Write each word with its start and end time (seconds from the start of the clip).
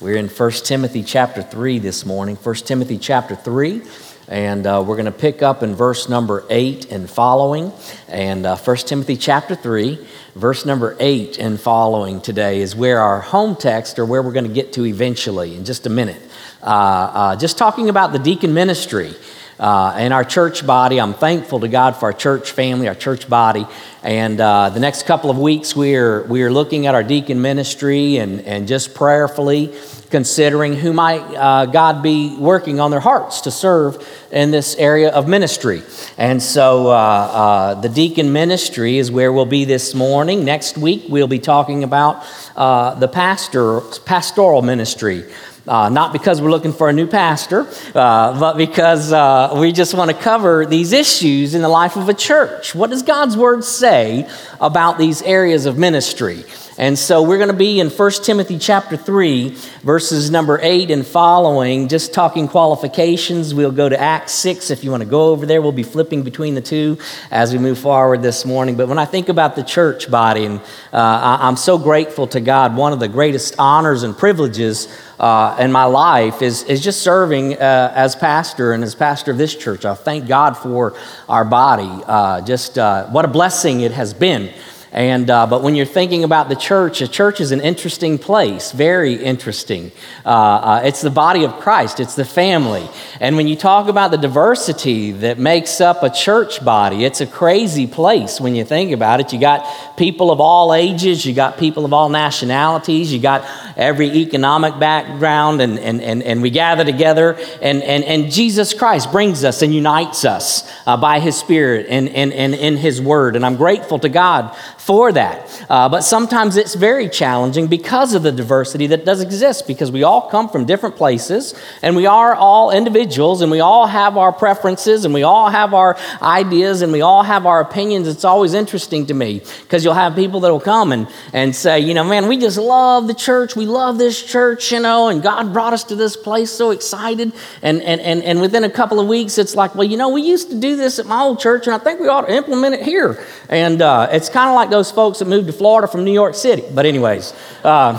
We're 0.00 0.16
in 0.16 0.28
1 0.28 0.50
Timothy 0.64 1.02
chapter 1.02 1.42
3 1.42 1.78
this 1.78 2.06
morning. 2.06 2.36
1 2.36 2.54
Timothy 2.54 2.96
chapter 2.96 3.36
3. 3.36 3.82
And 4.28 4.66
uh, 4.66 4.82
we're 4.86 4.94
going 4.94 5.04
to 5.04 5.12
pick 5.12 5.42
up 5.42 5.62
in 5.62 5.74
verse 5.74 6.08
number 6.08 6.42
8 6.48 6.90
and 6.90 7.10
following. 7.10 7.70
And 8.08 8.46
uh, 8.46 8.56
1 8.56 8.76
Timothy 8.78 9.18
chapter 9.18 9.54
3, 9.54 9.98
verse 10.36 10.64
number 10.64 10.96
8 10.98 11.38
and 11.38 11.60
following 11.60 12.22
today 12.22 12.62
is 12.62 12.74
where 12.74 13.00
our 13.00 13.20
home 13.20 13.56
text, 13.56 13.98
or 13.98 14.06
where 14.06 14.22
we're 14.22 14.32
going 14.32 14.48
to 14.48 14.54
get 14.54 14.72
to 14.72 14.86
eventually 14.86 15.54
in 15.54 15.66
just 15.66 15.84
a 15.84 15.90
minute. 15.90 16.22
Uh, 16.62 16.66
uh 16.66 17.36
just 17.36 17.58
talking 17.58 17.90
about 17.90 18.12
the 18.12 18.18
deacon 18.18 18.54
ministry 18.54 19.14
uh, 19.60 19.94
and 19.96 20.12
our 20.12 20.24
church 20.24 20.66
body. 20.66 21.00
I'm 21.00 21.14
thankful 21.14 21.60
to 21.60 21.68
God 21.68 21.96
for 21.96 22.06
our 22.06 22.12
church 22.12 22.50
family, 22.50 22.88
our 22.88 22.94
church 22.94 23.28
body. 23.28 23.66
And 24.02 24.40
uh, 24.40 24.70
the 24.70 24.80
next 24.80 25.04
couple 25.04 25.30
of 25.30 25.38
weeks, 25.38 25.76
we 25.76 25.94
are, 25.96 26.22
we 26.24 26.42
are 26.42 26.50
looking 26.50 26.86
at 26.86 26.94
our 26.94 27.04
deacon 27.04 27.42
ministry 27.42 28.16
and, 28.16 28.40
and 28.40 28.66
just 28.66 28.94
prayerfully 28.94 29.72
considering 30.10 30.74
who 30.74 30.92
might 30.92 31.20
uh, 31.20 31.66
God 31.66 32.02
be 32.02 32.36
working 32.36 32.80
on 32.80 32.90
their 32.90 33.00
hearts 33.00 33.42
to 33.42 33.50
serve 33.50 34.06
in 34.32 34.50
this 34.50 34.74
area 34.76 35.10
of 35.10 35.28
ministry. 35.28 35.82
And 36.18 36.42
so 36.42 36.88
uh, 36.88 36.90
uh, 36.90 37.74
the 37.80 37.88
deacon 37.88 38.32
ministry 38.32 38.98
is 38.98 39.10
where 39.10 39.32
we'll 39.32 39.46
be 39.46 39.64
this 39.64 39.94
morning. 39.94 40.44
Next 40.44 40.76
week, 40.76 41.04
we'll 41.08 41.28
be 41.28 41.38
talking 41.38 41.84
about 41.84 42.24
uh, 42.56 42.94
the 42.96 43.08
pastor, 43.08 43.80
pastoral 44.04 44.62
ministry. 44.62 45.24
Uh, 45.70 45.88
not 45.88 46.12
because 46.12 46.42
we're 46.42 46.50
looking 46.50 46.72
for 46.72 46.88
a 46.88 46.92
new 46.92 47.06
pastor, 47.06 47.60
uh, 47.94 48.40
but 48.40 48.56
because 48.56 49.12
uh, 49.12 49.54
we 49.56 49.70
just 49.70 49.94
want 49.94 50.10
to 50.10 50.16
cover 50.16 50.66
these 50.66 50.90
issues 50.90 51.54
in 51.54 51.62
the 51.62 51.68
life 51.68 51.94
of 51.94 52.08
a 52.08 52.12
church. 52.12 52.74
What 52.74 52.90
does 52.90 53.04
God's 53.04 53.36
word 53.36 53.62
say 53.62 54.28
about 54.60 54.98
these 54.98 55.22
areas 55.22 55.66
of 55.66 55.78
ministry? 55.78 56.44
And 56.80 56.98
so 56.98 57.22
we're 57.22 57.36
going 57.36 57.50
to 57.50 57.54
be 57.54 57.78
in 57.78 57.90
1 57.90 58.10
Timothy 58.24 58.58
chapter 58.58 58.96
3, 58.96 59.50
verses 59.82 60.30
number 60.30 60.58
8 60.62 60.90
and 60.90 61.06
following, 61.06 61.88
just 61.88 62.14
talking 62.14 62.48
qualifications. 62.48 63.52
We'll 63.52 63.70
go 63.70 63.90
to 63.90 64.00
Acts 64.00 64.32
6 64.32 64.70
if 64.70 64.82
you 64.82 64.90
want 64.90 65.02
to 65.02 65.08
go 65.08 65.26
over 65.26 65.44
there. 65.44 65.60
We'll 65.60 65.72
be 65.72 65.82
flipping 65.82 66.22
between 66.22 66.54
the 66.54 66.62
two 66.62 66.96
as 67.30 67.52
we 67.52 67.58
move 67.58 67.78
forward 67.78 68.22
this 68.22 68.46
morning. 68.46 68.78
But 68.78 68.88
when 68.88 68.98
I 68.98 69.04
think 69.04 69.28
about 69.28 69.56
the 69.56 69.62
church 69.62 70.10
body, 70.10 70.46
and 70.46 70.58
uh, 70.90 71.38
I'm 71.42 71.58
so 71.58 71.76
grateful 71.76 72.26
to 72.28 72.40
God, 72.40 72.74
one 72.74 72.94
of 72.94 72.98
the 72.98 73.08
greatest 73.08 73.56
honors 73.58 74.02
and 74.02 74.16
privileges 74.16 74.88
uh, 75.18 75.58
in 75.60 75.70
my 75.70 75.84
life 75.84 76.40
is, 76.40 76.62
is 76.62 76.82
just 76.82 77.02
serving 77.02 77.58
uh, 77.58 77.92
as 77.94 78.16
pastor 78.16 78.72
and 78.72 78.82
as 78.82 78.94
pastor 78.94 79.32
of 79.32 79.36
this 79.36 79.54
church. 79.54 79.84
I 79.84 79.92
thank 79.92 80.26
God 80.26 80.56
for 80.56 80.96
our 81.28 81.44
body. 81.44 82.02
Uh, 82.06 82.40
just 82.40 82.78
uh, 82.78 83.04
what 83.08 83.26
a 83.26 83.28
blessing 83.28 83.82
it 83.82 83.92
has 83.92 84.14
been. 84.14 84.50
And, 84.92 85.30
uh, 85.30 85.46
but 85.46 85.62
when 85.62 85.76
you're 85.76 85.86
thinking 85.86 86.24
about 86.24 86.48
the 86.48 86.56
church, 86.56 87.00
a 87.00 87.06
church 87.06 87.40
is 87.40 87.52
an 87.52 87.60
interesting 87.60 88.18
place, 88.18 88.72
very 88.72 89.14
interesting. 89.14 89.92
Uh, 90.26 90.28
uh, 90.28 90.82
it's 90.84 91.00
the 91.00 91.10
body 91.10 91.44
of 91.44 91.60
Christ, 91.60 92.00
it's 92.00 92.16
the 92.16 92.24
family. 92.24 92.88
And 93.20 93.36
when 93.36 93.46
you 93.46 93.54
talk 93.54 93.88
about 93.88 94.10
the 94.10 94.18
diversity 94.18 95.12
that 95.12 95.38
makes 95.38 95.80
up 95.80 96.02
a 96.02 96.10
church 96.10 96.64
body, 96.64 97.04
it's 97.04 97.20
a 97.20 97.26
crazy 97.26 97.86
place 97.86 98.40
when 98.40 98.56
you 98.56 98.64
think 98.64 98.90
about 98.90 99.20
it. 99.20 99.32
You 99.32 99.38
got 99.38 99.96
people 99.96 100.32
of 100.32 100.40
all 100.40 100.74
ages, 100.74 101.24
you 101.24 101.34
got 101.34 101.56
people 101.56 101.84
of 101.84 101.92
all 101.92 102.08
nationalities, 102.08 103.12
you 103.12 103.20
got 103.20 103.44
every 103.76 104.08
economic 104.08 104.76
background, 104.80 105.60
and, 105.60 105.78
and, 105.78 106.00
and, 106.00 106.20
and 106.24 106.42
we 106.42 106.50
gather 106.50 106.84
together. 106.84 107.38
And, 107.62 107.80
and, 107.84 108.02
and 108.02 108.32
Jesus 108.32 108.74
Christ 108.74 109.12
brings 109.12 109.44
us 109.44 109.62
and 109.62 109.72
unites 109.72 110.24
us 110.24 110.68
uh, 110.84 110.96
by 110.96 111.20
his 111.20 111.36
Spirit 111.36 111.86
and, 111.88 112.08
and, 112.08 112.32
and 112.32 112.54
in 112.56 112.76
his 112.76 113.00
word. 113.00 113.36
And 113.36 113.46
I'm 113.46 113.56
grateful 113.56 114.00
to 114.00 114.08
God 114.08 114.56
for 114.80 115.12
that. 115.12 115.66
Uh, 115.68 115.90
but 115.90 116.00
sometimes 116.00 116.56
it's 116.56 116.74
very 116.74 117.06
challenging 117.06 117.66
because 117.66 118.14
of 118.14 118.22
the 118.22 118.32
diversity 118.32 118.86
that 118.86 119.04
does 119.04 119.20
exist, 119.20 119.66
because 119.66 119.92
we 119.92 120.02
all 120.02 120.30
come 120.30 120.48
from 120.48 120.64
different 120.64 120.96
places 120.96 121.54
and 121.82 121.94
we 121.94 122.06
are 122.06 122.34
all 122.34 122.70
individuals 122.70 123.42
and 123.42 123.52
we 123.52 123.60
all 123.60 123.86
have 123.86 124.16
our 124.16 124.32
preferences 124.32 125.04
and 125.04 125.12
we 125.12 125.22
all 125.22 125.50
have 125.50 125.74
our 125.74 125.98
ideas 126.22 126.80
and 126.80 126.92
we 126.92 127.02
all 127.02 127.22
have 127.22 127.44
our 127.44 127.60
opinions. 127.60 128.08
It's 128.08 128.24
always 128.24 128.54
interesting 128.54 129.06
to 129.08 129.14
me 129.14 129.42
because 129.62 129.84
you'll 129.84 129.92
have 129.92 130.14
people 130.14 130.40
that 130.40 130.50
will 130.50 130.58
come 130.58 130.92
and, 130.92 131.06
and 131.34 131.54
say, 131.54 131.80
you 131.80 131.92
know, 131.92 132.02
man, 132.02 132.26
we 132.26 132.38
just 132.38 132.56
love 132.56 133.06
the 133.06 133.14
church. 133.14 133.54
We 133.54 133.66
love 133.66 133.98
this 133.98 134.22
church, 134.22 134.72
you 134.72 134.80
know, 134.80 135.08
and 135.08 135.22
God 135.22 135.52
brought 135.52 135.74
us 135.74 135.84
to 135.84 135.94
this 135.94 136.16
place 136.16 136.50
so 136.50 136.70
excited. 136.70 137.32
And, 137.60 137.82
and, 137.82 138.00
and, 138.00 138.22
and 138.22 138.40
within 138.40 138.64
a 138.64 138.70
couple 138.70 138.98
of 138.98 139.06
weeks, 139.06 139.36
it's 139.36 139.54
like, 139.54 139.74
well, 139.74 139.86
you 139.86 139.98
know, 139.98 140.08
we 140.08 140.22
used 140.22 140.48
to 140.50 140.58
do 140.58 140.76
this 140.76 140.98
at 140.98 141.04
my 141.04 141.20
old 141.20 141.38
church 141.38 141.66
and 141.66 141.74
I 141.74 141.78
think 141.78 142.00
we 142.00 142.08
ought 142.08 142.22
to 142.22 142.34
implement 142.34 142.76
it 142.76 142.82
here. 142.82 143.22
And 143.50 143.82
uh, 143.82 144.08
it's 144.10 144.30
kind 144.30 144.48
of 144.48 144.54
like 144.54 144.69
those 144.70 144.80
those 144.80 144.90
folks 144.90 145.18
that 145.18 145.26
moved 145.26 145.46
to 145.46 145.52
Florida 145.52 145.86
from 145.86 146.04
New 146.04 146.12
York 146.12 146.34
City. 146.34 146.64
But, 146.72 146.86
anyways, 146.86 147.34
uh, 147.62 147.92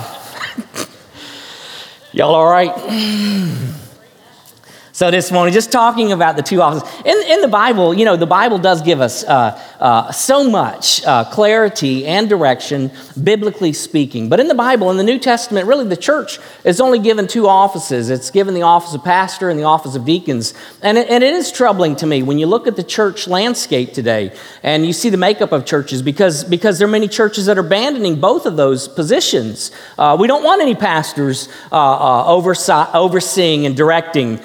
y'all 2.12 2.36
all 2.36 2.50
right? 2.50 3.78
So 5.02 5.10
this 5.10 5.32
morning, 5.32 5.52
just 5.52 5.72
talking 5.72 6.12
about 6.12 6.36
the 6.36 6.44
two 6.44 6.62
offices. 6.62 6.88
In, 7.04 7.18
in 7.28 7.42
the 7.42 7.48
Bible, 7.48 7.92
you 7.92 8.06
know, 8.06 8.16
the 8.18 8.28
Bible 8.28 8.60
does 8.60 8.84
give 8.84 9.02
us 9.02 9.24
uh, 9.24 9.60
uh, 9.80 10.12
so 10.12 10.48
much 10.48 11.04
uh, 11.06 11.24
clarity 11.24 12.06
and 12.06 12.30
direction, 12.30 12.92
biblically 13.24 13.74
speaking. 13.74 14.30
But 14.30 14.40
in 14.40 14.48
the 14.48 14.54
Bible, 14.54 14.92
in 14.92 14.98
the 14.98 15.04
New 15.04 15.18
Testament, 15.18 15.66
really 15.66 15.86
the 15.86 15.98
church 15.98 16.38
is 16.64 16.80
only 16.80 17.00
given 17.00 17.26
two 17.26 17.48
offices. 17.48 18.12
It's 18.12 18.30
given 18.30 18.54
the 18.54 18.62
office 18.62 18.94
of 18.94 19.04
pastor 19.04 19.50
and 19.50 19.58
the 19.58 19.64
office 19.64 19.96
of 19.96 20.06
deacons. 20.06 20.54
And 20.84 21.00
it, 21.00 21.10
and 21.10 21.24
it 21.24 21.34
is 21.34 21.52
troubling 21.52 21.96
to 21.96 22.06
me 22.06 22.22
when 22.22 22.38
you 22.38 22.46
look 22.46 22.68
at 22.68 22.76
the 22.76 22.84
church 22.84 23.28
landscape 23.28 23.94
today 23.94 24.38
and 24.62 24.86
you 24.86 24.94
see 24.94 25.10
the 25.10 25.18
makeup 25.18 25.52
of 25.52 25.66
churches 25.66 26.04
because, 26.04 26.44
because 26.44 26.78
there 26.78 26.88
are 26.88 26.92
many 26.92 27.08
churches 27.08 27.48
that 27.48 27.58
are 27.58 27.66
abandoning 27.66 28.20
both 28.20 28.46
of 28.46 28.56
those 28.56 28.88
positions. 28.88 29.72
Uh, 29.98 30.16
we 30.20 30.28
don't 30.28 30.44
want 30.44 30.62
any 30.62 30.76
pastors 30.76 31.50
uh, 31.72 31.76
uh, 31.76 32.28
oversi- 32.28 32.94
overseeing 32.94 33.66
and 33.66 33.76
directing 33.76 34.40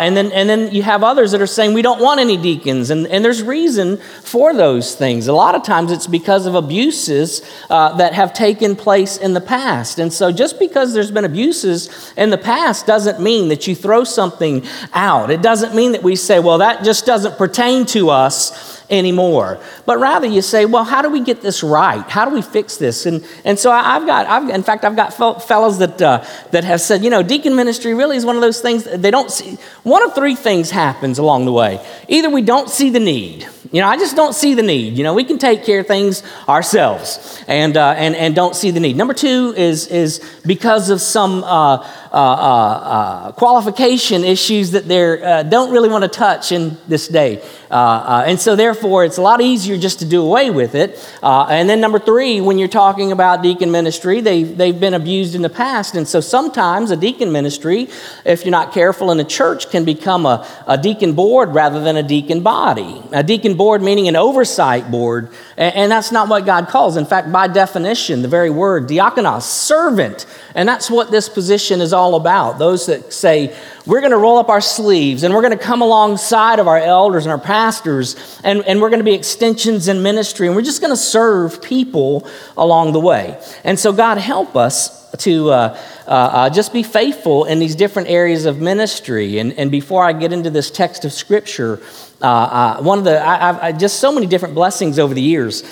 and, 0.00 0.16
then, 0.16 0.32
and 0.32 0.48
then 0.48 0.72
you 0.72 0.82
have 0.82 1.04
others 1.04 1.32
that 1.32 1.42
are 1.42 1.46
saying 1.46 1.74
we 1.74 1.82
don't 1.82 2.00
want 2.00 2.20
any 2.20 2.36
deacons. 2.36 2.90
And, 2.90 3.06
and 3.06 3.24
there's 3.24 3.42
reason 3.42 3.98
for 4.22 4.54
those 4.54 4.94
things. 4.94 5.28
A 5.28 5.32
lot 5.32 5.54
of 5.54 5.62
times 5.62 5.92
it's 5.92 6.06
because 6.06 6.46
of 6.46 6.54
abuses 6.54 7.42
uh, 7.68 7.96
that 7.96 8.14
have 8.14 8.32
taken 8.32 8.74
place 8.76 9.18
in 9.18 9.34
the 9.34 9.40
past. 9.40 9.98
And 9.98 10.12
so 10.12 10.32
just 10.32 10.58
because 10.58 10.94
there's 10.94 11.10
been 11.10 11.26
abuses 11.26 12.12
in 12.16 12.30
the 12.30 12.38
past 12.38 12.86
doesn't 12.86 13.20
mean 13.20 13.48
that 13.48 13.66
you 13.66 13.74
throw 13.74 14.02
something 14.04 14.66
out. 14.94 15.30
It 15.30 15.42
doesn't 15.42 15.74
mean 15.74 15.92
that 15.92 16.02
we 16.02 16.16
say, 16.16 16.40
well, 16.40 16.58
that 16.58 16.82
just 16.82 17.04
doesn't 17.04 17.36
pertain 17.36 17.84
to 17.86 18.10
us 18.10 18.79
anymore. 18.90 19.58
But 19.86 19.98
rather 19.98 20.26
you 20.26 20.42
say, 20.42 20.66
well, 20.66 20.84
how 20.84 21.02
do 21.02 21.08
we 21.08 21.20
get 21.20 21.40
this 21.42 21.62
right? 21.62 22.02
How 22.08 22.24
do 22.24 22.34
we 22.34 22.42
fix 22.42 22.76
this? 22.76 23.06
And, 23.06 23.24
and 23.44 23.58
so 23.58 23.70
I've 23.70 24.06
got, 24.06 24.26
I've, 24.26 24.48
in 24.50 24.62
fact, 24.62 24.84
I've 24.84 24.96
got 24.96 25.14
fellows 25.14 25.78
that, 25.78 26.02
uh, 26.02 26.24
that 26.50 26.64
have 26.64 26.80
said, 26.80 27.04
you 27.04 27.10
know, 27.10 27.22
deacon 27.22 27.56
ministry 27.56 27.94
really 27.94 28.16
is 28.16 28.26
one 28.26 28.36
of 28.36 28.42
those 28.42 28.60
things 28.60 28.84
they 28.84 29.10
don't 29.10 29.30
see. 29.30 29.56
One 29.82 30.02
of 30.02 30.14
three 30.14 30.34
things 30.34 30.70
happens 30.70 31.18
along 31.18 31.44
the 31.44 31.52
way. 31.52 31.84
Either 32.08 32.28
we 32.30 32.42
don't 32.42 32.68
see 32.68 32.90
the 32.90 33.00
need. 33.00 33.46
You 33.72 33.80
know, 33.80 33.86
I 33.86 33.96
just 33.96 34.16
don't 34.16 34.34
see 34.34 34.54
the 34.54 34.62
need. 34.62 34.98
You 34.98 35.04
know, 35.04 35.14
we 35.14 35.22
can 35.22 35.38
take 35.38 35.64
care 35.64 35.80
of 35.80 35.86
things 35.86 36.24
ourselves 36.48 37.40
and, 37.46 37.76
uh, 37.76 37.94
and, 37.96 38.16
and 38.16 38.34
don't 38.34 38.56
see 38.56 38.72
the 38.72 38.80
need. 38.80 38.96
Number 38.96 39.14
two 39.14 39.54
is, 39.56 39.86
is 39.86 40.20
because 40.44 40.90
of 40.90 41.00
some 41.00 41.44
uh, 41.44 41.86
uh, 42.12 42.16
uh, 42.16 42.18
uh 42.18 43.32
qualification 43.32 44.24
issues 44.24 44.72
that 44.72 44.88
they 44.88 45.22
uh, 45.22 45.44
don't 45.44 45.70
really 45.70 45.88
want 45.88 46.02
to 46.02 46.08
touch 46.08 46.50
in 46.50 46.76
this 46.88 47.06
day. 47.06 47.40
and 47.70 48.40
so, 48.40 48.56
therefore, 48.56 49.04
it's 49.04 49.16
a 49.16 49.22
lot 49.22 49.40
easier 49.40 49.78
just 49.78 50.00
to 50.00 50.04
do 50.04 50.20
away 50.20 50.50
with 50.50 50.74
it. 50.74 50.98
and 51.22 51.70
then, 51.70 51.80
number 51.80 52.00
three, 52.00 52.40
when 52.40 52.58
you're 52.58 52.66
talking 52.66 53.12
about 53.12 53.42
deacon 53.42 53.70
ministry, 53.70 54.20
they, 54.20 54.42
they've 54.42 54.80
been 54.80 54.94
abused 54.94 55.36
in 55.36 55.42
the 55.42 55.48
past. 55.48 55.94
And 55.94 56.08
so, 56.08 56.20
sometimes 56.20 56.90
a 56.90 56.96
deacon 56.96 57.30
ministry, 57.30 57.88
if 58.24 58.44
you're 58.44 58.50
not 58.50 58.72
careful 58.72 59.12
in 59.12 59.20
a 59.20 59.24
church, 59.24 59.70
can 59.70 59.84
become 59.84 60.26
a, 60.26 60.44
a 60.66 60.76
deacon 60.76 61.12
board 61.12 61.54
rather 61.54 61.80
than 61.80 61.96
a 61.96 62.02
deacon 62.02 62.40
body. 62.42 63.02
A 63.12 63.22
deacon 63.22 63.56
board 63.56 63.82
meaning 63.82 64.08
an 64.08 64.16
oversight 64.16 64.90
board, 64.90 65.30
and, 65.56 65.74
and 65.76 65.92
that's 65.92 66.10
not 66.10 66.28
what 66.28 66.44
God 66.44 66.66
calls. 66.66 66.96
In 66.96 67.06
fact, 67.06 67.30
by 67.30 67.46
definition, 67.46 68.22
the 68.22 68.28
very 68.28 68.50
word 68.50 68.88
diakonos, 68.88 69.42
servant, 69.42 70.26
and 70.54 70.68
that's 70.68 70.90
what 70.90 71.10
this 71.10 71.28
position 71.28 71.80
is 71.80 71.92
all 71.92 72.14
about. 72.14 72.58
Those 72.58 72.86
that 72.86 73.12
say, 73.12 73.56
we're 73.86 74.00
going 74.00 74.12
to 74.12 74.18
roll 74.18 74.38
up 74.38 74.48
our 74.48 74.60
sleeves 74.60 75.22
and 75.22 75.34
we're 75.34 75.42
going 75.42 75.56
to 75.56 75.64
come 75.64 75.82
alongside 75.82 76.58
of 76.58 76.68
our 76.68 76.78
elders 76.78 77.24
and 77.24 77.32
our 77.32 77.38
pastors, 77.38 78.40
and, 78.44 78.64
and 78.64 78.80
we're 78.80 78.90
going 78.90 79.00
to 79.00 79.04
be 79.04 79.14
extensions 79.14 79.88
in 79.88 80.02
ministry, 80.02 80.46
and 80.46 80.56
we're 80.56 80.62
just 80.62 80.80
going 80.80 80.92
to 80.92 80.96
serve 80.96 81.62
people 81.62 82.28
along 82.56 82.92
the 82.92 83.00
way. 83.00 83.40
And 83.64 83.78
so, 83.78 83.92
God, 83.92 84.18
help 84.18 84.56
us 84.56 85.00
to 85.18 85.50
uh, 85.50 85.78
uh, 86.06 86.10
uh, 86.10 86.50
just 86.50 86.72
be 86.72 86.82
faithful 86.82 87.44
in 87.44 87.58
these 87.58 87.74
different 87.74 88.08
areas 88.08 88.46
of 88.46 88.60
ministry. 88.60 89.38
And, 89.38 89.52
and 89.54 89.70
before 89.70 90.04
I 90.04 90.12
get 90.12 90.32
into 90.32 90.50
this 90.50 90.70
text 90.70 91.04
of 91.04 91.12
Scripture, 91.12 91.80
uh, 92.22 92.26
uh, 92.26 92.82
one 92.82 92.98
of 92.98 93.04
the, 93.04 93.18
I, 93.20 93.68
I, 93.68 93.72
just 93.72 93.98
so 94.00 94.12
many 94.12 94.26
different 94.26 94.54
blessings 94.54 94.98
over 94.98 95.14
the 95.14 95.22
years. 95.22 95.62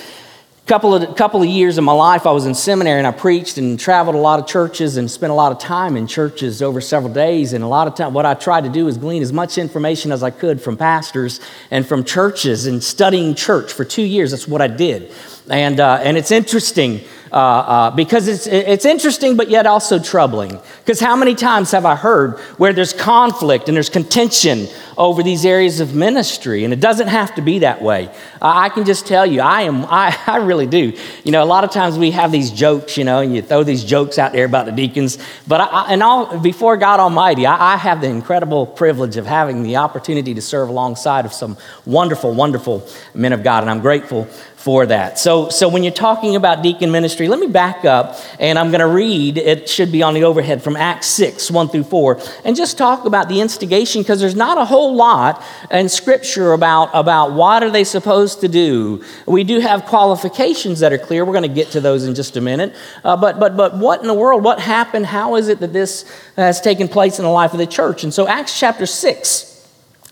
Couple 0.68 0.94
of, 0.94 1.16
couple 1.16 1.40
of 1.40 1.48
years 1.48 1.78
of 1.78 1.84
my 1.84 1.94
life, 1.94 2.26
I 2.26 2.30
was 2.30 2.44
in 2.44 2.54
seminary 2.54 2.98
and 2.98 3.06
I 3.06 3.10
preached 3.10 3.56
and 3.56 3.80
traveled 3.80 4.14
a 4.14 4.18
lot 4.18 4.38
of 4.38 4.46
churches 4.46 4.98
and 4.98 5.10
spent 5.10 5.30
a 5.30 5.34
lot 5.34 5.50
of 5.50 5.58
time 5.58 5.96
in 5.96 6.06
churches 6.06 6.60
over 6.60 6.82
several 6.82 7.10
days. 7.10 7.54
And 7.54 7.64
a 7.64 7.66
lot 7.66 7.88
of 7.88 7.94
time, 7.94 8.12
what 8.12 8.26
I 8.26 8.34
tried 8.34 8.64
to 8.64 8.68
do 8.68 8.86
is 8.86 8.98
glean 8.98 9.22
as 9.22 9.32
much 9.32 9.56
information 9.56 10.12
as 10.12 10.22
I 10.22 10.28
could 10.28 10.60
from 10.60 10.76
pastors 10.76 11.40
and 11.70 11.86
from 11.86 12.04
churches 12.04 12.66
and 12.66 12.84
studying 12.84 13.34
church 13.34 13.72
for 13.72 13.86
two 13.86 14.02
years. 14.02 14.32
That's 14.32 14.46
what 14.46 14.60
I 14.60 14.66
did. 14.66 15.10
And, 15.48 15.80
uh, 15.80 16.00
and 16.02 16.18
it's 16.18 16.30
interesting 16.30 17.00
uh, 17.32 17.36
uh, 17.36 17.90
because 17.90 18.28
it's, 18.28 18.46
it's 18.46 18.84
interesting, 18.84 19.36
but 19.36 19.50
yet 19.50 19.66
also 19.66 19.98
troubling. 19.98 20.58
Because 20.78 21.00
how 21.00 21.16
many 21.16 21.34
times 21.34 21.70
have 21.72 21.84
I 21.84 21.94
heard 21.94 22.38
where 22.56 22.72
there's 22.72 22.92
conflict 22.92 23.68
and 23.68 23.76
there's 23.76 23.90
contention 23.90 24.66
over 24.96 25.22
these 25.22 25.44
areas 25.44 25.80
of 25.80 25.94
ministry? 25.94 26.64
And 26.64 26.72
it 26.72 26.80
doesn't 26.80 27.08
have 27.08 27.34
to 27.34 27.42
be 27.42 27.60
that 27.60 27.82
way. 27.82 28.08
Uh, 28.40 28.52
I 28.54 28.68
can 28.70 28.84
just 28.84 29.06
tell 29.06 29.26
you, 29.26 29.40
I 29.40 29.62
am, 29.62 29.84
I, 29.84 30.16
I 30.26 30.36
really 30.36 30.66
do. 30.66 30.96
You 31.24 31.32
know, 31.32 31.42
a 31.42 31.46
lot 31.46 31.64
of 31.64 31.70
times 31.70 31.98
we 31.98 32.10
have 32.12 32.32
these 32.32 32.50
jokes, 32.50 32.96
you 32.96 33.04
know, 33.04 33.20
and 33.20 33.34
you 33.34 33.42
throw 33.42 33.62
these 33.62 33.84
jokes 33.84 34.18
out 34.18 34.32
there 34.32 34.46
about 34.46 34.66
the 34.66 34.72
deacons. 34.72 35.18
But 35.46 35.60
I, 35.60 35.92
and 35.92 36.02
all, 36.02 36.38
before 36.38 36.76
God 36.76 37.00
Almighty, 37.00 37.46
I, 37.46 37.74
I 37.74 37.76
have 37.76 38.00
the 38.00 38.08
incredible 38.08 38.66
privilege 38.66 39.16
of 39.16 39.26
having 39.26 39.62
the 39.62 39.76
opportunity 39.76 40.34
to 40.34 40.42
serve 40.42 40.68
alongside 40.68 41.26
of 41.26 41.32
some 41.32 41.56
wonderful, 41.84 42.32
wonderful 42.32 42.86
men 43.14 43.32
of 43.32 43.42
God. 43.42 43.62
And 43.62 43.70
I'm 43.70 43.80
grateful 43.80 44.28
for 44.68 44.84
that. 44.84 45.18
So, 45.18 45.48
so 45.48 45.66
when 45.66 45.82
you're 45.82 45.94
talking 45.94 46.36
about 46.36 46.62
deacon 46.62 46.90
ministry, 46.90 47.26
let 47.26 47.40
me 47.40 47.46
back 47.46 47.86
up 47.86 48.18
and 48.38 48.58
I'm 48.58 48.70
going 48.70 48.82
to 48.82 48.86
read, 48.86 49.38
it 49.38 49.66
should 49.66 49.90
be 49.90 50.02
on 50.02 50.12
the 50.12 50.24
overhead 50.24 50.62
from 50.62 50.76
Acts 50.76 51.06
6, 51.06 51.50
1 51.50 51.68
through 51.70 51.84
4, 51.84 52.20
and 52.44 52.54
just 52.54 52.76
talk 52.76 53.06
about 53.06 53.30
the 53.30 53.40
instigation 53.40 54.02
because 54.02 54.20
there's 54.20 54.34
not 54.34 54.58
a 54.58 54.66
whole 54.66 54.94
lot 54.94 55.42
in 55.70 55.88
Scripture 55.88 56.52
about, 56.52 56.90
about 56.92 57.32
what 57.32 57.62
are 57.62 57.70
they 57.70 57.82
supposed 57.82 58.42
to 58.42 58.48
do. 58.48 59.02
We 59.24 59.42
do 59.42 59.58
have 59.58 59.86
qualifications 59.86 60.80
that 60.80 60.92
are 60.92 60.98
clear. 60.98 61.24
We're 61.24 61.32
going 61.32 61.48
to 61.48 61.48
get 61.48 61.70
to 61.70 61.80
those 61.80 62.04
in 62.04 62.14
just 62.14 62.36
a 62.36 62.42
minute. 62.42 62.76
Uh, 63.02 63.16
but, 63.16 63.40
but, 63.40 63.56
but 63.56 63.78
what 63.78 64.02
in 64.02 64.06
the 64.06 64.12
world? 64.12 64.44
What 64.44 64.60
happened? 64.60 65.06
How 65.06 65.36
is 65.36 65.48
it 65.48 65.60
that 65.60 65.72
this 65.72 66.04
has 66.36 66.60
taken 66.60 66.88
place 66.88 67.18
in 67.18 67.24
the 67.24 67.30
life 67.30 67.54
of 67.54 67.58
the 67.58 67.66
church? 67.66 68.04
And 68.04 68.12
so 68.12 68.28
Acts 68.28 68.60
chapter 68.60 68.84
6, 68.84 69.57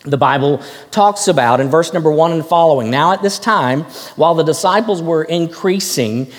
the 0.06 0.16
Bible 0.16 0.62
talks 0.90 1.28
about 1.28 1.60
in 1.60 1.68
verse 1.68 1.92
number 1.92 2.10
one 2.10 2.32
and 2.32 2.46
following. 2.46 2.90
Now, 2.90 3.12
at 3.12 3.22
this 3.22 3.38
time, 3.38 3.82
while 4.16 4.34
the 4.34 4.44
disciples 4.44 5.02
were 5.02 5.24
increasing, 5.24 6.32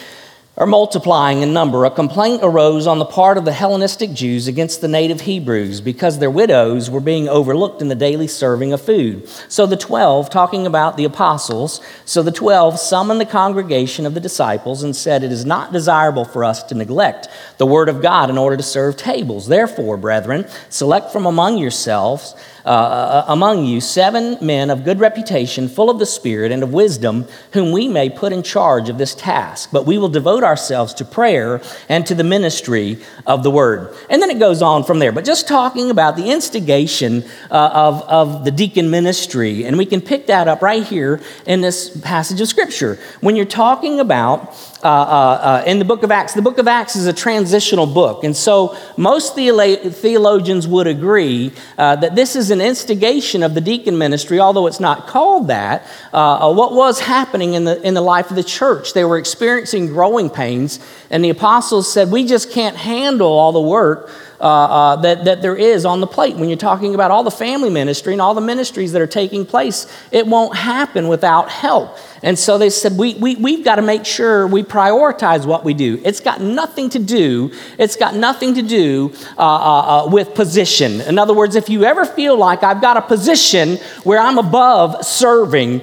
or 0.58 0.66
multiplying 0.66 1.44
in 1.44 1.54
number, 1.54 1.86
a 1.86 1.92
complaint 1.92 2.40
arose 2.42 2.88
on 2.88 2.98
the 2.98 3.06
part 3.06 3.38
of 3.38 3.46
the 3.46 3.54
Hellenistic 3.54 4.12
Jews 4.12 4.48
against 4.48 4.81
the 4.81 4.88
native 4.88 5.22
Hebrews 5.22 5.81
because 5.81 6.18
their 6.18 6.31
widows 6.31 6.90
were 6.90 7.00
being 7.00 7.30
overlooked 7.30 7.80
in 7.80 7.90
the 7.90 7.96
daily 7.96 8.28
serving 8.28 8.74
of 8.74 8.81
food. 8.81 9.30
So 9.50 9.68
the 9.68 9.78
twelve, 9.78 10.31
talking 10.31 10.66
about 10.66 10.98
the 10.98 11.06
apostles, 11.06 11.80
so 12.06 12.24
the 12.24 12.31
twelve 12.31 12.80
summoned 12.80 13.22
the 13.22 13.25
congregation 13.25 14.08
of 14.08 14.16
the 14.16 14.19
disciples 14.19 14.81
and 14.81 14.96
said, 14.96 15.24
It 15.24 15.31
is 15.31 15.46
not 15.46 15.72
desirable 15.72 16.25
for 16.25 16.44
us 16.44 16.64
to 16.64 16.75
neglect 16.75 17.28
the 17.60 17.68
word 17.68 17.88
of 17.88 18.02
God 18.02 18.31
in 18.31 18.38
order 18.40 18.58
to 18.58 18.64
serve 18.64 18.98
tables. 18.98 19.48
Therefore, 19.48 19.96
brethren, 19.96 20.48
select 20.69 21.12
from 21.12 21.28
among 21.28 21.60
yourselves 21.60 22.34
uh, 22.68 22.69
uh, 22.69 23.25
among 23.30 23.64
you 23.64 23.80
seven 23.80 24.38
men 24.42 24.69
of 24.69 24.84
good 24.84 25.00
reputation, 25.00 25.69
full 25.69 25.90
of 25.90 26.00
the 26.00 26.06
Spirit 26.06 26.52
and 26.52 26.64
of 26.64 26.74
wisdom, 26.74 27.25
whom 27.54 27.72
we 27.72 27.88
may 27.88 28.10
put 28.10 28.34
in 28.34 28.44
charge 28.44 28.90
of 28.90 28.98
this 28.98 29.16
task. 29.16 29.69
But 29.72 29.86
we 29.86 29.98
will 29.98 30.10
devote 30.10 30.44
ourselves 30.44 30.94
to 30.96 31.06
prayer 31.06 31.62
and 31.88 32.06
to 32.08 32.14
the 32.14 32.25
ministry 32.25 33.00
of 33.25 33.44
the 33.44 33.52
word. 33.52 33.96
And 34.10 34.22
then 34.22 34.30
it 34.30 34.38
goes 34.38 34.62
on 34.62 34.84
from 34.84 35.00
there. 35.00 35.14
But 35.14 35.24
just 35.24 35.48
talking 35.48 35.90
about 35.90 36.18
the 36.18 36.30
instigation 36.30 37.24
uh, 37.50 37.69
of, 37.74 38.02
of 38.02 38.44
the 38.44 38.52
deacon 38.52 38.90
ministry, 38.90 39.64
and 39.64 39.78
we 39.78 39.86
can 39.86 40.02
pick 40.02 40.28
that 40.28 40.50
up 40.50 40.62
right 40.62 40.84
here 40.84 41.22
in 41.46 41.62
this 41.62 41.98
passage 42.02 42.42
of 42.42 42.50
Scripture. 42.50 43.00
When 43.22 43.38
you're 43.38 43.46
talking 43.46 44.02
about 44.02 44.54
uh, 44.84 44.88
uh, 44.88 44.92
uh, 44.92 45.64
in 45.66 45.80
the 45.80 45.86
book 45.86 46.04
of 46.04 46.12
Acts. 46.12 46.36
The 46.36 46.42
book 46.42 46.60
of 46.60 46.68
Acts 46.68 46.96
is 46.96 47.08
a 47.08 47.14
transitional 47.14 47.88
book. 47.88 48.24
And 48.24 48.38
so 48.38 48.78
most 48.96 49.34
theologians 49.34 50.68
would 50.68 50.86
agree 50.86 51.52
uh, 51.80 51.96
that 51.96 52.16
this 52.16 52.36
is 52.36 52.52
an 52.52 52.62
instigation 52.62 53.42
of 53.42 53.56
the 53.56 53.62
deacon 53.62 53.98
ministry, 53.98 54.40
although 54.40 54.68
it's 54.68 54.80
not 54.80 55.08
called 55.08 55.48
that. 55.48 55.88
Uh, 56.14 56.48
uh, 56.48 56.54
what 56.54 56.74
was 56.74 57.00
happening 57.00 57.56
in 57.56 57.64
the, 57.64 57.82
in 57.82 57.96
the 57.96 58.02
life 58.02 58.30
of 58.30 58.36
the 58.36 58.44
church? 58.44 58.94
They 58.94 59.04
were 59.04 59.18
experiencing 59.18 59.88
growing 59.88 60.30
pains, 60.30 60.80
and 61.10 61.24
the 61.24 61.30
apostles 61.30 61.92
said, 61.92 62.12
We 62.12 62.26
just 62.28 62.52
can't 62.52 62.78
handle 62.78 63.32
all 63.32 63.52
the 63.52 63.62
work 63.62 64.12
uh, 64.39 64.44
uh, 64.44 64.95
that, 64.98 65.25
that 65.25 65.42
there 65.42 65.56
is 65.56 65.86
on 65.86 66.00
the 66.00 66.07
plate. 66.07 66.36
When 66.36 66.50
you're 66.50 66.57
talking 66.57 66.94
about 66.94 67.12
all 67.12 67.24
the 67.24 67.31
family 67.31 67.69
ministry 67.69 68.13
and 68.13 68.22
all 68.22 68.34
the 68.34 68.42
ministries 68.42 68.92
that 68.92 69.01
are 69.01 69.07
taking 69.07 69.45
place, 69.45 69.88
it 70.12 70.28
won't 70.28 70.56
happen 70.56 71.07
without 71.07 71.50
help. 71.50 71.98
And 72.22 72.38
so 72.38 72.57
they 72.57 72.69
said, 72.69 72.98
we, 72.98 73.16
we, 73.16 73.36
we've 73.36 73.66
got 73.66 73.75
to 73.75 73.81
make 73.81 74.06
sure 74.06 74.48
we 74.48 74.63
prioritize 74.63 75.45
what 75.45 75.63
we 75.63 75.74
do. 75.74 76.01
It's 76.04 76.19
got 76.19 76.42
nothing 76.42 76.89
to 76.92 77.00
do, 77.00 77.51
it's 77.78 77.95
got 77.95 78.16
nothing 78.16 78.56
to 78.56 78.62
do 78.62 79.13
uh, 79.38 79.42
uh, 79.42 80.06
uh 80.06 80.10
with 80.10 80.36
position. 80.36 81.01
In 81.01 81.18
other 81.18 81.33
words, 81.33 81.56
if 81.56 81.69
you 81.69 81.83
ever 81.83 82.06
feel 82.06 82.38
like 82.38 82.63
I've 82.63 82.81
got 82.81 82.98
a 82.98 83.01
position 83.01 83.78
where 84.04 84.19
I'm 84.19 84.38
above 84.38 85.06
serving, 85.06 85.81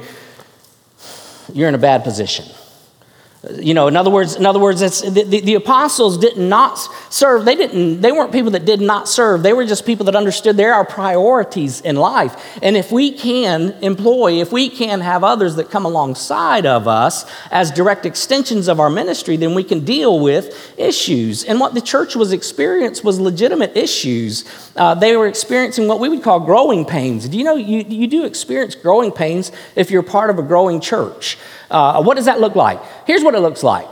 you're 1.52 1.68
in 1.68 1.74
a 1.74 1.78
bad 1.78 2.04
position. 2.04 2.46
You 3.60 3.74
know, 3.74 3.88
in 3.88 3.96
other 3.96 4.10
words, 4.10 4.36
in 4.36 4.46
other 4.46 4.58
words, 4.58 4.80
the, 4.80 5.24
the, 5.24 5.40
the, 5.40 5.54
apostles 5.54 6.18
did 6.18 6.36
not 6.36 6.54
not 6.54 6.78
serve. 7.10 7.44
They 7.44 7.56
didn't. 7.56 8.00
They 8.00 8.12
weren't 8.12 8.32
people 8.32 8.52
that 8.52 8.64
did 8.64 8.80
not 8.80 9.08
serve. 9.08 9.42
They 9.42 9.52
were 9.52 9.66
just 9.66 9.84
people 9.84 10.06
that 10.06 10.16
understood 10.16 10.56
there 10.56 10.74
are 10.74 10.84
priorities 10.84 11.80
in 11.80 11.96
life. 11.96 12.34
And 12.62 12.76
if 12.76 12.92
we 12.92 13.10
can 13.10 13.74
employ, 13.82 14.40
if 14.40 14.52
we 14.52 14.68
can 14.68 15.00
have 15.00 15.24
others 15.24 15.56
that 15.56 15.70
come 15.70 15.84
alongside 15.84 16.64
of 16.64 16.86
us 16.86 17.24
as 17.50 17.70
direct 17.70 18.06
extensions 18.06 18.68
of 18.68 18.78
our 18.80 18.90
ministry, 18.90 19.36
then 19.36 19.54
we 19.54 19.64
can 19.64 19.84
deal 19.84 20.20
with 20.20 20.44
issues. 20.78 21.44
And 21.44 21.60
what 21.60 21.74
the 21.74 21.80
church 21.80 22.14
was 22.14 22.32
experiencing 22.32 23.04
was 23.04 23.18
legitimate 23.18 23.76
issues. 23.76 24.44
Uh, 24.76 24.94
they 24.94 25.16
were 25.16 25.26
experiencing 25.26 25.88
what 25.88 26.00
we 26.00 26.08
would 26.08 26.22
call 26.22 26.40
growing 26.40 26.84
pains. 26.84 27.28
Do 27.28 27.36
you 27.36 27.44
know 27.44 27.56
you, 27.56 27.84
you 27.88 28.06
do 28.06 28.24
experience 28.24 28.74
growing 28.74 29.10
pains 29.10 29.52
if 29.74 29.90
you're 29.90 30.02
part 30.02 30.30
of 30.30 30.38
a 30.38 30.42
growing 30.42 30.80
church? 30.80 31.36
Uh, 31.74 32.00
what 32.00 32.14
does 32.14 32.26
that 32.26 32.38
look 32.38 32.54
like? 32.54 32.80
Here's 33.04 33.24
what 33.24 33.34
it 33.34 33.40
looks 33.40 33.64
like. 33.64 33.84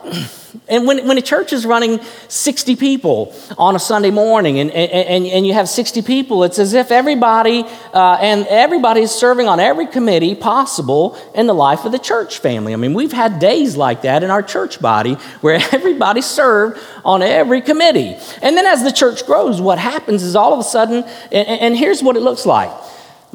And 0.68 0.86
when, 0.86 1.04
when 1.08 1.18
a 1.18 1.22
church 1.22 1.52
is 1.52 1.66
running 1.66 1.98
60 2.28 2.76
people 2.76 3.34
on 3.58 3.74
a 3.74 3.80
Sunday 3.80 4.12
morning 4.12 4.60
and, 4.60 4.70
and, 4.70 5.26
and 5.26 5.44
you 5.44 5.52
have 5.54 5.68
60 5.68 6.00
people, 6.02 6.44
it's 6.44 6.60
as 6.60 6.74
if 6.74 6.92
everybody 6.92 7.64
uh, 7.92 8.18
and 8.20 8.46
everybody 8.46 9.00
is 9.00 9.10
serving 9.10 9.48
on 9.48 9.58
every 9.58 9.88
committee 9.88 10.36
possible 10.36 11.18
in 11.34 11.48
the 11.48 11.54
life 11.54 11.84
of 11.84 11.90
the 11.90 11.98
church 11.98 12.38
family. 12.38 12.72
I 12.72 12.76
mean, 12.76 12.94
we've 12.94 13.12
had 13.12 13.40
days 13.40 13.76
like 13.76 14.02
that 14.02 14.22
in 14.22 14.30
our 14.30 14.44
church 14.44 14.80
body 14.80 15.14
where 15.40 15.60
everybody 15.72 16.20
served 16.20 16.80
on 17.04 17.20
every 17.20 17.62
committee. 17.62 18.16
And 18.42 18.56
then 18.56 18.64
as 18.64 18.84
the 18.84 18.92
church 18.92 19.26
grows, 19.26 19.60
what 19.60 19.78
happens 19.78 20.22
is 20.22 20.36
all 20.36 20.52
of 20.52 20.60
a 20.60 20.64
sudden, 20.64 21.02
and, 21.32 21.48
and 21.48 21.76
here's 21.76 22.00
what 22.00 22.16
it 22.16 22.20
looks 22.20 22.46
like 22.46 22.70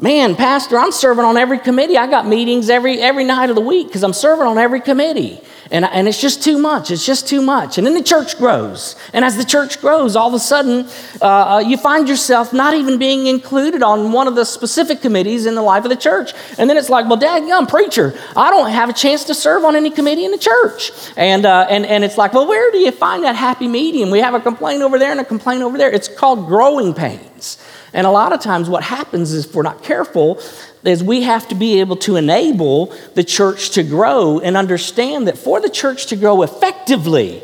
man 0.00 0.36
pastor 0.36 0.78
i'm 0.78 0.92
serving 0.92 1.24
on 1.24 1.36
every 1.36 1.58
committee. 1.58 1.98
I 1.98 2.06
got 2.06 2.26
meetings 2.26 2.70
every 2.70 3.00
every 3.00 3.24
night 3.24 3.50
of 3.50 3.56
the 3.56 3.62
week 3.62 3.88
because 3.88 4.04
i'm 4.04 4.12
serving 4.12 4.46
on 4.46 4.56
every 4.56 4.80
committee. 4.80 5.40
And, 5.70 5.84
and 5.84 6.08
it's 6.08 6.18
just 6.18 6.42
too 6.42 6.56
much. 6.56 6.90
It's 6.90 7.04
just 7.04 7.28
too 7.28 7.42
much. 7.42 7.76
And 7.76 7.86
then 7.86 7.92
the 7.92 8.02
church 8.02 8.38
grows. 8.38 8.96
And 9.12 9.22
as 9.22 9.36
the 9.36 9.44
church 9.44 9.82
grows 9.82 10.16
all 10.16 10.28
of 10.28 10.34
a 10.34 10.38
sudden 10.38 10.88
uh, 11.20 11.26
uh, 11.26 11.58
you 11.58 11.76
find 11.76 12.08
yourself 12.08 12.54
not 12.54 12.72
even 12.72 12.98
being 12.98 13.26
included 13.26 13.82
on 13.82 14.12
one 14.12 14.26
of 14.26 14.34
the 14.34 14.44
specific 14.44 15.02
committees 15.02 15.44
in 15.44 15.54
the 15.54 15.60
life 15.62 15.84
of 15.84 15.90
the 15.90 15.96
church. 15.96 16.32
And 16.56 16.70
then 16.70 16.76
it's 16.76 16.88
like 16.88 17.06
well 17.06 17.18
dad 17.18 17.42
i'm 17.50 17.66
preacher. 17.66 18.18
I 18.36 18.50
don't 18.50 18.70
have 18.70 18.88
a 18.88 18.94
chance 18.94 19.24
to 19.24 19.34
serve 19.34 19.64
on 19.64 19.74
any 19.74 19.90
committee 19.90 20.24
in 20.24 20.30
the 20.30 20.38
church. 20.38 20.92
And, 21.16 21.44
uh, 21.44 21.66
and, 21.68 21.84
and 21.84 22.04
it's 22.04 22.16
like 22.16 22.34
well 22.34 22.46
where 22.46 22.70
do 22.70 22.78
you 22.78 22.92
find 22.92 23.24
that 23.24 23.34
happy 23.34 23.66
medium? 23.66 24.10
We 24.10 24.20
have 24.20 24.34
a 24.34 24.40
complaint 24.40 24.82
over 24.82 24.98
there 24.98 25.10
and 25.10 25.20
a 25.20 25.24
complaint 25.24 25.62
over 25.62 25.76
there. 25.76 25.90
It's 25.90 26.08
called 26.08 26.46
growing 26.46 26.94
pains 26.94 27.58
and 27.92 28.06
a 28.06 28.10
lot 28.10 28.32
of 28.32 28.40
times, 28.40 28.68
what 28.68 28.82
happens 28.82 29.32
is, 29.32 29.46
if 29.46 29.54
we're 29.54 29.62
not 29.62 29.82
careful, 29.82 30.40
is 30.84 31.02
we 31.02 31.22
have 31.22 31.48
to 31.48 31.54
be 31.54 31.80
able 31.80 31.96
to 31.96 32.16
enable 32.16 32.94
the 33.14 33.24
church 33.24 33.70
to 33.70 33.82
grow 33.82 34.38
and 34.40 34.56
understand 34.56 35.26
that 35.28 35.38
for 35.38 35.60
the 35.60 35.70
church 35.70 36.06
to 36.06 36.16
grow 36.16 36.42
effectively, 36.42 37.42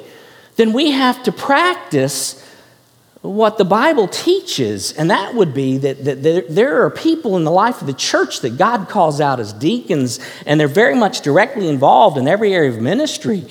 then 0.56 0.72
we 0.72 0.90
have 0.90 1.22
to 1.24 1.32
practice 1.32 2.40
what 3.22 3.56
the 3.56 3.64
Bible 3.64 4.06
teaches, 4.06 4.92
and 4.92 5.10
that 5.10 5.34
would 5.34 5.54
be 5.54 5.78
that, 5.78 6.04
that 6.04 6.22
there, 6.22 6.42
there, 6.42 6.84
are 6.84 6.90
people 6.90 7.38
in 7.38 7.44
the 7.44 7.50
life 7.50 7.80
of 7.80 7.86
the 7.86 7.94
church 7.94 8.40
that 8.40 8.58
God 8.58 8.90
calls 8.90 9.18
out 9.18 9.40
as 9.40 9.54
deacons, 9.54 10.20
and 10.44 10.60
they're 10.60 10.68
very 10.68 10.94
much 10.94 11.22
directly 11.22 11.68
involved 11.68 12.18
in 12.18 12.28
every 12.28 12.52
area 12.52 12.70
of 12.70 12.82
ministry. 12.82 13.46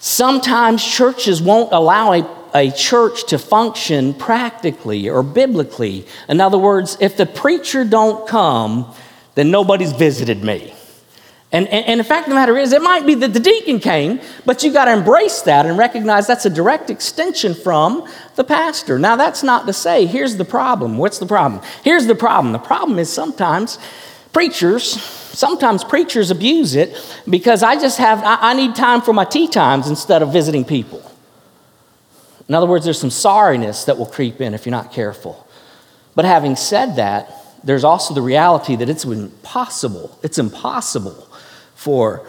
Sometimes 0.00 0.84
churches 0.84 1.40
won't 1.40 1.72
allow 1.72 2.14
a 2.14 2.39
a 2.54 2.70
church 2.70 3.26
to 3.28 3.38
function 3.38 4.14
practically 4.14 5.08
or 5.08 5.22
biblically. 5.22 6.06
In 6.28 6.40
other 6.40 6.58
words, 6.58 6.96
if 7.00 7.16
the 7.16 7.26
preacher 7.26 7.84
don't 7.84 8.26
come, 8.28 8.92
then 9.34 9.50
nobody's 9.50 9.92
visited 9.92 10.42
me. 10.42 10.74
And, 11.52 11.66
and, 11.68 11.84
and 11.86 12.00
the 12.00 12.04
fact 12.04 12.26
of 12.26 12.30
the 12.30 12.36
matter 12.36 12.56
is, 12.56 12.72
it 12.72 12.80
might 12.80 13.04
be 13.06 13.14
that 13.16 13.32
the 13.32 13.40
deacon 13.40 13.80
came, 13.80 14.20
but 14.46 14.62
you 14.62 14.72
got 14.72 14.84
to 14.84 14.92
embrace 14.92 15.42
that 15.42 15.66
and 15.66 15.76
recognize 15.76 16.26
that's 16.26 16.46
a 16.46 16.50
direct 16.50 16.90
extension 16.90 17.54
from 17.54 18.08
the 18.36 18.44
pastor. 18.44 19.00
Now, 19.00 19.16
that's 19.16 19.42
not 19.42 19.66
to 19.66 19.72
say, 19.72 20.06
here's 20.06 20.36
the 20.36 20.44
problem. 20.44 20.96
What's 20.96 21.18
the 21.18 21.26
problem? 21.26 21.60
Here's 21.82 22.06
the 22.06 22.14
problem. 22.14 22.52
The 22.52 22.60
problem 22.60 23.00
is 23.00 23.12
sometimes 23.12 23.78
preachers, 24.32 24.84
sometimes 25.02 25.82
preachers 25.82 26.30
abuse 26.30 26.76
it 26.76 26.96
because 27.28 27.64
I 27.64 27.74
just 27.74 27.98
have, 27.98 28.22
I, 28.22 28.50
I 28.50 28.54
need 28.54 28.76
time 28.76 29.00
for 29.00 29.12
my 29.12 29.24
tee 29.24 29.48
times 29.48 29.88
instead 29.88 30.22
of 30.22 30.32
visiting 30.32 30.64
people. 30.64 31.09
In 32.50 32.54
other 32.56 32.66
words, 32.66 32.84
there's 32.84 32.98
some 32.98 33.10
sorriness 33.10 33.86
that 33.86 33.96
will 33.96 34.06
creep 34.06 34.40
in 34.40 34.54
if 34.54 34.66
you're 34.66 34.72
not 34.72 34.92
careful. 34.92 35.46
But 36.16 36.24
having 36.24 36.56
said 36.56 36.96
that, 36.96 37.32
there's 37.62 37.84
also 37.84 38.12
the 38.12 38.22
reality 38.22 38.74
that 38.74 38.88
it's 38.88 39.04
impossible. 39.04 40.18
It's 40.24 40.36
impossible 40.36 41.28
for 41.76 42.26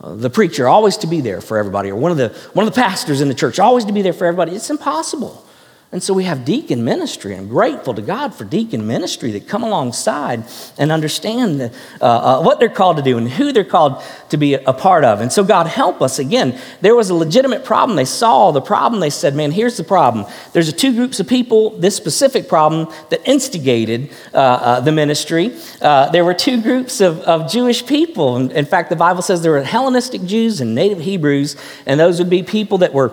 uh, 0.00 0.14
the 0.14 0.30
preacher 0.30 0.66
always 0.66 0.96
to 0.96 1.06
be 1.06 1.20
there 1.20 1.42
for 1.42 1.58
everybody, 1.58 1.90
or 1.90 1.96
one 1.96 2.10
of, 2.10 2.16
the, 2.16 2.30
one 2.54 2.66
of 2.66 2.74
the 2.74 2.80
pastors 2.80 3.20
in 3.20 3.28
the 3.28 3.34
church 3.34 3.58
always 3.58 3.84
to 3.84 3.92
be 3.92 4.00
there 4.00 4.14
for 4.14 4.24
everybody. 4.26 4.52
It's 4.52 4.70
impossible. 4.70 5.46
And 5.90 6.02
so 6.02 6.12
we 6.12 6.24
have 6.24 6.44
deacon 6.44 6.84
ministry. 6.84 7.34
I'm 7.34 7.48
grateful 7.48 7.94
to 7.94 8.02
God 8.02 8.34
for 8.34 8.44
deacon 8.44 8.86
ministry 8.86 9.30
that 9.32 9.48
come 9.48 9.62
alongside 9.62 10.44
and 10.76 10.92
understand 10.92 11.60
the, 11.60 11.72
uh, 12.02 12.04
uh, 12.04 12.42
what 12.42 12.60
they're 12.60 12.68
called 12.68 12.98
to 12.98 13.02
do 13.02 13.16
and 13.16 13.26
who 13.26 13.52
they're 13.52 13.64
called 13.64 14.02
to 14.28 14.36
be 14.36 14.52
a 14.52 14.74
part 14.74 15.02
of. 15.04 15.22
And 15.22 15.32
so, 15.32 15.42
God, 15.42 15.66
help 15.66 16.02
us. 16.02 16.18
Again, 16.18 16.60
there 16.82 16.94
was 16.94 17.08
a 17.08 17.14
legitimate 17.14 17.64
problem. 17.64 17.96
They 17.96 18.04
saw 18.04 18.50
the 18.50 18.60
problem. 18.60 19.00
They 19.00 19.08
said, 19.08 19.34
man, 19.34 19.50
here's 19.50 19.78
the 19.78 19.84
problem. 19.84 20.26
There's 20.52 20.70
two 20.74 20.92
groups 20.92 21.20
of 21.20 21.26
people, 21.26 21.70
this 21.70 21.96
specific 21.96 22.50
problem 22.50 22.92
that 23.08 23.26
instigated 23.26 24.10
uh, 24.34 24.36
uh 24.36 24.80
the 24.80 24.92
ministry. 24.92 25.56
Uh, 25.80 26.10
there 26.10 26.24
were 26.24 26.34
two 26.34 26.60
groups 26.60 27.00
of, 27.00 27.20
of 27.20 27.50
Jewish 27.50 27.86
people. 27.86 28.36
In 28.36 28.66
fact, 28.66 28.90
the 28.90 28.96
Bible 28.96 29.22
says 29.22 29.40
there 29.40 29.52
were 29.52 29.62
Hellenistic 29.62 30.22
Jews 30.26 30.60
and 30.60 30.74
native 30.74 31.00
Hebrews, 31.00 31.56
and 31.86 31.98
those 31.98 32.18
would 32.18 32.28
be 32.28 32.42
people 32.42 32.76
that 32.78 32.92
were 32.92 33.10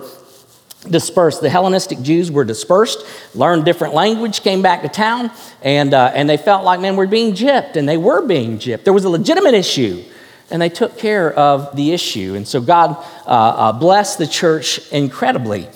dispersed. 0.89 1.41
The 1.41 1.49
Hellenistic 1.49 2.01
Jews 2.01 2.31
were 2.31 2.43
dispersed, 2.43 3.05
learned 3.35 3.65
different 3.65 3.93
language, 3.93 4.41
came 4.41 4.61
back 4.61 4.81
to 4.83 4.89
town, 4.89 5.31
and, 5.61 5.93
uh, 5.93 6.11
and 6.13 6.29
they 6.29 6.37
felt 6.37 6.63
like, 6.63 6.79
man, 6.79 6.95
we're 6.95 7.07
being 7.07 7.33
gypped, 7.33 7.75
and 7.75 7.87
they 7.87 7.97
were 7.97 8.25
being 8.25 8.57
gypped. 8.57 8.83
There 8.83 8.93
was 8.93 9.05
a 9.05 9.09
legitimate 9.09 9.53
issue, 9.53 10.03
and 10.51 10.61
they 10.61 10.69
took 10.69 10.97
care 10.97 11.33
of 11.33 11.75
the 11.75 11.91
issue. 11.91 12.35
And 12.35 12.47
so 12.47 12.61
God 12.61 12.97
uh, 13.25 13.29
uh, 13.29 13.71
blessed 13.73 14.17
the 14.17 14.27
church 14.27 14.91
incredibly. 14.91 15.67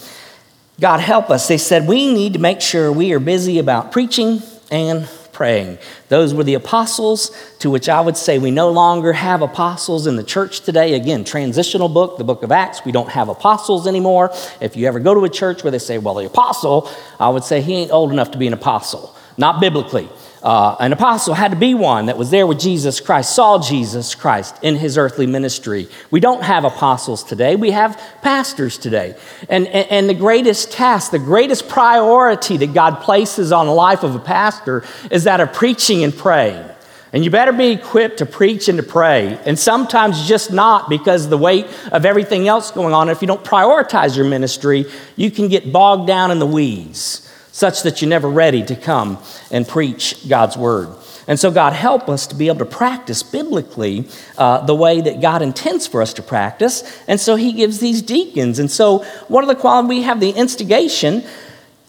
God 0.79 0.99
help 0.99 1.29
us. 1.29 1.47
They 1.47 1.57
said, 1.57 1.87
we 1.87 2.13
need 2.13 2.33
to 2.33 2.39
make 2.39 2.61
sure 2.61 2.91
we 2.91 3.11
are 3.13 3.19
busy 3.19 3.59
about 3.59 3.91
preaching 3.91 4.41
and 4.71 5.09
praying. 5.39 5.77
Those 6.09 6.33
were 6.33 6.43
the 6.43 6.55
apostles, 6.55 7.31
to 7.59 7.69
which 7.69 7.87
I 7.87 8.01
would 8.01 8.17
say 8.17 8.39
we 8.39 8.51
no 8.51 8.71
longer 8.71 9.13
have 9.13 9.41
apostles 9.41 10.05
in 10.05 10.17
the 10.17 10.23
church 10.23 10.59
today. 10.59 10.95
Again, 10.95 11.23
transitional 11.23 11.87
book, 11.87 12.17
the 12.17 12.25
book 12.25 12.43
of 12.43 12.51
Acts, 12.51 12.83
we 12.83 12.91
don't 12.91 13.07
have 13.07 13.29
apostles 13.29 13.87
anymore. 13.87 14.31
If 14.59 14.75
you 14.75 14.85
ever 14.85 14.99
go 14.99 15.13
to 15.13 15.23
a 15.23 15.29
church 15.29 15.63
where 15.63 15.71
they 15.71 15.79
say, 15.79 15.97
well, 15.97 16.15
the 16.15 16.25
apostle, 16.25 16.91
I 17.21 17.29
would 17.29 17.45
say 17.45 17.61
he 17.61 17.75
ain't 17.75 17.91
old 17.91 18.11
enough 18.11 18.31
to 18.31 18.37
be 18.37 18.47
an 18.47 18.53
apostle, 18.53 19.15
not 19.37 19.61
biblically. 19.61 20.09
Uh, 20.41 20.77
an 20.79 20.93
apostle 20.93 21.33
had 21.33 21.51
to 21.51 21.57
be 21.57 21.73
one 21.73 22.05
that 22.05 22.17
was 22.17 22.31
there 22.31 22.47
with 22.47 22.59
Jesus 22.59 23.01
Christ, 23.01 23.35
saw 23.35 23.61
Jesus 23.61 24.15
Christ 24.15 24.55
in 24.61 24.77
his 24.77 24.97
earthly 24.97 25.27
ministry. 25.27 25.89
We 26.11 26.21
don't 26.21 26.43
have 26.43 26.63
apostles 26.63 27.23
today, 27.25 27.57
we 27.57 27.71
have 27.71 28.01
pastors 28.21 28.77
today. 28.77 29.17
And, 29.49 29.67
and, 29.67 29.91
and, 29.91 30.09
the 30.09 30.13
greatest 30.13 30.71
task, 30.71 31.11
the 31.11 31.19
greatest 31.19 31.67
priority 31.67 32.55
that 32.55 32.73
God 32.73 33.01
places 33.01 33.51
on 33.51 33.65
the 33.65 33.73
life 33.73 34.03
of 34.03 34.15
a 34.15 34.19
pastor 34.19 34.85
is 35.11 35.25
that 35.25 35.41
of 35.41 35.51
preaching 35.51 36.05
and 36.05 36.15
praying. 36.15 36.65
And 37.11 37.25
you 37.25 37.31
better 37.31 37.51
be 37.51 37.71
equipped 37.71 38.19
to 38.19 38.25
preach 38.25 38.69
and 38.69 38.77
to 38.77 38.83
pray. 38.83 39.37
And 39.45 39.59
sometimes 39.59 40.27
just 40.27 40.53
not 40.53 40.89
because 40.89 41.27
the 41.27 41.37
weight 41.37 41.65
of 41.91 42.05
everything 42.05 42.47
else 42.47 42.71
going 42.71 42.93
on. 42.93 43.09
If 43.09 43.21
you 43.21 43.27
don't 43.27 43.43
prioritize 43.43 44.15
your 44.15 44.25
ministry, 44.25 44.85
you 45.15 45.31
can 45.31 45.49
get 45.49 45.73
bogged 45.73 46.07
down 46.07 46.31
in 46.31 46.39
the 46.39 46.45
weeds 46.45 47.28
such 47.59 47.83
that 47.83 48.01
you're 48.01 48.09
never 48.09 48.29
ready 48.29 48.63
to 48.63 48.73
come 48.73 49.17
and 49.51 49.67
preach 49.67 50.15
God's 50.29 50.55
word. 50.55 50.87
And 51.27 51.37
so, 51.37 51.51
God, 51.51 51.73
help 51.73 52.07
us 52.07 52.25
to 52.27 52.35
be 52.35 52.47
able 52.47 52.59
to 52.59 52.65
practice 52.65 53.21
biblically 53.21 54.07
uh, 54.37 54.65
the 54.65 54.73
way 54.73 55.01
that 55.01 55.21
God 55.21 55.41
intends 55.41 55.85
for 55.85 56.01
us 56.01 56.13
to 56.13 56.23
practice. 56.23 56.83
And 57.05 57.19
so, 57.19 57.35
He 57.35 57.51
gives 57.51 57.79
these 57.79 58.01
deacons. 58.01 58.59
And 58.59 58.71
so, 58.71 58.99
what 59.27 59.43
are 59.43 59.47
the 59.47 59.59
qualities? 59.59 59.89
We 59.89 60.01
have 60.03 60.21
the 60.21 60.31
instigation, 60.31 61.23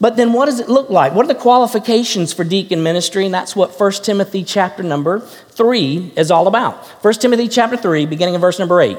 but 0.00 0.16
then 0.16 0.32
what 0.32 0.46
does 0.46 0.58
it 0.58 0.68
look 0.68 0.90
like? 0.90 1.14
What 1.14 1.24
are 1.24 1.32
the 1.32 1.40
qualifications 1.40 2.32
for 2.32 2.42
deacon 2.42 2.82
ministry? 2.82 3.24
And 3.24 3.32
that's 3.32 3.54
what 3.54 3.78
1 3.78 3.92
Timothy 4.02 4.42
chapter 4.42 4.82
number 4.82 5.20
3 5.20 6.14
is 6.16 6.32
all 6.32 6.48
about. 6.48 6.84
1 7.02 7.14
Timothy 7.14 7.46
chapter 7.46 7.76
3, 7.76 8.06
beginning 8.06 8.34
in 8.34 8.40
verse 8.40 8.58
number 8.58 8.80
8. 8.80 8.98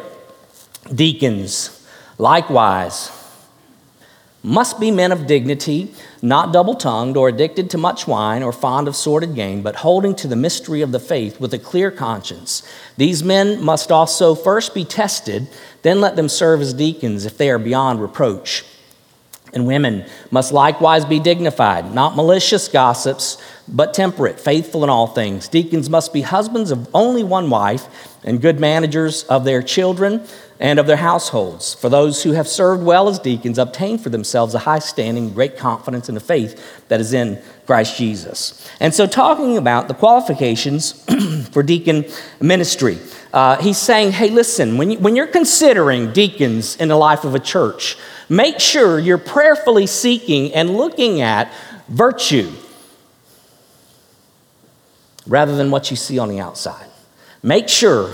Deacons, 0.96 1.86
likewise, 2.18 3.21
must 4.44 4.80
be 4.80 4.90
men 4.90 5.12
of 5.12 5.28
dignity, 5.28 5.94
not 6.22 6.52
double 6.52 6.74
tongued 6.76 7.16
or 7.16 7.30
addicted 7.30 7.70
to 7.70 7.78
much 7.78 8.08
wine 8.08 8.42
or 8.42 8.52
fond 8.52 8.88
of 8.88 8.96
sordid 8.96 9.36
gain, 9.36 9.62
but 9.62 9.78
holding 9.78 10.16
to 10.16 10.28
the 10.28 10.36
mystery 10.36 10.82
of 10.82 10.92
the 10.92 11.00
faith 11.00 11.40
with 11.40 11.54
a 11.54 11.60
clear 11.60 11.92
conscience. 11.92 12.64
These 12.98 13.24
men 13.24 13.64
must 13.64 13.92
also 13.92 14.34
first 14.34 14.74
be 14.74 14.84
tested, 14.84 15.48
then 15.84 16.02
let 16.02 16.16
them 16.16 16.30
serve 16.30 16.62
as 16.62 16.74
deacons 16.74 17.26
if 17.26 17.38
they 17.38 17.50
are 17.50 17.60
beyond 17.60 18.02
reproach. 18.02 18.66
And 19.53 19.67
women 19.67 20.05
must 20.29 20.53
likewise 20.53 21.03
be 21.03 21.20
dignified, 21.20 21.93
not 21.93 22.15
malicious 22.15 22.67
gossips, 22.70 23.38
but 23.67 23.93
temperate, 23.93 24.39
faithful 24.39 24.84
in 24.84 24.89
all 24.89 25.08
things. 25.08 25.48
Deacons 25.48 25.89
must 25.89 26.13
be 26.13 26.22
husbands 26.22 26.72
of 26.72 26.89
only 26.93 27.24
one 27.24 27.50
wife 27.50 27.88
and 28.24 28.41
good 28.41 28.60
managers 28.60 29.24
of 29.24 29.43
their 29.43 29.62
children 29.62 30.25
and 30.60 30.77
of 30.77 30.86
their 30.86 30.98
households. 30.98 31.74
For 31.74 31.89
those 31.89 32.24
who 32.24 32.34
have 32.34 32.48
served 32.48 32.84
well 32.84 33.10
as 33.10 33.17
deacons 33.17 33.58
obtain 33.58 33.98
for 33.98 34.10
themselves 34.10 34.53
a 34.53 34.60
high 34.60 34.79
standing, 34.79 35.34
great 35.34 35.58
confidence 35.58 36.08
in 36.08 36.15
the 36.15 36.22
faith 36.22 36.88
that 36.88 37.01
is 37.01 37.13
in 37.13 37.41
Christ 37.65 37.98
Jesus. 37.98 38.70
And 38.79 38.93
so, 38.93 39.08
talking 39.08 39.58
about 39.58 39.88
the 39.88 39.93
qualifications 39.93 41.03
for 41.51 41.63
deacon 41.63 42.05
ministry, 42.39 43.00
uh, 43.34 43.62
he's 43.62 43.78
saying, 43.78 44.12
hey, 44.12 44.30
listen, 44.30 44.78
when, 44.78 44.92
you, 44.92 45.00
when 45.00 45.16
you're 45.16 45.28
considering 45.28 46.12
deacons 46.12 46.76
in 46.76 46.90
the 46.90 46.98
life 46.98 47.24
of 47.24 47.34
a 47.34 47.40
church, 47.40 47.98
make 48.28 48.60
sure 48.60 49.00
you're 49.00 49.18
prayerfully 49.18 49.88
seeking 49.88 50.54
and 50.54 50.76
looking 50.76 51.22
at 51.22 51.52
virtue 51.88 52.52
rather 55.28 55.56
than 55.56 55.72
what 55.72 55.90
you 55.92 55.98
see 55.98 56.20
on 56.20 56.30
the 56.30 56.40
outside. 56.40 56.88
Make 57.42 57.70
sure 57.70 58.14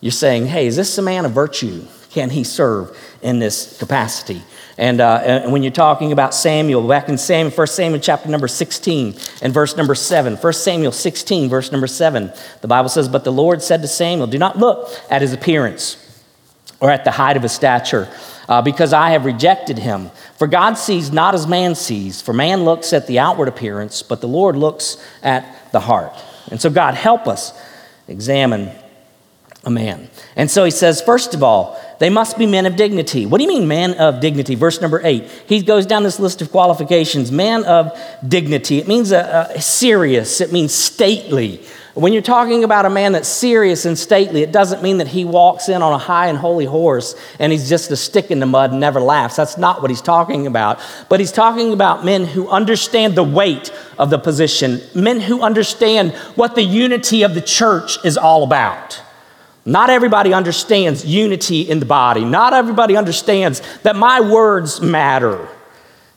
you're 0.00 0.12
saying, 0.12 0.46
hey, 0.46 0.66
is 0.66 0.76
this 0.76 0.96
a 0.98 1.02
man 1.02 1.24
of 1.24 1.32
virtue? 1.32 1.86
Can 2.10 2.30
he 2.30 2.44
serve 2.44 2.96
in 3.22 3.40
this 3.40 3.78
capacity? 3.78 4.42
And, 4.76 5.00
uh, 5.00 5.20
and 5.22 5.52
when 5.52 5.62
you're 5.62 5.72
talking 5.72 6.10
about 6.10 6.34
Samuel, 6.34 6.86
back 6.86 7.08
in 7.08 7.16
Samuel, 7.16 7.52
1 7.52 7.66
Samuel 7.68 8.00
chapter 8.00 8.28
number 8.28 8.48
16 8.48 9.14
and 9.40 9.54
verse 9.54 9.76
number 9.76 9.94
7, 9.94 10.36
1 10.36 10.52
Samuel 10.52 10.92
16, 10.92 11.48
verse 11.48 11.70
number 11.70 11.86
7, 11.86 12.32
the 12.60 12.68
Bible 12.68 12.88
says, 12.88 13.08
But 13.08 13.22
the 13.22 13.32
Lord 13.32 13.62
said 13.62 13.82
to 13.82 13.88
Samuel, 13.88 14.26
Do 14.26 14.38
not 14.38 14.58
look 14.58 14.90
at 15.10 15.22
his 15.22 15.32
appearance 15.32 16.00
or 16.80 16.90
at 16.90 17.04
the 17.04 17.12
height 17.12 17.36
of 17.36 17.42
his 17.42 17.52
stature, 17.52 18.08
uh, 18.48 18.60
because 18.62 18.92
I 18.92 19.10
have 19.10 19.24
rejected 19.24 19.78
him. 19.78 20.10
For 20.36 20.48
God 20.48 20.74
sees 20.74 21.12
not 21.12 21.34
as 21.34 21.46
man 21.46 21.76
sees, 21.76 22.20
for 22.20 22.32
man 22.32 22.64
looks 22.64 22.92
at 22.92 23.06
the 23.06 23.20
outward 23.20 23.48
appearance, 23.48 24.02
but 24.02 24.20
the 24.20 24.28
Lord 24.28 24.56
looks 24.56 24.96
at 25.22 25.72
the 25.72 25.80
heart. 25.80 26.12
And 26.50 26.60
so, 26.60 26.68
God, 26.68 26.94
help 26.94 27.28
us 27.28 27.58
examine 28.08 28.70
a 29.64 29.70
man. 29.70 30.10
And 30.36 30.50
so 30.50 30.64
he 30.64 30.70
says, 30.70 31.00
first 31.00 31.32
of 31.32 31.42
all, 31.42 31.80
they 31.98 32.10
must 32.10 32.38
be 32.38 32.46
men 32.46 32.66
of 32.66 32.76
dignity. 32.76 33.26
What 33.26 33.38
do 33.38 33.44
you 33.44 33.48
mean, 33.48 33.68
man 33.68 33.94
of 33.94 34.20
dignity? 34.20 34.54
Verse 34.54 34.80
number 34.80 35.00
eight. 35.04 35.24
He 35.46 35.62
goes 35.62 35.86
down 35.86 36.02
this 36.02 36.18
list 36.18 36.42
of 36.42 36.50
qualifications. 36.50 37.30
Man 37.30 37.64
of 37.64 37.98
dignity. 38.26 38.78
It 38.78 38.88
means 38.88 39.12
a, 39.12 39.50
a 39.54 39.60
serious, 39.60 40.40
it 40.40 40.52
means 40.52 40.74
stately. 40.74 41.64
When 41.94 42.12
you're 42.12 42.22
talking 42.22 42.64
about 42.64 42.86
a 42.86 42.90
man 42.90 43.12
that's 43.12 43.28
serious 43.28 43.84
and 43.84 43.96
stately, 43.96 44.42
it 44.42 44.50
doesn't 44.50 44.82
mean 44.82 44.98
that 44.98 45.06
he 45.06 45.24
walks 45.24 45.68
in 45.68 45.80
on 45.80 45.92
a 45.92 45.98
high 45.98 46.26
and 46.26 46.36
holy 46.36 46.64
horse 46.64 47.14
and 47.38 47.52
he's 47.52 47.68
just 47.68 47.88
a 47.92 47.96
stick 47.96 48.32
in 48.32 48.40
the 48.40 48.46
mud 48.46 48.72
and 48.72 48.80
never 48.80 48.98
laughs. 48.98 49.36
That's 49.36 49.56
not 49.56 49.80
what 49.80 49.92
he's 49.92 50.02
talking 50.02 50.48
about. 50.48 50.80
But 51.08 51.20
he's 51.20 51.30
talking 51.30 51.72
about 51.72 52.04
men 52.04 52.24
who 52.24 52.48
understand 52.48 53.14
the 53.14 53.22
weight 53.22 53.72
of 53.96 54.10
the 54.10 54.18
position, 54.18 54.80
men 54.92 55.20
who 55.20 55.40
understand 55.40 56.14
what 56.34 56.56
the 56.56 56.64
unity 56.64 57.22
of 57.22 57.34
the 57.34 57.40
church 57.40 58.04
is 58.04 58.18
all 58.18 58.42
about. 58.42 59.00
Not 59.66 59.88
everybody 59.88 60.34
understands 60.34 61.04
unity 61.06 61.62
in 61.62 61.80
the 61.80 61.86
body. 61.86 62.24
Not 62.24 62.52
everybody 62.52 62.96
understands 62.96 63.62
that 63.82 63.96
my 63.96 64.20
words 64.20 64.80
matter. 64.80 65.48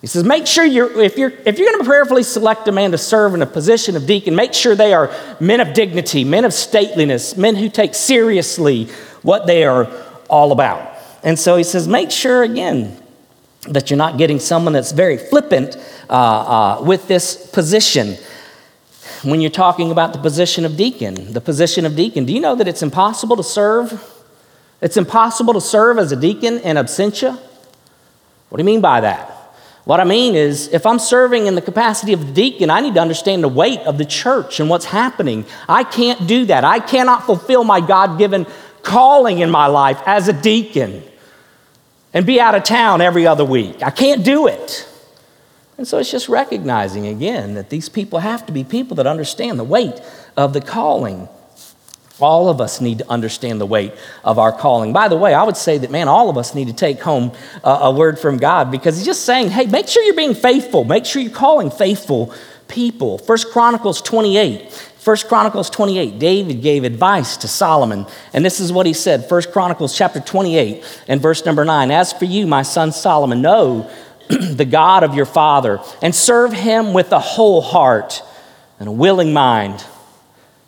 He 0.02 0.08
says, 0.08 0.24
make 0.24 0.46
sure 0.46 0.64
you're, 0.64 1.02
if 1.02 1.18
you're, 1.18 1.32
if 1.46 1.58
you're 1.58 1.72
going 1.72 1.80
to 1.80 1.86
prayerfully 1.86 2.24
select 2.24 2.68
a 2.68 2.72
man 2.72 2.92
to 2.92 2.98
serve 2.98 3.34
in 3.34 3.42
a 3.42 3.48
position 3.48 3.96
of 3.96 4.06
deacon, 4.06 4.36
make 4.36 4.54
sure 4.54 4.76
they 4.76 4.94
are 4.94 5.12
men 5.40 5.60
of 5.60 5.74
dignity, 5.74 6.24
men 6.24 6.46
of 6.46 6.52
stateliness, 6.52 7.36
men 7.38 7.56
who 7.56 7.70
take 7.70 7.96
seriously 7.96 8.86
what 9.24 9.48
they 9.48 9.64
are 9.64 9.90
all 10.30 10.52
about. 10.52 10.96
And 11.24 11.40
so 11.40 11.56
he 11.56 11.64
says, 11.64 11.88
make 11.88 12.12
sure 12.12 12.44
again 12.44 13.02
that 13.70 13.90
you're 13.90 13.98
not 13.98 14.18
getting 14.18 14.40
someone 14.40 14.74
that's 14.74 14.92
very 14.92 15.18
flippant 15.18 15.78
uh, 16.10 16.14
uh, 16.14 16.82
with 16.84 17.08
this 17.08 17.50
position 17.52 18.18
when 19.24 19.42
you're 19.42 19.52
talking 19.52 19.92
about 19.92 20.14
the 20.14 20.20
position 20.20 20.66
of 20.66 20.76
deacon. 20.78 21.34
The 21.34 21.42
position 21.42 21.86
of 21.86 21.96
deacon, 21.96 22.26
do 22.26 22.34
you 22.34 22.40
know 22.40 22.56
that 22.56 22.68
it's 22.68 22.82
impossible 22.82 23.36
to 23.38 23.44
serve? 23.44 24.04
It's 24.82 24.98
impossible 24.98 25.54
to 25.54 25.62
serve 25.62 25.98
as 25.98 26.12
a 26.12 26.16
deacon 26.16 26.60
in 26.60 26.76
absentia? 26.76 27.40
What 28.50 28.58
do 28.58 28.62
you 28.62 28.66
mean 28.66 28.82
by 28.82 29.02
that? 29.02 29.34
What 29.86 30.00
I 30.02 30.04
mean 30.04 30.36
is, 30.36 30.68
if 30.74 30.86
I'm 30.86 31.00
serving 31.00 31.48
in 31.48 31.56
the 31.56 31.62
capacity 31.62 32.12
of 32.12 32.34
deacon, 32.34 32.70
I 32.70 32.82
need 32.82 32.96
to 32.96 33.00
understand 33.00 33.42
the 33.42 33.48
weight 33.48 33.80
of 33.82 33.98
the 33.98 34.04
church 34.06 34.60
and 34.60 34.70
what's 34.70 34.86
happening. 34.86 35.46
I 35.70 35.86
can't 35.86 36.28
do 36.28 36.46
that. 36.46 36.66
I 36.66 36.80
cannot 36.80 37.26
fulfill 37.26 37.64
my 37.64 37.80
God 37.80 38.18
given 38.18 38.46
calling 38.84 39.40
in 39.40 39.50
my 39.50 39.68
life 39.68 40.02
as 40.06 40.28
a 40.28 40.34
deacon 40.34 41.04
and 42.14 42.26
be 42.26 42.40
out 42.40 42.54
of 42.56 42.64
town 42.64 43.00
every 43.00 43.26
other 43.26 43.46
week. 43.46 43.82
I 43.82 43.90
can't 43.90 44.26
do 44.26 44.48
it. 44.48 44.88
And 45.78 45.88
so 45.88 46.00
it's 46.00 46.10
just 46.10 46.28
recognizing 46.28 47.06
again 47.08 47.54
that 47.54 47.70
these 47.70 47.88
people 47.88 48.20
have 48.20 48.46
to 48.48 48.52
be 48.52 48.64
people 48.64 48.96
that 48.96 49.06
understand 49.06 49.60
the 49.60 49.64
weight 49.64 50.02
of 50.36 50.54
the 50.54 50.62
calling. 50.62 51.30
All 52.20 52.50
of 52.50 52.60
us 52.60 52.82
need 52.82 52.98
to 52.98 53.10
understand 53.10 53.62
the 53.62 53.66
weight 53.68 53.94
of 54.24 54.40
our 54.40 54.52
calling. 54.52 54.92
By 54.92 55.08
the 55.08 55.18
way, 55.18 55.36
I 55.36 55.44
would 55.44 55.58
say 55.58 55.78
that, 55.78 55.92
man, 55.92 56.08
all 56.08 56.32
of 56.32 56.38
us 56.38 56.56
need 56.56 56.68
to 56.68 56.74
take 56.74 57.00
home 57.00 57.32
a, 57.64 57.70
a 57.70 57.92
word 57.92 58.18
from 58.18 58.38
God 58.38 58.72
because 58.72 58.98
He's 58.98 59.06
just 59.06 59.24
saying, 59.24 59.50
hey, 59.50 59.68
make 59.68 59.88
sure 59.88 60.04
you're 60.04 60.16
being 60.16 60.34
faithful. 60.34 60.84
Make 60.84 61.06
sure 61.06 61.22
you're 61.22 61.32
calling 61.32 61.70
faithful 61.70 62.34
people. 62.68 63.20
First 63.20 63.52
Chronicles 63.52 64.02
28. 64.02 64.72
First 65.08 65.30
Chronicles 65.30 65.70
28, 65.70 66.20
David 66.20 66.62
gave 66.62 66.84
advice 66.84 67.38
to 67.38 67.48
Solomon, 67.48 68.06
and 68.34 68.44
this 68.44 68.60
is 68.60 68.74
what 68.74 68.86
he 68.86 68.92
said. 68.92 69.30
First 69.30 69.54
Chronicles 69.54 69.96
chapter 69.96 70.20
28 70.20 70.84
and 71.08 71.22
verse 71.22 71.46
number 71.46 71.64
9. 71.64 71.92
As 71.92 72.12
for 72.12 72.26
you, 72.26 72.46
my 72.46 72.62
son 72.62 72.92
Solomon, 72.92 73.42
know 73.42 73.90
the 74.30 74.66
God 74.66 75.04
of 75.04 75.16
your 75.16 75.26
father 75.26 75.80
and 76.02 76.14
serve 76.14 76.54
him 76.54 76.94
with 76.94 77.12
a 77.12 77.20
whole 77.20 77.62
heart 77.62 78.22
and 78.80 78.90
a 78.90 78.92
willing 78.92 79.34
mind. 79.34 79.86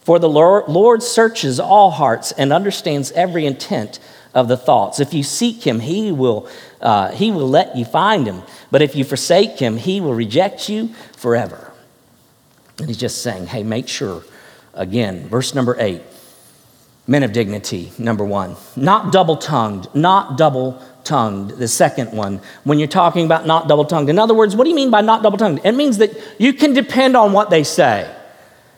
For 0.01 0.17
the 0.17 0.29
Lord 0.29 1.03
searches 1.03 1.59
all 1.59 1.91
hearts 1.91 2.31
and 2.31 2.51
understands 2.51 3.11
every 3.11 3.45
intent 3.45 3.99
of 4.33 4.47
the 4.47 4.57
thoughts. 4.57 4.99
If 4.99 5.13
you 5.13 5.23
seek 5.23 5.65
him, 5.65 5.79
he 5.79 6.11
will, 6.11 6.49
uh, 6.81 7.11
he 7.11 7.31
will 7.31 7.49
let 7.49 7.75
you 7.75 7.85
find 7.85 8.25
him. 8.25 8.43
But 8.71 8.81
if 8.81 8.95
you 8.95 9.03
forsake 9.03 9.59
him, 9.59 9.77
he 9.77 10.01
will 10.01 10.13
reject 10.13 10.69
you 10.69 10.89
forever. 11.15 11.71
And 12.77 12.87
he's 12.87 12.97
just 12.97 13.21
saying, 13.21 13.47
hey, 13.47 13.63
make 13.63 13.87
sure. 13.87 14.23
Again, 14.73 15.27
verse 15.27 15.53
number 15.53 15.75
eight 15.79 16.01
men 17.09 17.23
of 17.23 17.33
dignity, 17.33 17.91
number 17.97 18.23
one. 18.23 18.55
Not 18.75 19.11
double 19.11 19.35
tongued, 19.35 19.93
not 19.95 20.37
double 20.37 20.79
tongued. 21.03 21.51
The 21.51 21.68
second 21.68 22.12
one, 22.12 22.41
when 22.63 22.79
you're 22.79 22.88
talking 22.88 23.25
about 23.25 23.46
not 23.46 23.68
double 23.68 23.86
tongued. 23.86 24.10
In 24.10 24.20
other 24.20 24.34
words, 24.34 24.56
what 24.56 24.63
do 24.63 24.70
you 24.70 24.75
mean 24.75 24.91
by 24.91 25.01
not 25.01 25.24
double 25.24 25.38
tongued? 25.38 25.62
It 25.63 25.74
means 25.74 25.98
that 25.98 26.12
you 26.39 26.53
can 26.53 26.74
depend 26.74 27.15
on 27.18 27.34
what 27.34 27.50
they 27.50 27.63
say. 27.63 28.13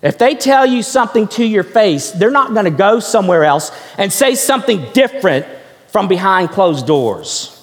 If 0.01 0.17
they 0.17 0.33
tell 0.35 0.65
you 0.65 0.81
something 0.81 1.27
to 1.29 1.45
your 1.45 1.63
face, 1.63 2.11
they're 2.11 2.31
not 2.31 2.53
going 2.53 2.65
to 2.65 2.71
go 2.71 2.99
somewhere 2.99 3.43
else 3.43 3.71
and 3.97 4.11
say 4.11 4.35
something 4.35 4.91
different 4.93 5.45
from 5.87 6.07
behind 6.07 6.49
closed 6.49 6.87
doors. 6.87 7.57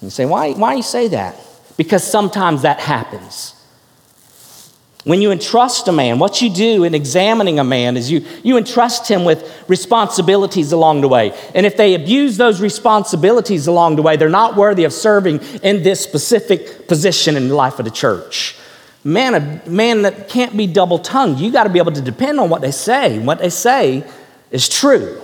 You 0.00 0.10
say, 0.10 0.24
why, 0.26 0.52
why 0.52 0.72
do 0.72 0.76
you 0.78 0.82
say 0.82 1.08
that? 1.08 1.36
Because 1.76 2.04
sometimes 2.04 2.62
that 2.62 2.80
happens. 2.80 3.54
When 5.04 5.20
you 5.20 5.30
entrust 5.30 5.86
a 5.86 5.92
man, 5.92 6.18
what 6.18 6.40
you 6.40 6.48
do 6.48 6.82
in 6.82 6.94
examining 6.94 7.58
a 7.58 7.64
man 7.64 7.98
is 7.98 8.10
you, 8.10 8.24
you 8.42 8.56
entrust 8.56 9.06
him 9.06 9.26
with 9.26 9.64
responsibilities 9.68 10.72
along 10.72 11.02
the 11.02 11.08
way. 11.08 11.38
And 11.54 11.66
if 11.66 11.76
they 11.76 11.94
abuse 11.94 12.38
those 12.38 12.62
responsibilities 12.62 13.66
along 13.66 13.96
the 13.96 14.02
way, 14.02 14.16
they're 14.16 14.30
not 14.30 14.56
worthy 14.56 14.84
of 14.84 14.94
serving 14.94 15.40
in 15.62 15.82
this 15.82 16.00
specific 16.00 16.88
position 16.88 17.36
in 17.36 17.48
the 17.48 17.54
life 17.54 17.78
of 17.78 17.84
the 17.84 17.90
church. 17.90 18.56
Man, 19.04 19.34
a 19.34 19.68
man 19.68 20.02
that 20.02 20.30
can't 20.30 20.56
be 20.56 20.66
double 20.66 20.98
tongued, 20.98 21.38
you 21.38 21.52
got 21.52 21.64
to 21.64 21.70
be 21.70 21.78
able 21.78 21.92
to 21.92 22.00
depend 22.00 22.40
on 22.40 22.48
what 22.48 22.62
they 22.62 22.70
say. 22.70 23.18
What 23.18 23.40
they 23.40 23.50
say 23.50 24.04
is 24.50 24.70
true. 24.70 25.20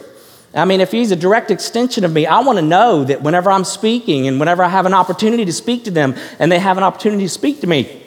I 0.52 0.66
mean, 0.66 0.82
if 0.82 0.90
he's 0.90 1.10
a 1.10 1.16
direct 1.16 1.50
extension 1.50 2.04
of 2.04 2.12
me, 2.12 2.26
I 2.26 2.40
want 2.40 2.58
to 2.58 2.64
know 2.64 3.04
that 3.04 3.22
whenever 3.22 3.50
I'm 3.50 3.64
speaking 3.64 4.26
and 4.26 4.38
whenever 4.38 4.62
I 4.62 4.68
have 4.68 4.84
an 4.84 4.92
opportunity 4.92 5.46
to 5.46 5.52
speak 5.52 5.84
to 5.84 5.90
them 5.90 6.14
and 6.38 6.52
they 6.52 6.58
have 6.58 6.76
an 6.76 6.82
opportunity 6.82 7.22
to 7.22 7.28
speak 7.30 7.60
to 7.60 7.66
me, 7.66 8.02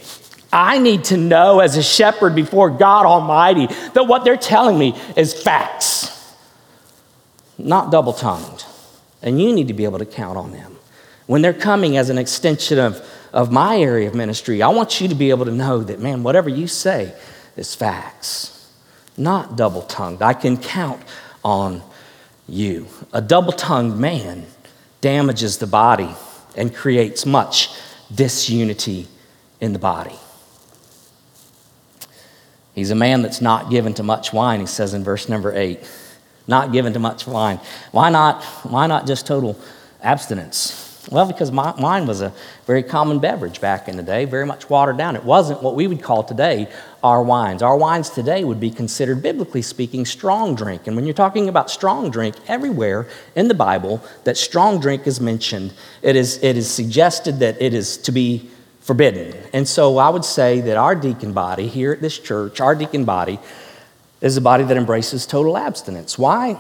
I 0.54 0.78
need 0.78 1.06
to 1.06 1.18
know 1.18 1.62
as 1.62 1.78
a 1.78 1.84
shepherd 1.84 2.36
before 2.36 2.70
God 2.70 3.08
Almighty 3.08 3.66
that 3.94 4.04
what 4.04 4.24
they're 4.24 4.38
telling 4.38 4.78
me 4.78 4.96
is 5.18 5.34
facts, 5.34 6.32
not 7.58 7.92
double 7.92 8.14
tongued. 8.14 8.64
And 9.24 9.42
you 9.42 9.52
need 9.52 9.70
to 9.70 9.74
be 9.74 9.86
able 9.86 9.98
to 9.98 10.06
count 10.06 10.38
on 10.38 10.52
them. 10.52 10.78
When 11.26 11.42
they're 11.42 11.54
coming 11.54 11.98
as 11.98 12.12
an 12.12 12.20
extension 12.20 12.78
of, 12.78 13.04
of 13.34 13.52
my 13.52 13.78
area 13.78 14.08
of 14.08 14.14
ministry, 14.14 14.62
I 14.62 14.68
want 14.68 15.02
you 15.02 15.08
to 15.08 15.16
be 15.16 15.32
able 15.32 15.46
to 15.46 15.52
know 15.52 15.82
that, 15.82 16.00
man, 16.00 16.22
whatever 16.22 16.50
you 16.50 16.68
say 16.68 17.16
is 17.58 17.74
facts, 17.74 18.72
not 19.18 19.56
double 19.56 19.82
tongued. 19.82 20.22
I 20.22 20.34
can 20.34 20.58
count 20.58 21.02
on 21.44 21.82
you. 22.48 22.88
A 23.12 23.22
double 23.22 23.54
tongued 23.54 23.98
man 23.98 24.46
damages 25.02 25.58
the 25.58 25.68
body 25.68 26.14
and 26.56 26.76
creates 26.76 27.26
much 27.26 27.72
disunity 28.14 29.08
in 29.60 29.74
the 29.74 29.80
body. 29.80 30.20
He's 32.74 32.92
a 32.92 32.96
man 32.96 33.22
that's 33.22 33.42
not 33.42 33.70
given 33.70 33.94
to 33.96 34.04
much 34.04 34.34
wine, 34.34 34.60
he 34.60 34.66
says 34.66 34.94
in 34.94 35.04
verse 35.04 35.30
number 35.30 35.56
eight. 35.56 35.80
Not 36.48 36.72
given 36.72 36.94
to 36.94 37.00
much 37.00 37.26
wine. 37.28 37.60
Why 37.92 38.10
not, 38.10 38.44
why 38.64 38.88
not 38.88 39.08
just 39.08 39.26
total 39.26 39.58
abstinence? 40.02 40.84
Well, 41.12 41.26
because 41.26 41.52
wine 41.52 42.08
was 42.08 42.22
a 42.22 42.34
very 42.66 42.82
common 42.82 43.20
beverage 43.20 43.60
back 43.60 43.90
in 43.90 43.98
the 43.98 44.04
day, 44.04 44.24
very 44.24 44.46
much 44.46 44.70
watered 44.70 44.98
down. 44.98 45.18
It 45.18 45.24
wasn't 45.24 45.62
what 45.62 45.76
we 45.76 45.86
would 45.86 46.02
call 46.02 46.24
today 46.24 46.70
our 47.04 47.22
wines. 47.22 47.62
Our 47.62 47.76
wines 47.76 48.10
today 48.10 48.46
would 48.46 48.60
be 48.60 48.72
considered, 48.72 49.22
biblically 49.22 49.62
speaking, 49.62 50.06
strong 50.06 50.56
drink. 50.56 50.88
And 50.88 50.96
when 50.96 51.06
you're 51.06 51.14
talking 51.14 51.50
about 51.50 51.70
strong 51.70 52.10
drink, 52.10 52.36
everywhere 52.48 53.08
in 53.36 53.50
the 53.50 53.54
Bible 53.54 54.02
that 54.24 54.38
strong 54.38 54.80
drink 54.80 55.06
is 55.06 55.20
mentioned, 55.20 55.74
it 56.02 56.16
is, 56.16 56.42
it 56.42 56.56
is 56.56 56.72
suggested 56.72 57.40
that 57.40 57.62
it 57.62 57.74
is 57.74 57.98
to 57.98 58.14
be 58.14 58.50
forbidden. 58.84 59.36
And 59.54 59.68
so 59.68 59.98
I 59.98 60.10
would 60.10 60.26
say 60.26 60.62
that 60.62 60.78
our 60.78 60.94
deacon 60.94 61.34
body 61.34 61.68
here 61.68 61.94
at 61.94 62.02
this 62.02 62.20
church, 62.20 62.60
our 62.60 62.76
deacon 62.76 63.06
body, 63.06 63.40
is 64.22 64.38
a 64.38 64.42
body 64.42 64.64
that 64.64 64.78
embraces 64.78 65.26
total 65.26 65.58
abstinence. 65.58 66.18
Why? 66.18 66.54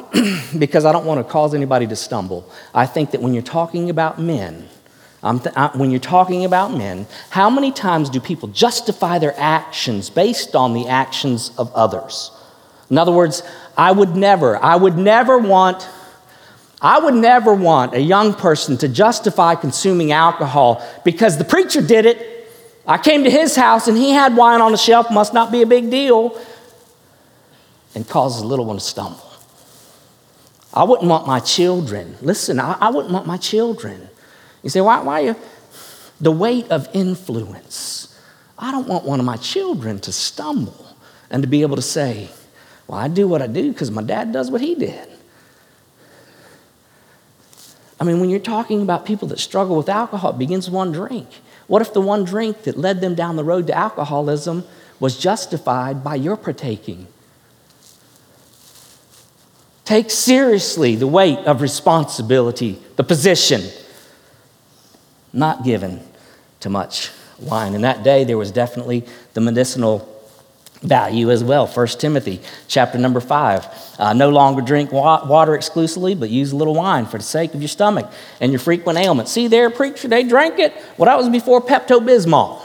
because 0.57 0.86
I 0.86 0.91
don't 0.91 1.05
want 1.05 1.25
to 1.25 1.31
cause 1.31 1.53
anybody 1.53 1.86
to 1.88 1.95
stumble. 1.95 2.49
I 2.73 2.86
think 2.86 3.12
that 3.12 3.21
when 3.21 3.33
you're 3.33 3.43
talking 3.43 3.89
about 3.89 4.19
men, 4.19 4.67
th- 5.21 5.55
I, 5.55 5.71
when 5.75 5.91
you're 5.91 5.99
talking 5.99 6.45
about 6.45 6.73
men, 6.73 7.07
how 7.29 7.49
many 7.49 7.71
times 7.71 8.09
do 8.09 8.19
people 8.19 8.49
justify 8.49 9.19
their 9.19 9.33
actions 9.38 10.09
based 10.09 10.55
on 10.55 10.73
the 10.73 10.88
actions 10.88 11.51
of 11.57 11.73
others? 11.73 12.31
In 12.89 12.97
other 12.97 13.12
words, 13.12 13.43
I 13.77 13.91
would 13.91 14.15
never, 14.15 14.57
I 14.57 14.75
would 14.75 14.97
never 14.97 15.38
want 15.38 15.88
I 16.84 17.00
would 17.00 17.13
never 17.13 17.54
want 17.54 17.93
a 17.96 18.02
young 18.02 18.34
person 18.34 18.78
to 18.80 18.89
justify 18.89 19.56
consuming 19.56 20.12
alcohol 20.12 20.86
because 21.06 21.38
the 21.38 21.46
preacher 21.46 21.82
did 21.82 22.06
it. 22.06 22.52
I 22.86 22.98
came 22.98 23.24
to 23.24 23.32
his 23.32 23.56
house 23.56 23.88
and 23.88 23.98
he 23.98 24.12
had 24.12 24.36
wine 24.36 24.60
on 24.60 24.74
the 24.74 24.78
shelf, 24.78 25.10
must 25.10 25.34
not 25.34 25.50
be 25.50 25.62
a 25.62 25.65
big 25.65 25.89
deal, 25.89 26.38
and 27.96 28.06
causes 28.08 28.41
a 28.41 28.46
little 28.46 28.65
one 28.65 28.76
to 28.76 28.82
stumble. 28.84 29.32
I 30.74 30.84
wouldn't 30.84 31.08
want 31.08 31.26
my 31.26 31.39
children, 31.39 32.17
listen, 32.22 32.60
I, 32.60 32.74
I 32.82 32.89
wouldn't 32.89 33.13
want 33.13 33.28
my 33.28 33.38
children. 33.38 34.10
You 34.62 34.69
say, 34.69 34.82
why, 34.82 35.02
why 35.02 35.19
you? 35.22 35.36
The 36.19 36.32
weight 36.32 36.69
of 36.69 36.89
influence. 36.93 38.19
I 38.60 38.72
don't 38.72 38.88
want 38.88 39.06
one 39.06 39.22
of 39.22 39.26
my 39.26 39.38
children 39.38 40.00
to 40.00 40.12
stumble 40.12 40.98
and 41.30 41.43
to 41.43 41.48
be 41.48 41.62
able 41.62 41.78
to 41.78 41.82
say, 41.82 42.30
well, 42.88 43.00
I 43.00 43.08
do 43.08 43.28
what 43.28 43.41
I 43.41 43.48
do 43.48 43.72
because 43.72 43.89
my 43.89 44.02
dad 44.02 44.34
does 44.34 44.52
what 44.52 44.60
he 44.60 44.76
did. 44.76 45.12
I 48.04 48.06
mean, 48.06 48.20
when 48.20 48.30
you're 48.30 48.39
talking 48.39 48.82
about 48.82 49.06
people 49.06 49.30
that 49.30 49.39
struggle 49.39 49.78
with 49.78 49.88
alcohol, 49.88 50.32
it 50.32 50.38
begins 50.38 50.70
one 50.70 50.92
drink. 50.92 51.26
What 51.68 51.82
if 51.82 51.94
the 51.94 52.02
one 52.02 52.26
drink 52.26 52.63
that 52.63 52.78
led 52.78 53.00
them 53.00 53.16
down 53.16 53.38
the 53.38 53.46
road 53.46 53.66
to 53.68 53.74
alcoholism 53.74 54.66
was 55.00 55.18
justified 55.18 56.04
by 56.04 56.16
your 56.16 56.36
partaking? 56.36 57.08
Take 59.86 60.12
seriously 60.12 60.98
the 60.98 61.08
weight 61.08 61.39
of 61.46 61.62
responsibility, 61.62 62.78
the 62.98 63.06
position, 63.06 63.62
not 65.32 65.63
given 65.63 66.02
to 66.60 66.70
much 66.70 67.10
wine. 67.39 67.74
In 67.74 67.84
that 67.84 68.04
day, 68.04 68.26
there 68.26 68.38
was 68.38 68.52
definitely 68.52 69.06
the 69.34 69.39
medicinal 69.39 70.00
value 70.84 71.32
as 71.32 71.43
well. 71.43 71.65
1 71.65 71.88
Timothy 72.00 72.41
chapter 72.67 72.98
number 72.98 73.19
5. 73.19 73.96
Uh, 73.98 74.13
no 74.13 74.30
longer 74.30 74.62
drink 74.62 74.91
wa- 74.91 75.26
water 75.26 75.56
exclusively, 75.56 76.13
but 76.13 76.30
use 76.30 76.52
a 76.52 76.56
little 76.56 76.76
wine 76.76 77.06
for 77.06 77.17
the 77.17 77.24
sake 77.24 77.54
of 77.54 77.62
your 77.62 77.69
stomach 77.69 78.12
and 78.39 78.52
your 78.52 78.60
frequent 78.60 79.00
ailments. 79.00 79.32
See 79.32 79.48
there, 79.48 79.69
preacher, 79.69 80.08
they 80.08 80.24
drank 80.24 80.60
it. 80.60 80.74
Well, 80.98 81.06
that 81.08 81.17
was 81.17 81.30
before 81.30 81.62
Pepto 81.62 82.00
Bismol. 82.00 82.62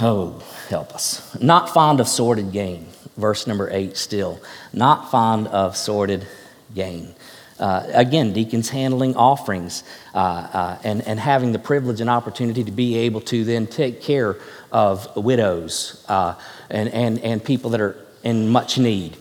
Oh, 0.00 0.42
help 0.68 0.94
us. 0.94 1.36
Not 1.40 1.70
fond 1.70 2.00
of 2.00 2.08
sordid 2.08 2.52
gain. 2.52 2.86
Verse 3.16 3.46
number 3.46 3.68
8 3.70 3.96
still. 3.96 4.40
Not 4.72 5.10
fond 5.10 5.48
of 5.48 5.76
sordid 5.76 6.26
gain. 6.74 7.14
Uh, 7.58 7.86
again, 7.92 8.32
deacons 8.32 8.70
handling 8.70 9.14
offerings 9.14 9.84
uh, 10.14 10.18
uh, 10.18 10.78
and, 10.82 11.02
and 11.06 11.20
having 11.20 11.52
the 11.52 11.58
privilege 11.58 12.00
and 12.00 12.10
opportunity 12.10 12.64
to 12.64 12.72
be 12.72 12.96
able 12.96 13.20
to 13.20 13.44
then 13.44 13.66
take 13.66 14.02
care 14.02 14.36
of 14.70 15.14
widows 15.16 16.04
uh, 16.08 16.34
and, 16.70 16.88
and, 16.88 17.18
and 17.20 17.44
people 17.44 17.70
that 17.70 17.80
are 17.80 17.96
in 18.24 18.48
much 18.48 18.78
need. 18.78 19.16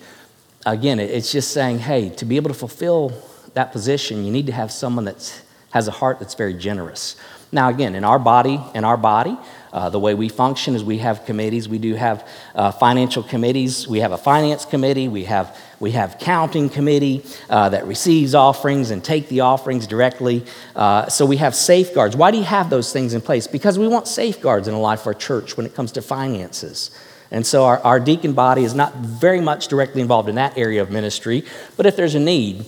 Again, 0.66 1.00
it's 1.00 1.32
just 1.32 1.52
saying, 1.52 1.80
hey, 1.80 2.10
to 2.10 2.26
be 2.26 2.36
able 2.36 2.50
to 2.50 2.56
fulfill 2.56 3.12
that 3.54 3.72
position, 3.72 4.24
you 4.24 4.32
need 4.32 4.46
to 4.46 4.54
have 4.54 4.72
someone 4.72 5.06
that 5.06 5.42
has 5.72 5.88
a 5.88 5.92
heart 5.92 6.20
that's 6.20 6.36
very 6.36 6.54
generous. 6.54 7.16
Now, 7.52 7.70
again, 7.70 7.96
in 7.96 8.04
our 8.04 8.20
body, 8.20 8.60
in 8.74 8.84
our 8.84 8.98
body, 8.98 9.38
uh, 9.74 9.90
the 9.90 10.00
way 10.00 10.14
we 10.14 10.30
function 10.30 10.76
is 10.76 10.84
we 10.84 10.98
have 10.98 11.26
committees. 11.26 11.70
We 11.70 11.80
do 11.80 11.96
have 11.96 12.28
uh, 12.56 12.72
financial 12.72 13.24
committees. 13.24 13.88
We 13.88 14.00
have 14.00 14.12
a 14.12 14.18
finance 14.18 14.66
committee. 14.66 15.08
We 15.08 15.26
have 15.26 15.58
we 15.80 15.92
have 15.92 16.20
counting 16.20 16.70
committee 16.70 17.24
uh, 17.50 17.70
that 17.70 17.88
receives 17.88 18.36
offerings 18.36 18.92
and 18.92 19.04
take 19.04 19.30
the 19.30 19.40
offerings 19.40 19.88
directly. 19.88 20.46
Uh, 20.76 21.08
so 21.08 21.26
we 21.26 21.38
have 21.38 21.56
safeguards. 21.56 22.16
Why 22.16 22.30
do 22.30 22.38
you 22.38 22.44
have 22.44 22.70
those 22.70 22.94
things 22.94 23.16
in 23.16 23.22
place? 23.22 23.48
Because 23.48 23.80
we 23.80 23.88
want 23.88 24.08
safeguards 24.08 24.68
in 24.68 24.76
the 24.76 24.80
life 24.80 25.02
of 25.02 25.08
our 25.08 25.14
church 25.16 25.58
when 25.58 25.66
it 25.66 25.74
comes 25.74 25.92
to 25.94 26.02
finances. 26.04 26.92
And 27.32 27.48
so 27.48 27.64
our, 27.64 27.80
our 27.80 28.00
deacon 28.00 28.34
body 28.34 28.64
is 28.64 28.76
not 28.76 28.94
very 28.98 29.42
much 29.42 29.70
directly 29.70 30.02
involved 30.02 30.30
in 30.30 30.36
that 30.36 30.56
area 30.56 30.82
of 30.84 30.92
ministry, 30.92 31.46
but 31.78 31.86
if 31.88 31.96
there's 31.96 32.14
a 32.14 32.20
need, 32.20 32.66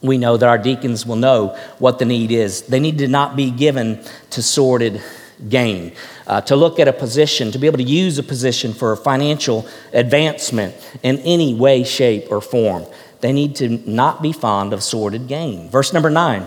we 0.00 0.16
know 0.16 0.36
that 0.36 0.48
our 0.48 0.58
deacons 0.58 1.04
will 1.04 1.16
know 1.16 1.58
what 1.78 1.98
the 1.98 2.04
need 2.04 2.30
is. 2.30 2.62
They 2.62 2.78
need 2.78 2.98
to 2.98 3.08
not 3.08 3.34
be 3.34 3.50
given 3.50 4.04
to 4.30 4.42
sordid 4.42 5.02
gain, 5.48 5.92
uh, 6.26 6.40
to 6.42 6.56
look 6.56 6.78
at 6.78 6.88
a 6.88 6.92
position, 6.92 7.52
to 7.52 7.58
be 7.58 7.66
able 7.66 7.78
to 7.78 7.84
use 7.84 8.18
a 8.18 8.22
position 8.22 8.72
for 8.72 8.94
financial 8.96 9.66
advancement 9.92 10.74
in 11.02 11.18
any 11.18 11.54
way, 11.54 11.84
shape, 11.84 12.26
or 12.30 12.40
form. 12.40 12.84
They 13.20 13.32
need 13.32 13.56
to 13.56 13.68
not 13.68 14.22
be 14.22 14.32
fond 14.32 14.72
of 14.72 14.82
sordid 14.82 15.28
gain. 15.28 15.70
Verse 15.70 15.92
number 15.92 16.10
nine. 16.10 16.46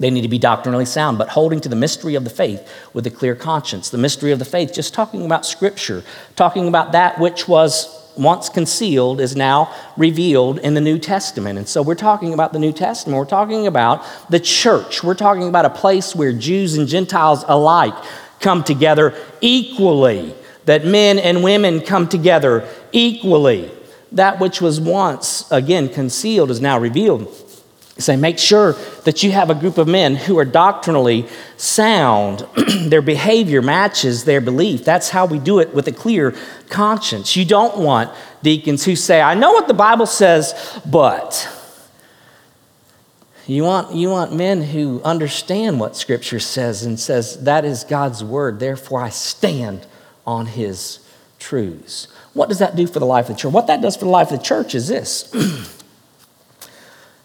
They 0.00 0.10
need 0.10 0.22
to 0.22 0.28
be 0.28 0.38
doctrinally 0.38 0.84
sound, 0.84 1.18
but 1.18 1.30
holding 1.30 1.60
to 1.60 1.68
the 1.68 1.74
mystery 1.74 2.14
of 2.14 2.22
the 2.22 2.30
faith 2.30 2.66
with 2.92 3.04
a 3.06 3.10
clear 3.10 3.34
conscience. 3.34 3.90
The 3.90 3.98
mystery 3.98 4.30
of 4.30 4.38
the 4.38 4.44
faith, 4.44 4.72
just 4.72 4.94
talking 4.94 5.26
about 5.26 5.44
Scripture, 5.44 6.04
talking 6.36 6.68
about 6.68 6.92
that 6.92 7.18
which 7.18 7.48
was 7.48 7.97
once 8.18 8.48
concealed 8.48 9.20
is 9.20 9.36
now 9.36 9.74
revealed 9.96 10.58
in 10.58 10.74
the 10.74 10.80
New 10.80 10.98
Testament. 10.98 11.58
And 11.58 11.68
so 11.68 11.80
we're 11.82 11.94
talking 11.94 12.34
about 12.34 12.52
the 12.52 12.58
New 12.58 12.72
Testament. 12.72 13.18
We're 13.18 13.24
talking 13.24 13.66
about 13.66 14.04
the 14.28 14.40
church. 14.40 15.02
We're 15.02 15.14
talking 15.14 15.48
about 15.48 15.64
a 15.64 15.70
place 15.70 16.14
where 16.14 16.32
Jews 16.32 16.76
and 16.76 16.88
Gentiles 16.88 17.44
alike 17.46 17.94
come 18.40 18.62
together 18.62 19.14
equally, 19.40 20.34
that 20.64 20.84
men 20.84 21.18
and 21.18 21.42
women 21.42 21.80
come 21.80 22.08
together 22.08 22.68
equally. 22.92 23.70
That 24.12 24.40
which 24.40 24.60
was 24.60 24.80
once, 24.80 25.50
again, 25.50 25.88
concealed 25.88 26.50
is 26.50 26.60
now 26.60 26.78
revealed. 26.78 27.34
Say, 27.98 28.14
make 28.14 28.38
sure 28.38 28.74
that 29.04 29.24
you 29.24 29.32
have 29.32 29.50
a 29.50 29.56
group 29.56 29.76
of 29.76 29.88
men 29.88 30.14
who 30.14 30.38
are 30.38 30.44
doctrinally 30.44 31.26
sound. 31.56 32.46
their 32.86 33.02
behavior 33.02 33.60
matches 33.60 34.24
their 34.24 34.40
belief. 34.40 34.84
That's 34.84 35.08
how 35.08 35.26
we 35.26 35.40
do 35.40 35.58
it 35.58 35.74
with 35.74 35.88
a 35.88 35.92
clear 35.92 36.32
conscience. 36.70 37.34
You 37.34 37.44
don't 37.44 37.78
want 37.78 38.12
deacons 38.40 38.84
who 38.84 38.94
say, 38.94 39.20
I 39.20 39.34
know 39.34 39.52
what 39.52 39.66
the 39.66 39.74
Bible 39.74 40.06
says, 40.06 40.80
but. 40.86 41.52
You 43.48 43.64
want, 43.64 43.94
you 43.94 44.10
want 44.10 44.32
men 44.32 44.62
who 44.62 45.02
understand 45.02 45.80
what 45.80 45.96
Scripture 45.96 46.38
says 46.38 46.84
and 46.84 47.00
says, 47.00 47.42
that 47.44 47.64
is 47.64 47.82
God's 47.82 48.22
word, 48.22 48.60
therefore 48.60 49.00
I 49.00 49.08
stand 49.08 49.86
on 50.26 50.46
his 50.46 51.00
truths. 51.38 52.08
What 52.34 52.48
does 52.48 52.58
that 52.58 52.76
do 52.76 52.86
for 52.86 53.00
the 53.00 53.06
life 53.06 53.28
of 53.28 53.36
the 53.36 53.40
church? 53.40 53.52
What 53.52 53.66
that 53.68 53.80
does 53.80 53.96
for 53.96 54.04
the 54.04 54.10
life 54.10 54.30
of 54.30 54.38
the 54.38 54.44
church 54.44 54.74
is 54.74 54.86
this. 54.86 55.34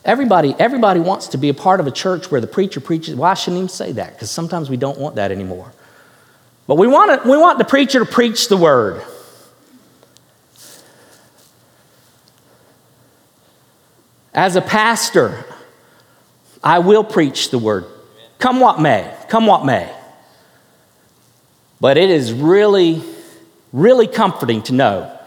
Everybody, 0.05 0.53
everybody 0.59 0.99
wants 0.99 1.27
to 1.29 1.37
be 1.37 1.49
a 1.49 1.53
part 1.53 1.79
of 1.79 1.87
a 1.87 1.91
church 1.91 2.29
where 2.29 2.41
the 2.41 2.47
preacher 2.47 2.81
preaches. 2.81 3.15
Well, 3.15 3.29
I 3.29 3.35
shouldn't 3.35 3.57
even 3.57 3.69
say 3.69 3.93
that 3.93 4.13
because 4.13 4.29
sometimes 4.29 4.69
we 4.69 4.75
don't 4.75 4.97
want 4.97 5.15
that 5.15 5.31
anymore. 5.31 5.71
But 6.67 6.75
we 6.75 6.87
want, 6.87 7.11
it, 7.11 7.25
we 7.25 7.37
want 7.37 7.57
the 7.57 7.63
preacher 7.63 7.99
to 7.99 8.05
preach 8.05 8.49
the 8.49 8.57
word. 8.57 9.01
As 14.33 14.55
a 14.55 14.61
pastor, 14.61 15.45
I 16.63 16.79
will 16.79 17.03
preach 17.03 17.51
the 17.51 17.59
word. 17.59 17.85
Come 18.39 18.59
what 18.59 18.81
may, 18.81 19.13
come 19.29 19.45
what 19.45 19.65
may. 19.65 19.89
But 21.79 21.97
it 21.97 22.09
is 22.09 22.33
really, 22.33 23.03
really 23.71 24.07
comforting 24.07 24.63
to 24.63 24.73
know 24.73 25.17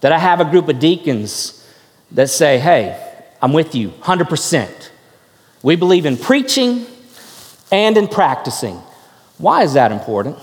that 0.00 0.10
I 0.10 0.18
have 0.18 0.40
a 0.40 0.44
group 0.44 0.68
of 0.68 0.78
deacons 0.78 1.64
that 2.12 2.28
say, 2.28 2.58
hey, 2.58 3.05
I'm 3.40 3.52
with 3.52 3.74
you 3.74 3.90
100%. 3.90 4.90
We 5.62 5.76
believe 5.76 6.06
in 6.06 6.16
preaching 6.16 6.86
and 7.70 7.96
in 7.96 8.08
practicing. 8.08 8.80
Why 9.38 9.62
is 9.62 9.74
that 9.74 9.92
important? 9.92 10.38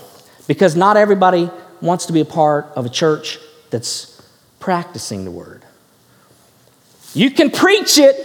Because 0.48 0.76
not 0.76 0.98
everybody 0.98 1.50
wants 1.82 2.06
to 2.08 2.14
be 2.14 2.20
a 2.20 2.26
part 2.26 2.66
of 2.76 2.86
a 2.86 2.90
church 2.90 3.40
that's 3.70 4.22
practicing 4.60 5.26
the 5.26 5.32
word. 5.32 5.64
You 7.14 7.32
can 7.32 7.52
preach 7.52 7.98
it, 7.98 8.16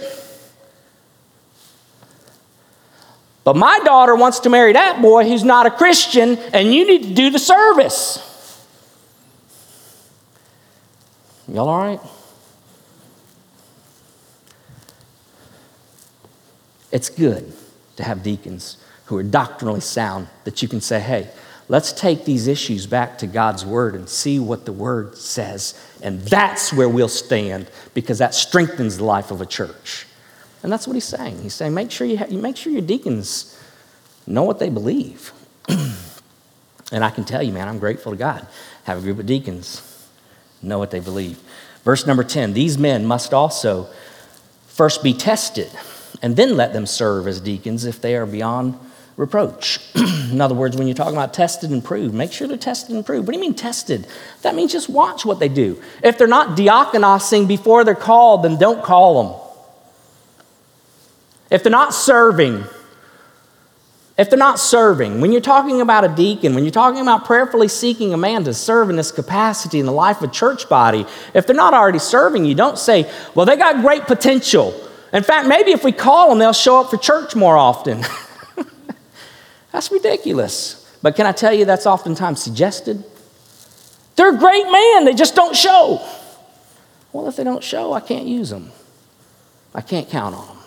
but 3.43 3.55
my 3.55 3.79
daughter 3.83 4.15
wants 4.15 4.39
to 4.41 4.49
marry 4.49 4.73
that 4.73 5.01
boy 5.01 5.27
who's 5.27 5.43
not 5.43 5.65
a 5.65 5.71
Christian, 5.71 6.37
and 6.53 6.73
you 6.73 6.85
need 6.87 7.03
to 7.03 7.13
do 7.13 7.29
the 7.29 7.39
service. 7.39 8.25
Y'all 11.47 11.67
all 11.67 11.79
right? 11.79 11.99
It's 16.91 17.09
good 17.09 17.51
to 17.97 18.03
have 18.03 18.23
deacons 18.23 18.77
who 19.05 19.17
are 19.17 19.23
doctrinally 19.23 19.81
sound 19.81 20.27
that 20.43 20.61
you 20.61 20.67
can 20.67 20.81
say, 20.81 20.99
hey, 20.99 21.29
let's 21.67 21.91
take 21.91 22.25
these 22.25 22.47
issues 22.47 22.87
back 22.87 23.17
to 23.19 23.27
God's 23.27 23.65
word 23.65 23.95
and 23.95 24.07
see 24.07 24.39
what 24.39 24.65
the 24.65 24.71
word 24.71 25.17
says. 25.17 25.79
And 26.01 26.21
that's 26.21 26.71
where 26.73 26.89
we'll 26.89 27.07
stand 27.07 27.69
because 27.93 28.19
that 28.19 28.33
strengthens 28.33 28.97
the 28.97 29.03
life 29.03 29.31
of 29.31 29.41
a 29.41 29.45
church. 29.45 30.05
And 30.63 30.71
that's 30.71 30.87
what 30.87 30.93
he's 30.93 31.05
saying. 31.05 31.41
He's 31.41 31.53
saying, 31.53 31.73
make 31.73 31.91
sure 31.91 32.05
you, 32.05 32.17
ha- 32.17 32.27
make 32.29 32.57
sure 32.57 32.71
your 32.71 32.81
deacons 32.81 33.59
know 34.27 34.43
what 34.43 34.59
they 34.59 34.69
believe. 34.69 35.31
and 35.69 37.03
I 37.03 37.09
can 37.09 37.23
tell 37.23 37.41
you, 37.41 37.53
man, 37.53 37.67
I'm 37.67 37.79
grateful 37.79 38.11
to 38.11 38.17
God. 38.17 38.45
Have 38.83 38.97
a 38.97 39.01
group 39.01 39.19
of 39.19 39.25
deacons 39.25 39.81
know 40.61 40.77
what 40.79 40.91
they 40.91 40.99
believe. 40.99 41.39
Verse 41.83 42.05
number 42.05 42.23
10 42.23 42.53
these 42.53 42.77
men 42.77 43.05
must 43.05 43.33
also 43.33 43.87
first 44.67 45.03
be 45.03 45.13
tested 45.13 45.69
and 46.21 46.35
then 46.35 46.55
let 46.55 46.73
them 46.73 46.85
serve 46.85 47.27
as 47.27 47.39
deacons 47.39 47.85
if 47.85 48.01
they 48.01 48.15
are 48.15 48.25
beyond 48.25 48.77
reproach. 49.19 49.79
In 50.31 50.39
other 50.39 50.55
words, 50.55 50.77
when 50.77 50.87
you're 50.87 50.95
talking 50.95 51.15
about 51.15 51.33
tested 51.33 51.71
and 51.71 51.83
proved, 51.83 52.13
make 52.13 52.31
sure 52.31 52.47
they're 52.47 52.57
tested 52.57 52.95
and 52.95 53.05
proved. 53.05 53.27
What 53.27 53.33
do 53.33 53.37
you 53.37 53.43
mean 53.43 53.53
tested? 53.53 54.07
That 54.43 54.55
means 54.55 54.71
just 54.71 54.89
watch 54.89 55.25
what 55.25 55.39
they 55.39 55.49
do. 55.49 55.81
If 56.01 56.17
they're 56.17 56.27
not 56.27 56.57
diakonosing 56.57 57.47
before 57.47 57.83
they're 57.83 57.95
called, 57.95 58.43
then 58.43 58.57
don't 58.57 58.83
call 58.83 59.23
them. 59.23 59.41
If 61.51 61.63
they're 61.63 61.71
not 61.71 61.93
serving, 61.93 62.63
if 64.17 64.29
they're 64.29 64.39
not 64.39 64.59
serving, 64.59 65.19
when 65.19 65.31
you're 65.31 65.41
talking 65.41 65.81
about 65.81 66.05
a 66.05 66.09
deacon, 66.09 66.53
when 66.53 66.63
you're 66.63 66.71
talking 66.71 67.01
about 67.01 67.25
prayerfully 67.25 67.67
seeking 67.67 68.13
a 68.13 68.17
man 68.17 68.43
to 68.43 68.53
serve 68.53 68.89
in 68.89 68.95
this 68.95 69.11
capacity 69.11 69.79
in 69.79 69.85
the 69.85 69.91
life 69.91 70.21
of 70.21 70.29
a 70.29 70.33
church 70.33 70.69
body, 70.69 71.05
if 71.33 71.47
they're 71.47 71.55
not 71.55 71.73
already 71.73 71.99
serving, 71.99 72.45
you 72.45 72.55
don't 72.55 72.77
say, 72.77 73.09
well, 73.33 73.45
they 73.45 73.57
got 73.57 73.81
great 73.81 74.03
potential. 74.03 74.73
In 75.11 75.23
fact, 75.23 75.47
maybe 75.47 75.71
if 75.71 75.83
we 75.83 75.91
call 75.91 76.29
them, 76.29 76.39
they'll 76.39 76.53
show 76.53 76.79
up 76.79 76.89
for 76.89 76.97
church 76.97 77.35
more 77.35 77.57
often. 77.57 78.03
that's 79.71 79.91
ridiculous. 79.91 80.79
But 81.01 81.15
can 81.15 81.25
I 81.25 81.31
tell 81.31 81.53
you 81.53 81.65
that's 81.65 81.85
oftentimes 81.85 82.41
suggested? 82.41 83.03
They're 84.15 84.35
a 84.35 84.37
great 84.37 84.65
man, 84.65 85.05
they 85.05 85.13
just 85.13 85.35
don't 85.35 85.55
show. 85.55 86.05
Well, 87.13 87.27
if 87.27 87.37
they 87.37 87.43
don't 87.43 87.63
show, 87.63 87.93
I 87.93 88.01
can't 88.01 88.27
use 88.27 88.49
them. 88.49 88.71
I 89.73 89.81
can't 89.81 90.09
count 90.09 90.35
on 90.35 90.47
them. 90.47 90.57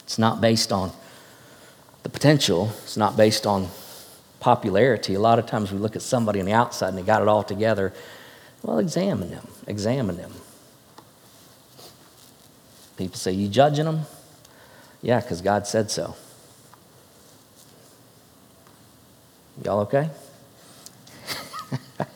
It's 0.00 0.18
not 0.18 0.40
based 0.40 0.72
on 0.72 0.90
the 2.02 2.08
potential, 2.08 2.72
it's 2.82 2.96
not 2.96 3.16
based 3.16 3.46
on 3.46 3.68
popularity. 4.40 5.14
A 5.14 5.20
lot 5.20 5.38
of 5.38 5.46
times 5.46 5.70
we 5.70 5.78
look 5.78 5.96
at 5.96 6.02
somebody 6.02 6.40
on 6.40 6.46
the 6.46 6.52
outside 6.52 6.88
and 6.88 6.98
they 6.98 7.02
got 7.02 7.22
it 7.22 7.28
all 7.28 7.42
together. 7.42 7.92
Well, 8.62 8.78
examine 8.78 9.30
them, 9.30 9.46
examine 9.66 10.16
them. 10.16 10.32
People 12.98 13.16
say, 13.16 13.30
You 13.32 13.48
judging 13.48 13.84
them? 13.84 14.00
Yeah, 15.00 15.20
because 15.20 15.40
God 15.40 15.66
said 15.68 15.90
so. 15.90 16.16
Y'all 19.64 19.80
okay? 19.80 20.10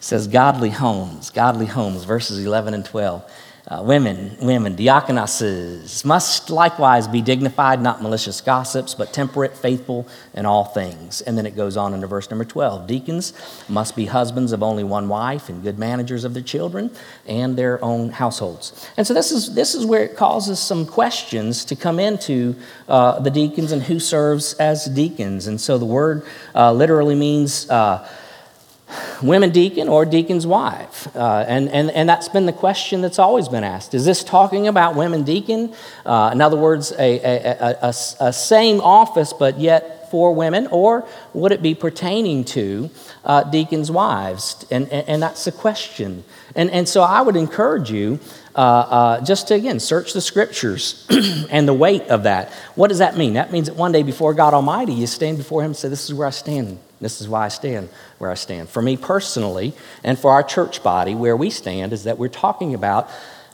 says, 0.00 0.26
Godly 0.26 0.70
homes, 0.70 1.30
godly 1.30 1.66
homes, 1.66 2.02
verses 2.02 2.44
11 2.44 2.74
and 2.74 2.84
12. 2.84 3.32
Uh, 3.68 3.82
women, 3.82 4.34
women, 4.40 4.74
diakonesses 4.74 6.02
must 6.02 6.48
likewise 6.48 7.06
be 7.06 7.20
dignified, 7.20 7.80
not 7.80 8.02
malicious 8.02 8.40
gossips, 8.40 8.94
but 8.94 9.12
temperate, 9.12 9.54
faithful 9.54 10.08
in 10.32 10.46
all 10.46 10.64
things. 10.64 11.20
And 11.20 11.36
then 11.36 11.44
it 11.44 11.54
goes 11.54 11.76
on 11.76 11.92
into 11.92 12.06
verse 12.06 12.30
number 12.30 12.44
12. 12.44 12.86
Deacons 12.86 13.34
must 13.68 13.94
be 13.94 14.06
husbands 14.06 14.52
of 14.52 14.62
only 14.62 14.82
one 14.82 15.08
wife 15.08 15.50
and 15.50 15.62
good 15.62 15.78
managers 15.78 16.24
of 16.24 16.32
their 16.32 16.42
children 16.42 16.90
and 17.26 17.54
their 17.54 17.84
own 17.84 18.08
households. 18.08 18.88
And 18.96 19.06
so 19.06 19.12
this 19.12 19.30
is, 19.30 19.54
this 19.54 19.74
is 19.74 19.84
where 19.84 20.04
it 20.04 20.16
causes 20.16 20.58
some 20.58 20.86
questions 20.86 21.66
to 21.66 21.76
come 21.76 22.00
into 22.00 22.56
uh, 22.88 23.20
the 23.20 23.30
deacons 23.30 23.72
and 23.72 23.82
who 23.82 24.00
serves 24.00 24.54
as 24.54 24.86
deacons. 24.86 25.46
And 25.46 25.60
so 25.60 25.76
the 25.76 25.84
word 25.84 26.24
uh, 26.54 26.72
literally 26.72 27.14
means 27.14 27.68
uh, 27.68 28.08
women 29.22 29.50
deacon 29.50 29.88
or 29.88 30.04
deacon's 30.04 30.46
wife? 30.46 31.14
Uh, 31.14 31.44
and, 31.46 31.68
and, 31.68 31.90
and 31.90 32.08
that's 32.08 32.28
been 32.28 32.46
the 32.46 32.52
question 32.52 33.00
that's 33.00 33.18
always 33.18 33.48
been 33.48 33.64
asked. 33.64 33.94
Is 33.94 34.04
this 34.04 34.24
talking 34.24 34.68
about 34.68 34.96
women 34.96 35.22
deacon? 35.22 35.74
Uh, 36.04 36.30
in 36.32 36.40
other 36.40 36.56
words, 36.56 36.92
a, 36.92 37.20
a, 37.20 37.78
a, 37.82 37.94
a, 38.20 38.32
same 38.32 38.80
office, 38.80 39.32
but 39.32 39.58
yet 39.58 40.10
for 40.10 40.34
women, 40.34 40.66
or 40.68 41.06
would 41.32 41.52
it 41.52 41.62
be 41.62 41.74
pertaining 41.74 42.44
to 42.44 42.90
uh, 43.24 43.44
deacons' 43.44 43.90
wives? 43.90 44.66
And, 44.70 44.88
and, 44.88 45.08
and, 45.08 45.22
that's 45.22 45.44
the 45.44 45.52
question. 45.52 46.24
And, 46.56 46.70
and 46.70 46.88
so 46.88 47.02
I 47.02 47.22
would 47.22 47.36
encourage 47.36 47.90
you 47.90 48.18
uh, 48.54 48.58
uh, 48.58 49.24
just 49.24 49.48
to, 49.48 49.54
again, 49.54 49.78
search 49.78 50.12
the 50.12 50.20
scriptures 50.20 51.06
and 51.50 51.68
the 51.68 51.74
weight 51.74 52.02
of 52.08 52.24
that. 52.24 52.50
What 52.74 52.88
does 52.88 52.98
that 52.98 53.16
mean? 53.16 53.34
That 53.34 53.52
means 53.52 53.68
that 53.68 53.76
one 53.76 53.92
day 53.92 54.02
before 54.02 54.34
God 54.34 54.52
Almighty, 54.52 54.92
you 54.92 55.06
stand 55.06 55.38
before 55.38 55.62
Him 55.62 55.66
and 55.66 55.76
say, 55.76 55.88
This 55.88 56.10
is 56.10 56.14
where 56.14 56.26
I 56.26 56.30
stand. 56.30 56.78
This 57.00 57.20
is 57.20 57.28
why 57.28 57.46
I 57.46 57.48
stand 57.48 57.88
where 58.18 58.30
I 58.30 58.34
stand. 58.34 58.68
For 58.68 58.82
me 58.82 58.96
personally, 58.96 59.72
and 60.04 60.18
for 60.18 60.30
our 60.30 60.42
church 60.42 60.82
body, 60.82 61.14
where 61.14 61.36
we 61.36 61.50
stand 61.50 61.92
is 61.92 62.04
that 62.04 62.18
we're 62.18 62.28
talking 62.28 62.74
about 62.74 63.08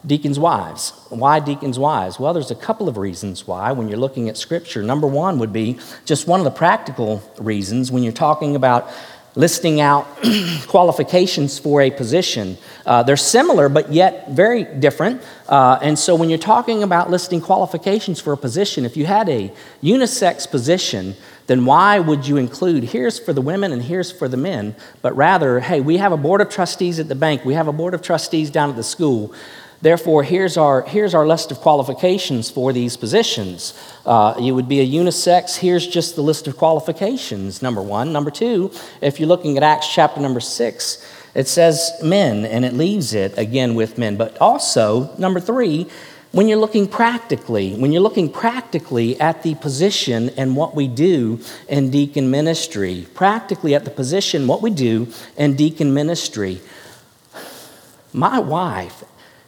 deacons' 0.04 0.38
wives. 0.38 0.92
Why 1.08 1.40
deacons' 1.40 1.78
wives? 1.78 2.18
Well, 2.18 2.32
there's 2.32 2.50
a 2.50 2.56
couple 2.56 2.88
of 2.88 2.96
reasons 2.96 3.46
why 3.46 3.72
when 3.72 3.88
you're 3.88 3.98
looking 3.98 4.28
at 4.28 4.36
Scripture. 4.36 4.82
Number 4.82 5.06
one 5.06 5.38
would 5.38 5.52
be 5.52 5.78
just 6.04 6.26
one 6.26 6.40
of 6.40 6.44
the 6.44 6.50
practical 6.50 7.22
reasons 7.38 7.90
when 7.90 8.02
you're 8.02 8.12
talking 8.12 8.56
about 8.56 8.90
listing 9.36 9.80
out 9.80 10.06
qualifications 10.66 11.58
for 11.58 11.82
a 11.82 11.90
position. 11.90 12.56
Uh, 12.84 13.02
they're 13.02 13.16
similar, 13.16 13.68
but 13.68 13.92
yet 13.92 14.30
very 14.30 14.64
different. 14.64 15.22
Uh, 15.48 15.78
and 15.82 15.98
so, 15.98 16.14
when 16.16 16.30
you're 16.30 16.38
talking 16.38 16.82
about 16.82 17.10
listing 17.10 17.40
qualifications 17.40 18.20
for 18.20 18.32
a 18.32 18.36
position, 18.36 18.84
if 18.84 18.96
you 18.96 19.06
had 19.06 19.28
a 19.28 19.52
unisex 19.82 20.50
position, 20.50 21.14
then 21.46 21.64
why 21.64 21.98
would 21.98 22.26
you 22.26 22.36
include 22.36 22.84
here's 22.84 23.18
for 23.18 23.32
the 23.32 23.40
women 23.40 23.72
and 23.72 23.82
here's 23.82 24.10
for 24.10 24.28
the 24.28 24.36
men? 24.36 24.74
But 25.02 25.16
rather, 25.16 25.60
hey, 25.60 25.80
we 25.80 25.98
have 25.98 26.12
a 26.12 26.16
board 26.16 26.40
of 26.40 26.48
trustees 26.48 26.98
at 26.98 27.08
the 27.08 27.14
bank, 27.14 27.44
we 27.44 27.54
have 27.54 27.68
a 27.68 27.72
board 27.72 27.94
of 27.94 28.02
trustees 28.02 28.50
down 28.50 28.70
at 28.70 28.76
the 28.76 28.82
school. 28.82 29.34
Therefore, 29.82 30.22
here's 30.22 30.56
our, 30.56 30.82
here's 30.82 31.14
our 31.14 31.26
list 31.26 31.52
of 31.52 31.58
qualifications 31.58 32.50
for 32.50 32.72
these 32.72 32.96
positions. 32.96 33.78
Uh, 34.06 34.34
you 34.40 34.54
would 34.54 34.68
be 34.68 34.80
a 34.80 34.86
unisex. 34.86 35.58
Here's 35.58 35.86
just 35.86 36.16
the 36.16 36.22
list 36.22 36.48
of 36.48 36.56
qualifications, 36.56 37.60
number 37.60 37.82
one. 37.82 38.10
Number 38.12 38.30
two, 38.30 38.72
if 39.02 39.20
you're 39.20 39.28
looking 39.28 39.56
at 39.58 39.62
Acts 39.62 39.92
chapter 39.92 40.20
number 40.20 40.40
six, 40.40 41.06
it 41.34 41.46
says 41.46 41.92
men, 42.02 42.46
and 42.46 42.64
it 42.64 42.72
leaves 42.72 43.12
it 43.12 43.36
again 43.36 43.74
with 43.74 43.98
men. 43.98 44.16
But 44.16 44.38
also, 44.40 45.14
number 45.18 45.40
three, 45.40 45.86
when 46.36 46.48
you're 46.48 46.58
looking 46.58 46.86
practically, 46.86 47.72
when 47.76 47.92
you're 47.92 48.02
looking 48.02 48.30
practically 48.30 49.18
at 49.18 49.42
the 49.42 49.54
position 49.54 50.28
and 50.36 50.54
what 50.54 50.74
we 50.74 50.86
do 50.86 51.40
in 51.66 51.88
deacon 51.90 52.30
ministry, 52.30 53.06
practically 53.14 53.74
at 53.74 53.86
the 53.86 53.90
position, 53.90 54.46
what 54.46 54.60
we 54.60 54.68
do 54.68 55.10
in 55.38 55.56
deacon 55.56 55.94
ministry, 55.94 56.60
my 58.12 58.38
wife 58.38 59.02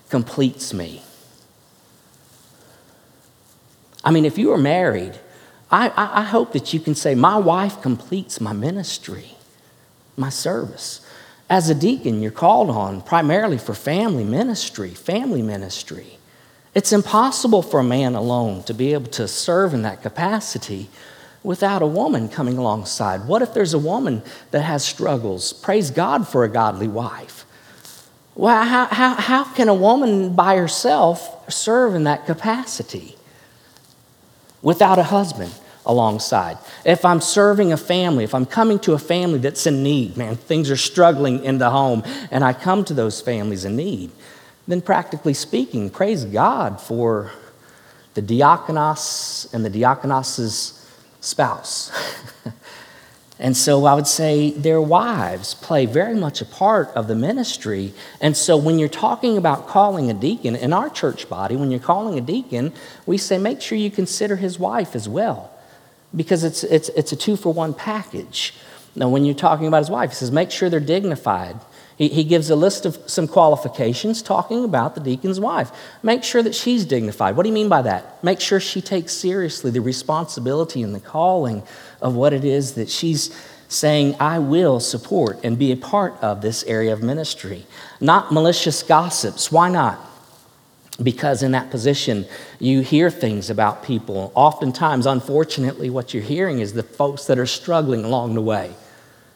completes 0.08 0.72
me. 0.72 1.02
I 4.02 4.10
mean, 4.10 4.24
if 4.24 4.38
you 4.38 4.50
are 4.52 4.58
married, 4.58 5.20
I, 5.70 5.90
I, 5.90 6.20
I, 6.20 6.22
hope 6.22 6.54
that 6.54 6.72
you 6.72 6.80
can 6.80 6.94
say, 6.94 7.14
My 7.14 7.36
wife 7.36 7.82
completes 7.82 8.40
my 8.40 8.54
ministry, 8.54 9.32
my 10.16 10.30
service. 10.30 11.06
As 11.50 11.68
a 11.68 11.74
deacon, 11.74 12.22
you're 12.22 12.30
called 12.30 12.70
on 12.70 13.02
primarily 13.02 13.58
for 13.58 13.74
family 13.74 14.24
ministry, 14.24 14.88
family 14.94 15.42
ministry. 15.42 16.17
It's 16.74 16.92
impossible 16.92 17.62
for 17.62 17.80
a 17.80 17.84
man 17.84 18.14
alone 18.14 18.62
to 18.64 18.74
be 18.74 18.92
able 18.92 19.10
to 19.12 19.26
serve 19.26 19.74
in 19.74 19.82
that 19.82 20.02
capacity 20.02 20.88
without 21.42 21.82
a 21.82 21.86
woman 21.86 22.28
coming 22.28 22.58
alongside. 22.58 23.26
What 23.26 23.42
if 23.42 23.54
there's 23.54 23.74
a 23.74 23.78
woman 23.78 24.22
that 24.50 24.62
has 24.62 24.84
struggles? 24.84 25.52
Praise 25.52 25.90
God 25.90 26.28
for 26.28 26.44
a 26.44 26.48
godly 26.48 26.88
wife. 26.88 27.46
Well, 28.34 28.64
how, 28.64 28.86
how, 28.86 29.14
how 29.14 29.44
can 29.44 29.68
a 29.68 29.74
woman 29.74 30.34
by 30.34 30.56
herself 30.56 31.50
serve 31.52 31.94
in 31.94 32.04
that 32.04 32.26
capacity 32.26 33.16
without 34.62 34.98
a 34.98 35.02
husband 35.04 35.52
alongside? 35.84 36.58
If 36.84 37.04
I'm 37.04 37.20
serving 37.20 37.72
a 37.72 37.76
family, 37.76 38.22
if 38.22 38.34
I'm 38.34 38.46
coming 38.46 38.78
to 38.80 38.92
a 38.92 38.98
family 38.98 39.38
that's 39.38 39.66
in 39.66 39.82
need, 39.82 40.16
man, 40.16 40.36
things 40.36 40.70
are 40.70 40.76
struggling 40.76 41.42
in 41.42 41.58
the 41.58 41.70
home, 41.70 42.04
and 42.30 42.44
I 42.44 42.52
come 42.52 42.84
to 42.84 42.94
those 42.94 43.20
families 43.20 43.64
in 43.64 43.74
need, 43.74 44.12
then 44.68 44.80
practically 44.80 45.34
speaking, 45.34 45.90
praise 45.90 46.24
God 46.24 46.80
for 46.80 47.32
the 48.14 48.22
diakonos 48.22 49.52
and 49.52 49.64
the 49.64 49.70
diakonos's 49.70 50.86
spouse. 51.20 51.90
And 53.40 53.56
so 53.56 53.84
I 53.84 53.94
would 53.94 54.08
say 54.08 54.50
their 54.50 54.80
wives 54.80 55.54
play 55.54 55.86
very 55.86 56.14
much 56.14 56.40
a 56.40 56.44
part 56.44 56.88
of 56.88 57.06
the 57.06 57.14
ministry. 57.14 57.94
And 58.20 58.36
so 58.36 58.56
when 58.56 58.80
you're 58.80 58.88
talking 58.88 59.36
about 59.36 59.68
calling 59.68 60.10
a 60.10 60.14
deacon 60.14 60.56
in 60.56 60.72
our 60.72 60.90
church 60.90 61.28
body, 61.28 61.54
when 61.54 61.70
you're 61.70 61.78
calling 61.78 62.18
a 62.18 62.20
deacon, 62.20 62.72
we 63.06 63.16
say 63.16 63.38
make 63.38 63.60
sure 63.60 63.78
you 63.78 63.90
consider 63.90 64.36
his 64.36 64.58
wife 64.58 64.96
as 64.96 65.08
well 65.08 65.52
because 66.16 66.42
it's, 66.42 66.64
it's, 66.64 66.88
it's 66.90 67.12
a 67.12 67.16
two 67.16 67.36
for 67.36 67.52
one 67.52 67.74
package. 67.74 68.54
Now, 68.96 69.08
when 69.08 69.24
you're 69.24 69.36
talking 69.36 69.68
about 69.68 69.78
his 69.78 69.90
wife, 69.90 70.10
he 70.10 70.16
says 70.16 70.32
make 70.32 70.50
sure 70.50 70.68
they're 70.68 70.80
dignified. 70.80 71.60
He, 71.98 72.08
he 72.08 72.24
gives 72.24 72.48
a 72.48 72.56
list 72.56 72.86
of 72.86 72.96
some 73.06 73.26
qualifications 73.26 74.22
talking 74.22 74.64
about 74.64 74.94
the 74.94 75.00
deacon's 75.00 75.40
wife. 75.40 75.70
Make 76.02 76.22
sure 76.22 76.42
that 76.42 76.54
she's 76.54 76.84
dignified. 76.84 77.36
What 77.36 77.42
do 77.42 77.48
you 77.48 77.54
mean 77.54 77.68
by 77.68 77.82
that? 77.82 78.22
Make 78.24 78.40
sure 78.40 78.60
she 78.60 78.80
takes 78.80 79.12
seriously 79.12 79.72
the 79.72 79.80
responsibility 79.80 80.82
and 80.82 80.94
the 80.94 81.00
calling 81.00 81.64
of 82.00 82.14
what 82.14 82.32
it 82.32 82.44
is 82.44 82.74
that 82.74 82.88
she's 82.88 83.36
saying, 83.68 84.16
I 84.18 84.38
will 84.38 84.80
support 84.80 85.40
and 85.44 85.58
be 85.58 85.72
a 85.72 85.76
part 85.76 86.14
of 86.22 86.40
this 86.40 86.62
area 86.64 86.92
of 86.92 87.02
ministry. 87.02 87.66
Not 88.00 88.32
malicious 88.32 88.82
gossips. 88.82 89.52
Why 89.52 89.68
not? 89.68 89.98
Because 91.02 91.42
in 91.42 91.52
that 91.52 91.70
position, 91.70 92.26
you 92.58 92.80
hear 92.80 93.10
things 93.10 93.50
about 93.50 93.82
people. 93.82 94.32
Oftentimes, 94.34 95.04
unfortunately, 95.04 95.90
what 95.90 96.14
you're 96.14 96.22
hearing 96.22 96.60
is 96.60 96.72
the 96.72 96.82
folks 96.82 97.26
that 97.26 97.38
are 97.38 97.46
struggling 97.46 98.04
along 98.04 98.34
the 98.34 98.40
way. 98.40 98.72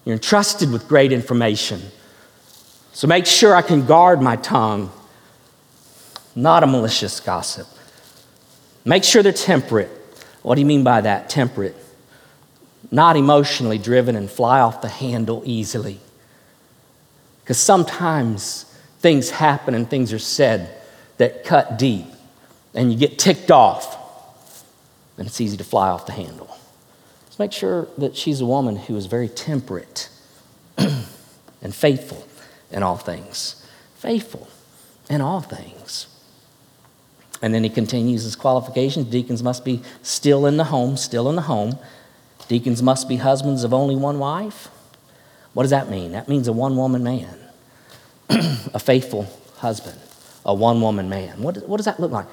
You're 0.05 0.14
entrusted 0.14 0.72
with 0.72 0.88
great 0.88 1.12
information. 1.12 1.83
So 2.92 3.07
make 3.07 3.26
sure 3.26 3.55
I 3.55 3.62
can 3.62 3.87
guard 3.87 4.20
my 4.20 4.37
tongue, 4.37 4.90
not 6.35 6.62
a 6.62 6.66
malicious 6.66 7.20
gossip. 7.20 7.66
Make 8.85 9.05
sure 9.05 9.22
they're 9.22 9.33
temperate. 9.33 9.90
What 10.42 10.57
do 10.57 10.61
you 10.61 10.66
mean 10.66 10.85
by 10.85 11.02
that? 11.02 11.28
Temperate 11.28 11.76
not 12.92 13.16
emotionally 13.16 13.78
driven 13.78 14.14
and 14.14 14.31
fly 14.31 14.61
off 14.61 14.83
the 14.83 14.88
handle 14.88 15.42
easily. 15.46 15.98
Because 17.42 17.59
sometimes 17.59 18.64
things 19.00 19.31
happen 19.31 19.74
and 19.74 19.88
things 19.88 20.12
are 20.12 20.18
said 20.18 20.78
that 21.16 21.44
cut 21.44 21.78
deep, 21.78 22.07
and 22.74 22.92
you 22.92 22.98
get 22.98 23.18
ticked 23.18 23.50
off, 23.50 23.98
and 25.16 25.26
it's 25.26 25.40
easy 25.40 25.57
to 25.57 25.64
fly 25.64 25.88
off 25.88 26.07
the 26.07 26.12
handle. 26.12 26.48
Let's 27.24 27.38
make 27.38 27.52
sure 27.52 27.88
that 27.98 28.16
she's 28.16 28.40
a 28.40 28.46
woman 28.46 28.76
who 28.76 28.96
is 28.96 29.07
very 29.07 29.28
temperate 29.28 30.11
and 30.78 31.74
faithful 31.74 32.26
in 32.72 32.82
all 32.82 32.96
things. 32.96 33.64
Faithful 33.96 34.48
in 35.08 35.20
all 35.20 35.40
things. 35.40 36.06
And 37.42 37.52
then 37.52 37.64
he 37.64 37.70
continues 37.70 38.22
his 38.22 38.37
qualifications. 38.37 39.06
Deacons 39.06 39.42
must 39.42 39.64
be 39.64 39.82
still 40.02 40.46
in 40.46 40.56
the 40.56 40.64
home, 40.64 40.96
still 40.96 41.28
in 41.28 41.37
the 41.37 41.42
home. 41.42 41.78
Deacons 42.48 42.82
must 42.82 43.08
be 43.08 43.16
husbands 43.16 43.64
of 43.64 43.74
only 43.74 43.96
one 43.96 44.18
wife. 44.18 44.68
What 45.54 45.64
does 45.64 45.70
that 45.70 45.90
mean? 45.90 46.12
That 46.12 46.28
means 46.28 46.48
a 46.48 46.52
one 46.52 46.76
woman 46.76 47.02
man, 47.02 47.38
a 48.30 48.78
faithful 48.78 49.26
husband, 49.58 49.98
a 50.46 50.54
one 50.54 50.80
woman 50.80 51.08
man. 51.08 51.42
What, 51.42 51.68
what 51.68 51.76
does 51.76 51.87
that 51.87 52.00
look 52.00 52.12
like? 52.12 52.26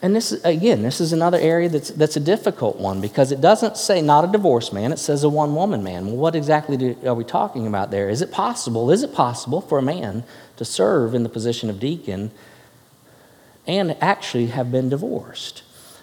And 0.00 0.16
this, 0.16 0.32
again, 0.44 0.82
this 0.82 1.00
is 1.00 1.12
another 1.12 1.38
area 1.38 1.68
that's, 1.68 1.90
that's 1.90 2.16
a 2.16 2.20
difficult 2.20 2.78
one 2.78 3.00
because 3.00 3.30
it 3.30 3.40
doesn't 3.40 3.76
say 3.76 4.00
not 4.00 4.24
a 4.24 4.28
divorced 4.28 4.72
man, 4.72 4.92
it 4.92 4.98
says 4.98 5.22
a 5.22 5.28
one 5.28 5.54
woman 5.54 5.82
man. 5.82 6.06
Well, 6.06 6.16
what 6.16 6.34
exactly 6.34 6.76
do, 6.76 6.96
are 7.04 7.14
we 7.14 7.24
talking 7.24 7.66
about 7.66 7.90
there? 7.90 8.08
Is 8.08 8.22
it 8.22 8.32
possible, 8.32 8.90
is 8.90 9.02
it 9.02 9.12
possible 9.12 9.60
for 9.60 9.78
a 9.78 9.82
man 9.82 10.24
to 10.56 10.64
serve 10.64 11.14
in 11.14 11.22
the 11.22 11.28
position 11.28 11.68
of 11.68 11.78
deacon 11.78 12.30
and 13.66 13.96
actually 14.00 14.46
have 14.46 14.72
been 14.72 14.88
divorced? 14.88 15.62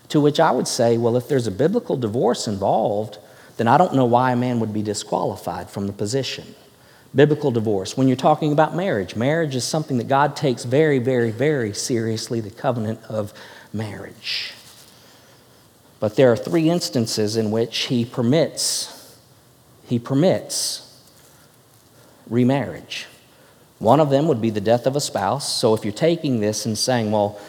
To 0.09 0.19
which 0.19 0.39
I 0.39 0.51
would 0.51 0.67
say, 0.67 0.97
well, 0.97 1.17
if 1.17 1.27
there's 1.27 1.47
a 1.47 1.51
biblical 1.51 1.97
divorce 1.97 2.47
involved, 2.47 3.17
then 3.57 3.67
I 3.67 3.77
don't 3.77 3.93
know 3.93 4.05
why 4.05 4.31
a 4.31 4.35
man 4.35 4.59
would 4.59 4.73
be 4.73 4.81
disqualified 4.81 5.69
from 5.69 5.87
the 5.87 5.93
position. 5.93 6.55
Biblical 7.13 7.51
divorce. 7.51 7.97
When 7.97 8.07
you're 8.07 8.17
talking 8.17 8.51
about 8.51 8.75
marriage, 8.75 9.15
marriage 9.15 9.55
is 9.55 9.63
something 9.63 9.97
that 9.97 10.07
God 10.07 10.35
takes 10.35 10.63
very, 10.63 10.99
very, 10.99 11.31
very 11.31 11.73
seriously 11.73 12.39
the 12.39 12.51
covenant 12.51 13.01
of 13.09 13.33
marriage. 13.73 14.53
But 15.99 16.15
there 16.15 16.31
are 16.31 16.37
three 16.37 16.69
instances 16.69 17.35
in 17.35 17.51
which 17.51 17.77
he 17.87 18.05
permits 18.05 18.95
he 19.89 19.97
permits 19.97 20.85
remarriage. 22.29 23.07
One 23.79 23.99
of 23.99 24.11
them 24.11 24.27
would 24.27 24.39
be 24.39 24.51
the 24.51 24.61
death 24.61 24.85
of 24.85 24.95
a 24.95 25.01
spouse. 25.01 25.51
So 25.51 25.73
if 25.73 25.83
you're 25.83 25.91
taking 25.91 26.39
this 26.39 26.67
and 26.67 26.77
saying, 26.77 27.11
well, 27.11 27.39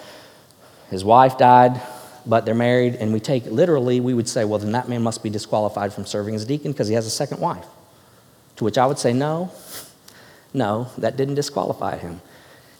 his 0.90 1.04
wife 1.04 1.36
died, 1.36 1.82
but 2.24 2.46
they're 2.46 2.54
married, 2.54 2.94
and 2.94 3.12
we 3.12 3.20
take 3.20 3.44
it 3.44 3.52
literally, 3.52 4.00
we 4.00 4.14
would 4.14 4.28
say, 4.28 4.46
well, 4.46 4.58
then 4.58 4.72
that 4.72 4.88
man 4.88 5.02
must 5.02 5.22
be 5.22 5.28
disqualified 5.28 5.92
from 5.92 6.06
serving 6.06 6.34
as 6.34 6.46
deacon 6.46 6.72
because 6.72 6.88
he 6.88 6.94
has 6.94 7.06
a 7.06 7.10
second 7.10 7.40
wife. 7.40 7.66
To 8.56 8.64
which 8.64 8.78
I 8.78 8.86
would 8.86 8.98
say, 8.98 9.12
no, 9.12 9.52
no, 10.54 10.88
that 10.96 11.18
didn't 11.18 11.34
disqualify 11.34 11.98
him. 11.98 12.22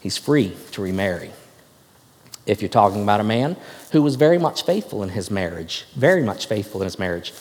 He's 0.00 0.16
free 0.16 0.57
to 0.72 0.81
remarry. 0.81 1.33
If 2.50 2.60
you're 2.60 2.68
talking 2.68 3.04
about 3.04 3.20
a 3.20 3.24
man 3.24 3.56
who 3.92 4.02
was 4.02 4.16
very 4.16 4.36
much 4.36 4.64
faithful 4.64 5.04
in 5.04 5.10
his 5.10 5.30
marriage, 5.30 5.86
very 5.94 6.24
much 6.24 6.46
faithful 6.46 6.80
in 6.82 6.86
his 6.86 6.98
marriage, 6.98 7.32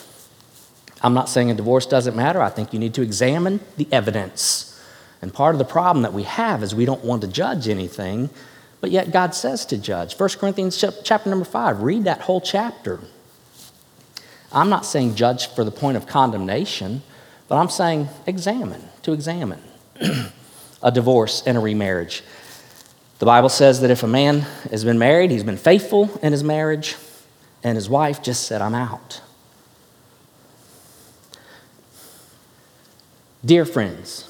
I'm 1.02 1.14
not 1.14 1.28
saying 1.28 1.50
a 1.50 1.54
divorce 1.54 1.84
doesn't 1.84 2.14
matter. 2.14 2.40
I 2.40 2.48
think 2.48 2.72
you 2.72 2.78
need 2.78 2.94
to 2.94 3.02
examine 3.02 3.58
the 3.76 3.88
evidence. 3.90 4.80
And 5.20 5.34
part 5.34 5.56
of 5.56 5.58
the 5.58 5.64
problem 5.64 6.02
that 6.02 6.12
we 6.12 6.22
have 6.22 6.62
is 6.62 6.76
we 6.76 6.84
don't 6.84 7.04
want 7.04 7.22
to 7.22 7.28
judge 7.28 7.66
anything, 7.66 8.30
but 8.80 8.92
yet 8.92 9.10
God 9.10 9.34
says 9.34 9.66
to 9.66 9.78
judge. 9.78 10.16
1 10.16 10.28
Corinthians 10.38 10.78
chapter 11.02 11.28
number 11.28 11.44
5, 11.44 11.82
read 11.82 12.04
that 12.04 12.20
whole 12.20 12.40
chapter. 12.40 13.00
I'm 14.52 14.68
not 14.68 14.86
saying 14.86 15.16
judge 15.16 15.48
for 15.48 15.64
the 15.64 15.72
point 15.72 15.96
of 15.96 16.06
condemnation, 16.06 17.02
but 17.48 17.56
I'm 17.56 17.68
saying 17.68 18.08
examine, 18.28 18.88
to 19.02 19.12
examine 19.12 19.62
a 20.82 20.92
divorce 20.92 21.42
and 21.46 21.58
a 21.58 21.60
remarriage. 21.60 22.22
The 23.20 23.26
Bible 23.26 23.50
says 23.50 23.82
that 23.82 23.90
if 23.90 24.02
a 24.02 24.06
man 24.06 24.40
has 24.70 24.82
been 24.82 24.98
married, 24.98 25.30
he's 25.30 25.44
been 25.44 25.58
faithful 25.58 26.18
in 26.22 26.32
his 26.32 26.42
marriage, 26.42 26.96
and 27.62 27.76
his 27.76 27.86
wife 27.86 28.22
just 28.22 28.46
said, 28.46 28.62
I'm 28.62 28.74
out. 28.74 29.20
Dear 33.44 33.66
friends, 33.66 34.26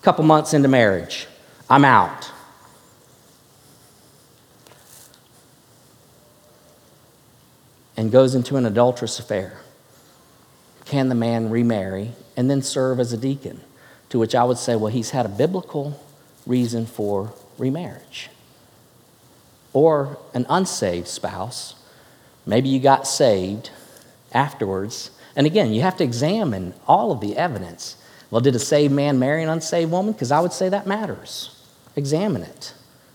a 0.00 0.04
couple 0.04 0.22
months 0.24 0.52
into 0.52 0.68
marriage, 0.68 1.28
I'm 1.70 1.86
out. 1.86 2.30
And 7.96 8.12
goes 8.12 8.34
into 8.34 8.56
an 8.56 8.66
adulterous 8.66 9.18
affair. 9.18 9.60
Can 10.84 11.08
the 11.08 11.14
man 11.14 11.48
remarry 11.48 12.12
and 12.36 12.50
then 12.50 12.60
serve 12.60 13.00
as 13.00 13.14
a 13.14 13.16
deacon? 13.16 13.62
To 14.10 14.18
which 14.18 14.34
I 14.34 14.44
would 14.44 14.58
say, 14.58 14.76
well, 14.76 14.92
he's 14.92 15.10
had 15.10 15.24
a 15.24 15.30
biblical 15.30 15.98
reason 16.46 16.86
for 16.86 17.32
remarriage. 17.58 18.30
Or 19.72 20.18
an 20.34 20.46
unsaved 20.48 21.08
spouse, 21.08 21.74
maybe 22.44 22.68
you 22.68 22.80
got 22.80 23.06
saved 23.06 23.70
afterwards 24.32 25.10
and 25.34 25.46
again, 25.46 25.72
you 25.72 25.82
have 25.82 25.96
to 25.96 26.04
examine 26.04 26.74
all 26.86 27.10
of 27.12 27.20
the 27.20 27.36
evidence. 27.36 27.96
Well, 28.30 28.40
did 28.40 28.54
a 28.54 28.58
saved 28.58 28.92
man 28.92 29.18
marry 29.18 29.42
an 29.42 29.48
unsaved 29.48 29.90
woman? 29.90 30.12
Because 30.12 30.32
I 30.32 30.40
would 30.40 30.52
say 30.52 30.68
that 30.68 30.86
matters. 30.86 31.58
Examine 31.96 32.42
it. 32.42 32.74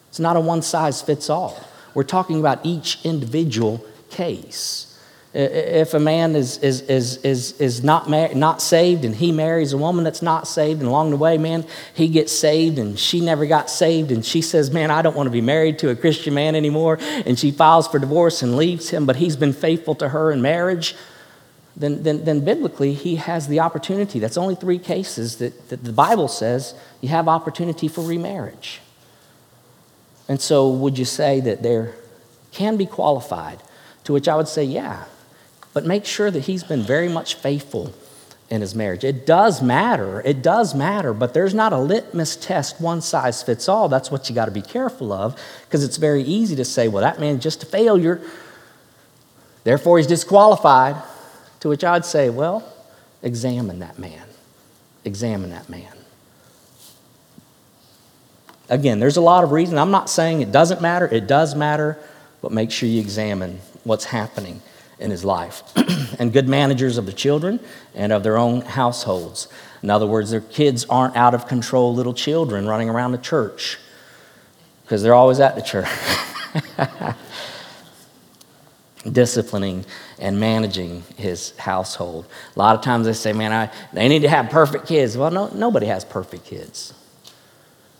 It's 0.09 0.19
not 0.19 0.35
a 0.35 0.39
one 0.39 0.61
size 0.61 1.01
fits 1.01 1.29
all. 1.29 1.59
We're 1.93 2.03
talking 2.03 2.39
about 2.39 2.65
each 2.65 3.03
individual 3.03 3.83
case. 4.09 4.86
If 5.33 5.93
a 5.93 5.99
man 5.99 6.35
is, 6.35 6.57
is, 6.59 6.81
is, 6.81 7.17
is, 7.17 7.59
is 7.59 7.83
not, 7.83 8.09
mar- 8.09 8.33
not 8.33 8.61
saved 8.61 9.05
and 9.05 9.13
he 9.13 9.31
marries 9.31 9.73
a 9.73 9.77
woman 9.77 10.03
that's 10.03 10.21
not 10.21 10.47
saved, 10.47 10.79
and 10.79 10.89
along 10.89 11.11
the 11.11 11.17
way, 11.17 11.37
man, 11.37 11.65
he 11.93 12.07
gets 12.07 12.31
saved 12.31 12.79
and 12.79 12.97
she 12.97 13.19
never 13.19 13.45
got 13.45 13.69
saved, 13.69 14.11
and 14.11 14.25
she 14.25 14.41
says, 14.41 14.71
Man, 14.71 14.89
I 14.89 15.01
don't 15.01 15.15
want 15.15 15.27
to 15.27 15.31
be 15.31 15.41
married 15.41 15.79
to 15.79 15.89
a 15.89 15.95
Christian 15.95 16.33
man 16.33 16.55
anymore, 16.55 16.97
and 17.01 17.37
she 17.37 17.51
files 17.51 17.87
for 17.87 17.99
divorce 17.99 18.41
and 18.41 18.55
leaves 18.55 18.89
him, 18.89 19.05
but 19.05 19.17
he's 19.17 19.35
been 19.35 19.53
faithful 19.53 19.95
to 19.95 20.09
her 20.09 20.31
in 20.31 20.41
marriage 20.41 20.95
then, 21.77 22.01
then, 22.01 22.25
then 22.25 22.43
biblically 22.43 22.93
he 22.93 23.17
has 23.17 23.47
the 23.47 23.59
opportunity. 23.59 24.17
That's 24.17 24.37
only 24.37 24.55
three 24.55 24.79
cases 24.79 25.37
that, 25.37 25.69
that 25.69 25.83
the 25.83 25.93
Bible 25.93 26.27
says 26.27 26.73
you 27.01 27.09
have 27.09 27.27
opportunity 27.27 27.87
for 27.87 28.01
remarriage. 28.01 28.81
And 30.27 30.41
so, 30.41 30.69
would 30.69 30.97
you 30.97 31.05
say 31.05 31.39
that 31.41 31.61
there 31.61 31.93
can 32.51 32.75
be 32.75 32.87
qualified? 32.87 33.61
To 34.05 34.13
which 34.13 34.27
I 34.27 34.35
would 34.35 34.47
say, 34.47 34.63
yeah, 34.63 35.05
but 35.77 35.85
make 35.85 36.05
sure 36.05 36.31
that 36.31 36.45
he's 36.45 36.63
been 36.63 36.81
very 36.81 37.07
much 37.07 37.35
faithful 37.35 37.93
in 38.49 38.61
his 38.61 38.73
marriage. 38.73 39.03
It 39.03 39.27
does 39.27 39.61
matter. 39.61 40.23
It 40.25 40.41
does 40.41 40.73
matter, 40.73 41.13
but 41.13 41.35
there's 41.35 41.53
not 41.53 41.71
a 41.71 41.77
litmus 41.77 42.35
test, 42.35 42.81
one 42.81 42.99
size 42.99 43.43
fits 43.43 43.69
all. 43.69 43.87
That's 43.87 44.09
what 44.09 44.27
you 44.27 44.33
got 44.33 44.45
to 44.45 44.51
be 44.51 44.63
careful 44.63 45.13
of 45.13 45.39
because 45.65 45.83
it's 45.83 45.97
very 45.97 46.23
easy 46.23 46.55
to 46.55 46.65
say, 46.65 46.87
well, 46.87 47.03
that 47.03 47.19
man's 47.19 47.43
just 47.43 47.61
a 47.61 47.67
failure. 47.67 48.19
Therefore, 49.65 49.99
he's 49.99 50.07
disqualified. 50.07 50.95
To 51.59 51.69
which 51.69 51.83
I'd 51.83 52.05
say, 52.05 52.31
well, 52.31 52.67
examine 53.21 53.77
that 53.77 53.99
man. 53.99 54.25
Examine 55.05 55.51
that 55.51 55.69
man. 55.69 55.93
Again, 58.67 58.99
there's 58.99 59.17
a 59.17 59.21
lot 59.21 59.43
of 59.43 59.51
reasons. 59.51 59.77
I'm 59.77 59.91
not 59.91 60.09
saying 60.09 60.41
it 60.41 60.51
doesn't 60.51 60.81
matter, 60.81 61.05
it 61.05 61.27
does 61.27 61.53
matter, 61.53 61.99
but 62.41 62.51
make 62.51 62.71
sure 62.71 62.89
you 62.89 62.99
examine 62.99 63.59
what's 63.83 64.05
happening 64.05 64.63
in 64.99 65.11
his 65.11 65.23
life. 65.23 65.63
and 66.19 66.33
good 66.33 66.47
managers 66.47 66.97
of 66.97 67.05
the 67.05 67.13
children 67.13 67.59
and 67.93 68.11
of 68.11 68.23
their 68.23 68.37
own 68.37 68.61
households. 68.61 69.47
In 69.83 69.89
other 69.89 70.07
words, 70.07 70.31
their 70.31 70.41
kids 70.41 70.85
aren't 70.89 71.15
out 71.15 71.33
of 71.33 71.47
control 71.47 71.93
little 71.93 72.13
children 72.13 72.67
running 72.67 72.89
around 72.89 73.11
the 73.11 73.17
church 73.17 73.77
because 74.83 75.03
they're 75.03 75.13
always 75.13 75.39
at 75.39 75.55
the 75.55 75.61
church. 75.61 75.87
disciplining 79.11 79.85
and 80.19 80.39
managing 80.39 81.03
his 81.15 81.55
household. 81.57 82.25
A 82.55 82.59
lot 82.59 82.75
of 82.75 82.81
times 82.81 83.05
they 83.05 83.13
say, 83.13 83.33
man, 83.33 83.51
I, 83.53 83.71
they 83.93 84.07
need 84.07 84.23
to 84.23 84.29
have 84.29 84.49
perfect 84.49 84.87
kids. 84.87 85.17
Well, 85.17 85.31
no, 85.31 85.47
nobody 85.49 85.85
has 85.87 86.03
perfect 86.03 86.45
kids. 86.45 86.93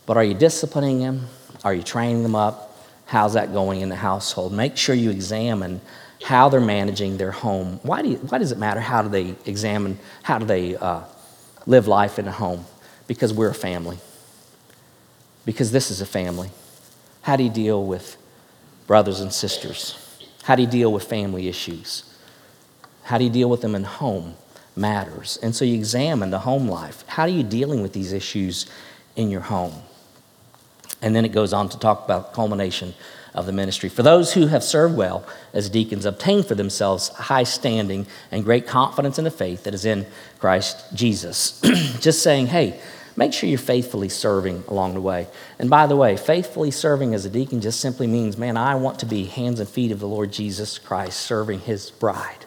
But 0.05 0.17
are 0.17 0.23
you 0.23 0.33
disciplining 0.33 0.99
them? 0.99 1.27
Are 1.63 1.73
you 1.73 1.83
training 1.83 2.23
them 2.23 2.35
up? 2.35 2.77
How's 3.05 3.33
that 3.33 3.53
going 3.53 3.81
in 3.81 3.89
the 3.89 3.95
household? 3.95 4.53
Make 4.53 4.77
sure 4.77 4.95
you 4.95 5.09
examine 5.09 5.81
how 6.23 6.49
they're 6.49 6.59
managing 6.59 7.17
their 7.17 7.31
home. 7.31 7.79
Why, 7.83 8.01
do 8.01 8.09
you, 8.09 8.17
why 8.17 8.37
does 8.37 8.51
it 8.51 8.57
matter 8.57 8.79
how 8.79 9.01
do 9.01 9.09
they 9.09 9.35
examine, 9.45 9.99
how 10.23 10.39
do 10.39 10.45
they 10.45 10.75
uh, 10.75 11.01
live 11.65 11.87
life 11.87 12.19
in 12.19 12.27
a 12.27 12.31
home? 12.31 12.65
Because 13.07 13.33
we're 13.33 13.49
a 13.49 13.55
family. 13.55 13.99
Because 15.45 15.71
this 15.71 15.91
is 15.91 16.01
a 16.01 16.05
family. 16.05 16.49
How 17.21 17.35
do 17.35 17.43
you 17.43 17.49
deal 17.49 17.85
with 17.85 18.17
brothers 18.87 19.19
and 19.19 19.31
sisters? 19.31 19.97
How 20.43 20.55
do 20.55 20.63
you 20.63 20.67
deal 20.67 20.91
with 20.91 21.03
family 21.03 21.47
issues? 21.47 22.03
How 23.03 23.17
do 23.17 23.23
you 23.23 23.29
deal 23.29 23.49
with 23.49 23.61
them 23.61 23.75
in 23.75 23.83
home 23.83 24.35
matters. 24.77 25.37
And 25.41 25.55
so 25.55 25.65
you 25.65 25.75
examine 25.75 26.29
the 26.29 26.39
home 26.39 26.67
life. 26.69 27.03
How 27.07 27.23
are 27.23 27.29
you 27.29 27.43
dealing 27.43 27.81
with 27.81 27.93
these 27.93 28.13
issues 28.13 28.67
in 29.15 29.29
your 29.29 29.41
home? 29.41 29.73
And 31.01 31.15
then 31.15 31.25
it 31.25 31.31
goes 31.31 31.51
on 31.51 31.69
to 31.69 31.79
talk 31.79 32.05
about 32.05 32.33
culmination 32.33 32.93
of 33.37 33.45
the 33.45 33.51
ministry. 33.51 33.87
For 33.87 34.01
those 34.01 34.33
who 34.33 34.47
have 34.47 34.63
served 34.63 34.97
well 34.97 35.23
as 35.53 35.69
deacons, 35.69 36.05
obtain 36.05 36.43
for 36.43 36.55
themselves 36.55 37.09
high 37.09 37.43
standing 37.43 38.07
and 38.31 38.43
great 38.43 38.65
confidence 38.65 39.19
in 39.19 39.23
the 39.23 39.31
faith 39.31 39.63
that 39.63 39.75
is 39.75 39.85
in 39.85 40.07
Christ 40.39 40.93
Jesus. 40.95 41.61
Just 42.01 42.23
saying, 42.23 42.47
hey, 42.47 42.79
make 43.15 43.33
sure 43.33 43.47
you're 43.47 43.59
faithfully 43.59 44.09
serving 44.09 44.63
along 44.67 44.95
the 44.95 45.01
way. 45.01 45.27
And 45.59 45.69
by 45.69 45.85
the 45.85 45.95
way, 45.95 46.17
faithfully 46.17 46.71
serving 46.71 47.13
as 47.13 47.25
a 47.25 47.29
deacon 47.29 47.61
just 47.61 47.79
simply 47.79 48.07
means, 48.07 48.37
man, 48.37 48.57
I 48.57 48.75
want 48.75 48.99
to 48.99 49.05
be 49.05 49.25
hands 49.25 49.59
and 49.59 49.69
feet 49.69 49.91
of 49.91 49.99
the 49.99 50.07
Lord 50.07 50.31
Jesus 50.31 50.79
Christ 50.79 51.19
serving 51.19 51.61
his 51.61 51.91
bride. 51.91 52.45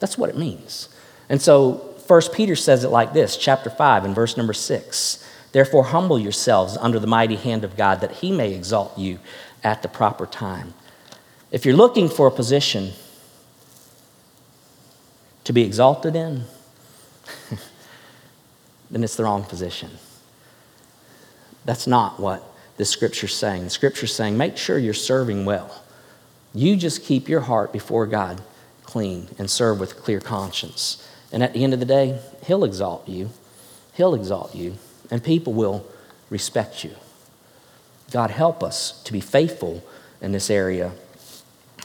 That's 0.00 0.18
what 0.18 0.30
it 0.30 0.36
means. 0.36 0.88
And 1.28 1.40
so, 1.40 1.94
First 2.06 2.32
Peter 2.32 2.56
says 2.56 2.84
it 2.84 2.88
like 2.88 3.12
this, 3.12 3.36
chapter 3.36 3.68
5 3.68 4.04
and 4.04 4.14
verse 4.14 4.36
number 4.36 4.54
6. 4.54 5.24
Therefore, 5.52 5.84
humble 5.84 6.18
yourselves 6.18 6.76
under 6.78 6.98
the 6.98 7.06
mighty 7.06 7.36
hand 7.36 7.64
of 7.64 7.76
God 7.76 8.00
that 8.00 8.12
he 8.12 8.32
may 8.32 8.52
exalt 8.54 8.98
you 8.98 9.18
at 9.62 9.82
the 9.82 9.88
proper 9.88 10.26
time. 10.26 10.74
If 11.50 11.64
you're 11.64 11.76
looking 11.76 12.08
for 12.08 12.26
a 12.26 12.30
position 12.30 12.92
to 15.44 15.52
be 15.52 15.62
exalted 15.62 16.14
in, 16.14 16.44
then 18.90 19.02
it's 19.02 19.16
the 19.16 19.24
wrong 19.24 19.44
position. 19.44 19.90
That's 21.64 21.86
not 21.86 22.20
what 22.20 22.44
the 22.76 22.84
scripture's 22.84 23.34
saying. 23.34 23.64
The 23.64 23.70
scripture's 23.70 24.14
saying, 24.14 24.36
make 24.36 24.56
sure 24.56 24.78
you're 24.78 24.94
serving 24.94 25.44
well. 25.44 25.82
You 26.54 26.76
just 26.76 27.04
keep 27.04 27.28
your 27.28 27.40
heart 27.40 27.72
before 27.72 28.06
God 28.06 28.40
clean 28.84 29.28
and 29.38 29.50
serve 29.50 29.80
with 29.80 29.92
a 29.92 29.94
clear 29.94 30.20
conscience. 30.20 31.06
And 31.30 31.42
at 31.42 31.52
the 31.52 31.62
end 31.62 31.74
of 31.74 31.80
the 31.80 31.86
day, 31.86 32.20
He'll 32.46 32.64
exalt 32.64 33.06
you. 33.06 33.30
He'll 33.92 34.14
exalt 34.14 34.54
you, 34.54 34.76
and 35.10 35.22
people 35.22 35.52
will 35.52 35.84
respect 36.30 36.84
you. 36.84 36.94
God, 38.10 38.30
help 38.30 38.62
us 38.62 39.02
to 39.02 39.12
be 39.12 39.20
faithful 39.20 39.84
in 40.20 40.32
this 40.32 40.50
area 40.50 40.92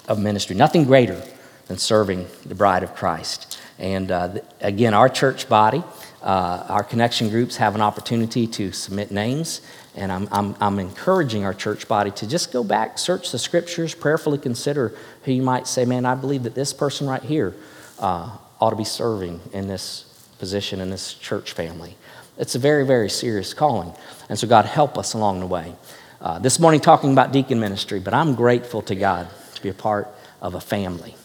of 0.07 0.19
ministry. 0.19 0.55
Nothing 0.55 0.85
greater 0.85 1.21
than 1.67 1.77
serving 1.77 2.27
the 2.45 2.55
bride 2.55 2.83
of 2.83 2.95
Christ. 2.95 3.59
And 3.79 4.11
uh, 4.11 4.35
again, 4.61 4.93
our 4.93 5.09
church 5.09 5.49
body, 5.49 5.83
uh, 6.21 6.65
our 6.69 6.83
connection 6.83 7.29
groups 7.29 7.57
have 7.57 7.75
an 7.75 7.81
opportunity 7.81 8.47
to 8.47 8.71
submit 8.71 9.11
names. 9.11 9.61
And 9.95 10.11
I'm, 10.11 10.27
I'm, 10.31 10.55
I'm 10.59 10.79
encouraging 10.79 11.45
our 11.45 11.53
church 11.53 11.87
body 11.87 12.11
to 12.11 12.27
just 12.27 12.51
go 12.51 12.63
back, 12.63 12.97
search 12.97 13.31
the 13.31 13.39
scriptures, 13.39 13.93
prayerfully 13.93 14.37
consider 14.37 14.95
who 15.23 15.31
you 15.31 15.41
might 15.41 15.67
say, 15.67 15.85
man, 15.85 16.05
I 16.05 16.15
believe 16.15 16.43
that 16.43 16.55
this 16.55 16.73
person 16.73 17.07
right 17.07 17.21
here 17.21 17.53
uh, 17.99 18.37
ought 18.59 18.69
to 18.71 18.75
be 18.75 18.85
serving 18.85 19.41
in 19.51 19.67
this 19.67 20.03
position 20.39 20.79
in 20.79 20.89
this 20.89 21.13
church 21.13 21.51
family. 21.51 21.95
It's 22.37 22.55
a 22.55 22.59
very, 22.59 22.85
very 22.85 23.09
serious 23.09 23.53
calling. 23.53 23.93
And 24.29 24.39
so, 24.39 24.47
God, 24.47 24.65
help 24.65 24.97
us 24.97 25.13
along 25.13 25.41
the 25.41 25.47
way. 25.47 25.75
Uh, 26.23 26.39
this 26.39 26.57
morning, 26.57 26.79
talking 26.79 27.11
about 27.11 27.33
deacon 27.33 27.59
ministry, 27.59 27.99
but 27.99 28.13
I'm 28.13 28.33
grateful 28.33 28.81
to 28.83 28.95
God 28.95 29.27
to 29.55 29.61
be 29.61 29.67
a 29.67 29.73
part 29.73 30.07
of 30.41 30.55
a 30.55 30.61
family. 30.61 31.17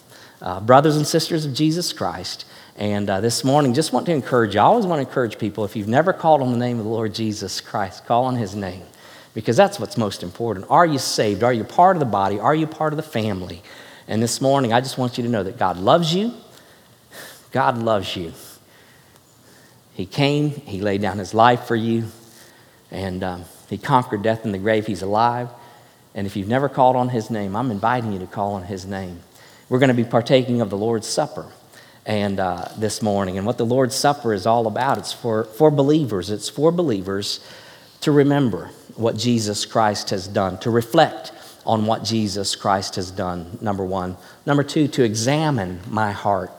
Uh, 0.43 0.59
brothers 0.59 0.97
and 0.97 1.07
sisters 1.07 1.47
of 1.47 1.55
Jesus 1.55 1.93
Christ, 1.93 2.45
And 2.75 3.09
uh, 3.09 3.21
this 3.21 3.45
morning, 3.45 3.75
just 3.75 3.93
want 3.93 4.07
to 4.07 4.13
encourage 4.13 4.57
you. 4.57 4.61
I 4.61 4.65
always 4.65 4.87
want 4.87 5.01
to 5.01 5.07
encourage 5.07 5.39
people 5.39 5.65
if 5.65 5.77
you've 5.77 5.87
never 5.87 6.13
called 6.13 6.43
on 6.43 6.51
the 6.51 6.59
name 6.59 6.79
of 6.79 6.85
the 6.85 6.91
Lord 6.91 7.15
Jesus 7.15 7.61
Christ, 7.61 8.07
call 8.07 8.25
on 8.25 8.35
his 8.35 8.57
name 8.57 8.83
because 9.35 9.57
that's 9.57 9.79
what's 9.79 9.97
most 9.97 10.25
important. 10.25 10.67
Are 10.69 10.85
you 10.85 10.99
saved? 10.99 11.45
Are 11.45 11.53
you 11.53 11.63
part 11.63 11.95
of 11.95 12.01
the 12.01 12.07
body? 12.07 12.41
Are 12.41 12.55
you 12.55 12.67
part 12.67 12.93
of 12.93 12.97
the 12.97 13.05
family? 13.05 13.63
And 14.09 14.21
this 14.21 14.41
morning, 14.41 14.73
I 14.73 14.81
just 14.81 14.99
want 14.99 15.17
you 15.17 15.23
to 15.23 15.31
know 15.31 15.45
that 15.45 15.59
God 15.59 15.77
loves 15.77 16.13
you. 16.13 16.35
God 17.53 17.79
loves 17.79 18.17
you. 18.17 18.33
He 19.95 20.07
came, 20.07 20.51
He 20.51 20.81
laid 20.81 21.03
down 21.03 21.19
His 21.19 21.35
life 21.35 21.67
for 21.67 21.77
you, 21.77 22.07
and 22.91 23.23
um, 23.23 23.45
He 23.69 23.79
conquered 23.79 24.23
death 24.23 24.45
in 24.45 24.53
the 24.53 24.59
grave. 24.59 24.87
He's 24.87 25.03
alive. 25.03 25.49
And 26.15 26.27
if 26.27 26.37
you've 26.37 26.49
never 26.49 26.69
called 26.69 26.97
on 26.97 27.11
His 27.11 27.31
name, 27.31 27.55
I'm 27.55 27.71
inviting 27.71 28.13
you 28.13 28.19
to 28.21 28.27
call 28.27 28.55
on 28.55 28.65
His 28.65 28.87
name. 28.87 29.21
We're 29.69 29.79
going 29.79 29.89
to 29.89 29.95
be 29.95 30.05
partaking 30.05 30.61
of 30.61 30.71
the 30.71 30.79
Lord's 30.79 31.07
Supper 31.07 31.47
and 32.07 32.41
uh, 32.41 32.69
this 32.79 33.03
morning. 33.03 33.37
And 33.37 33.47
what 33.47 33.59
the 33.59 33.67
Lord's 33.67 33.95
Supper 33.95 34.33
is 34.33 34.47
all 34.47 34.67
about, 34.67 34.99
it's 34.99 35.13
for, 35.13 35.45
for 35.45 35.71
believers. 35.71 36.31
It's 36.31 36.49
for 36.49 36.73
believers 36.73 37.41
to 38.01 38.13
remember 38.13 38.71
what 38.95 39.17
Jesus 39.17 39.67
Christ 39.67 40.11
has 40.11 40.27
done, 40.27 40.59
to 40.61 40.71
reflect 40.71 41.33
on 41.67 41.85
what 41.85 42.03
Jesus 42.03 42.57
Christ 42.57 42.97
has 42.97 43.11
done, 43.11 43.59
number 43.61 43.85
one. 43.85 44.17
Number 44.47 44.63
two, 44.63 44.89
to 44.89 45.05
examine 45.05 45.81
my 45.87 46.13
heart. 46.13 46.51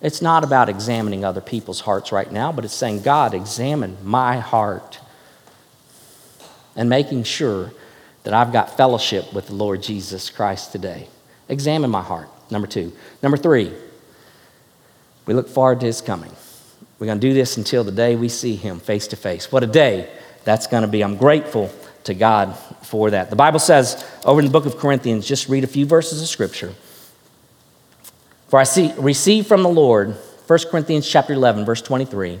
It's 0.00 0.22
not 0.22 0.44
about 0.44 0.68
examining 0.68 1.24
other 1.24 1.40
people's 1.40 1.80
hearts 1.80 2.12
right 2.12 2.30
now, 2.30 2.52
but 2.52 2.64
it's 2.64 2.74
saying, 2.74 3.02
God, 3.02 3.34
examine 3.34 3.96
my 4.02 4.38
heart. 4.38 5.00
And 6.76 6.88
making 6.88 7.24
sure 7.24 7.72
that 8.24 8.34
I've 8.34 8.52
got 8.52 8.76
fellowship 8.76 9.32
with 9.32 9.48
the 9.48 9.54
Lord 9.54 9.82
Jesus 9.82 10.30
Christ 10.30 10.72
today. 10.72 11.08
Examine 11.48 11.90
my 11.90 12.02
heart, 12.02 12.28
number 12.50 12.66
two. 12.66 12.92
Number 13.22 13.36
three, 13.36 13.72
we 15.26 15.34
look 15.34 15.48
forward 15.48 15.80
to 15.80 15.86
his 15.86 16.00
coming. 16.00 16.32
We're 16.98 17.06
going 17.06 17.20
to 17.20 17.26
do 17.28 17.34
this 17.34 17.56
until 17.56 17.84
the 17.84 17.92
day 17.92 18.16
we 18.16 18.28
see 18.28 18.56
him 18.56 18.80
face 18.80 19.06
to 19.08 19.16
face. 19.16 19.52
What 19.52 19.62
a 19.62 19.66
day 19.66 20.10
that's 20.44 20.66
going 20.66 20.82
to 20.82 20.88
be. 20.88 21.02
I'm 21.02 21.16
grateful 21.16 21.70
to 22.04 22.14
God 22.14 22.56
for 22.82 23.10
that. 23.10 23.30
The 23.30 23.36
Bible 23.36 23.58
says 23.58 24.04
over 24.24 24.40
in 24.40 24.46
the 24.46 24.52
book 24.52 24.66
of 24.66 24.78
Corinthians, 24.78 25.26
just 25.26 25.48
read 25.48 25.64
a 25.64 25.66
few 25.68 25.86
verses 25.86 26.22
of 26.22 26.28
scripture. 26.28 26.74
For 28.48 28.58
I 28.58 28.64
see, 28.64 28.92
receive 28.98 29.46
from 29.46 29.62
the 29.62 29.68
Lord, 29.68 30.16
1 30.46 30.58
Corinthians 30.70 31.08
chapter 31.08 31.32
11, 31.32 31.64
verse 31.64 31.82
23, 31.82 32.40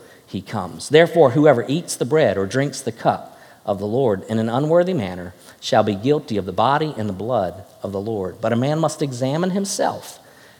he 0.31 0.41
comes. 0.41 0.89
Therefore, 0.89 1.31
whoever 1.31 1.65
eats 1.67 1.95
the 1.95 2.05
bread 2.05 2.37
or 2.37 2.45
drinks 2.45 2.79
the 2.79 2.91
cup 2.91 3.37
of 3.65 3.79
the 3.79 3.85
Lord 3.85 4.23
in 4.23 4.39
an 4.39 4.49
unworthy 4.49 4.93
manner 4.93 5.33
shall 5.59 5.83
be 5.83 5.93
guilty 5.93 6.37
of 6.37 6.45
the 6.45 6.53
body 6.53 6.93
and 6.97 7.09
the 7.09 7.13
blood 7.13 7.65
of 7.83 7.91
the 7.91 7.99
Lord. 7.99 8.39
But 8.39 8.53
a 8.53 8.55
man 8.55 8.79
must 8.79 9.01
examine 9.01 9.51
himself, 9.51 10.19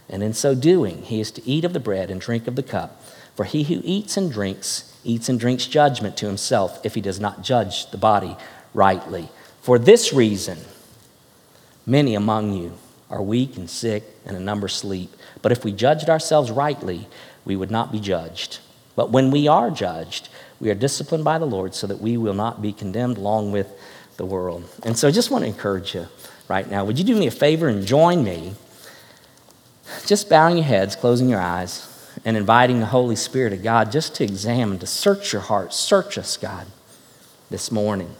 and 0.09 0.21
in 0.21 0.33
so 0.33 0.53
doing, 0.53 1.03
he 1.03 1.21
is 1.21 1.31
to 1.31 1.47
eat 1.47 1.63
of 1.63 1.73
the 1.73 1.79
bread 1.79 2.11
and 2.11 2.19
drink 2.19 2.47
of 2.47 2.55
the 2.55 2.63
cup. 2.63 3.01
For 3.35 3.45
he 3.45 3.63
who 3.63 3.81
eats 3.83 4.17
and 4.17 4.31
drinks 4.31 4.93
eats 5.03 5.29
and 5.29 5.39
drinks 5.39 5.65
judgment 5.65 6.17
to 6.17 6.27
himself 6.27 6.85
if 6.85 6.93
he 6.93 7.01
does 7.01 7.19
not 7.19 7.41
judge 7.41 7.89
the 7.91 7.97
body 7.97 8.35
rightly. 8.73 9.29
For 9.61 9.79
this 9.79 10.13
reason, 10.13 10.59
many 11.85 12.13
among 12.13 12.53
you 12.53 12.73
are 13.09 13.21
weak 13.21 13.57
and 13.57 13.69
sick, 13.69 14.03
and 14.25 14.37
a 14.37 14.39
number 14.39 14.67
sleep. 14.67 15.11
But 15.41 15.51
if 15.51 15.63
we 15.63 15.71
judged 15.71 16.09
ourselves 16.09 16.51
rightly, 16.51 17.07
we 17.45 17.55
would 17.55 17.71
not 17.71 17.91
be 17.91 17.99
judged. 17.99 18.59
But 18.95 19.09
when 19.09 19.31
we 19.31 19.47
are 19.47 19.71
judged, 19.71 20.29
we 20.59 20.69
are 20.69 20.75
disciplined 20.75 21.23
by 21.23 21.37
the 21.37 21.45
Lord 21.45 21.73
so 21.73 21.87
that 21.87 22.01
we 22.01 22.17
will 22.17 22.33
not 22.33 22.61
be 22.61 22.73
condemned 22.73 23.17
along 23.17 23.51
with 23.51 23.67
the 24.17 24.25
world. 24.25 24.67
And 24.83 24.97
so 24.97 25.07
I 25.07 25.11
just 25.11 25.31
want 25.31 25.43
to 25.43 25.47
encourage 25.47 25.95
you 25.95 26.07
right 26.47 26.69
now. 26.69 26.85
Would 26.85 26.99
you 26.99 27.05
do 27.05 27.15
me 27.15 27.27
a 27.27 27.31
favor 27.31 27.67
and 27.67 27.85
join 27.85 28.23
me? 28.23 28.53
Just 30.05 30.29
bowing 30.29 30.57
your 30.57 30.65
heads, 30.65 30.95
closing 30.95 31.29
your 31.29 31.41
eyes 31.41 31.87
and 32.25 32.37
inviting 32.37 32.79
the 32.79 32.85
Holy 32.87 33.15
Spirit 33.15 33.53
of 33.53 33.63
God 33.63 33.91
just 33.91 34.15
to 34.15 34.23
examine, 34.23 34.79
to 34.79 34.87
search 34.87 35.33
your 35.33 35.41
heart. 35.41 35.73
Search 35.73 36.17
us, 36.17 36.37
God, 36.37 36.67
this 37.49 37.71
morning. 37.71 38.15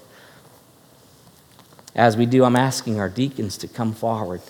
As 1.96 2.16
we 2.16 2.26
do, 2.26 2.44
I'm 2.46 2.56
asking 2.56 3.00
our 3.00 3.10
deacons 3.10 3.58
to 3.58 3.68
come 3.68 3.94
forward. 3.94 4.42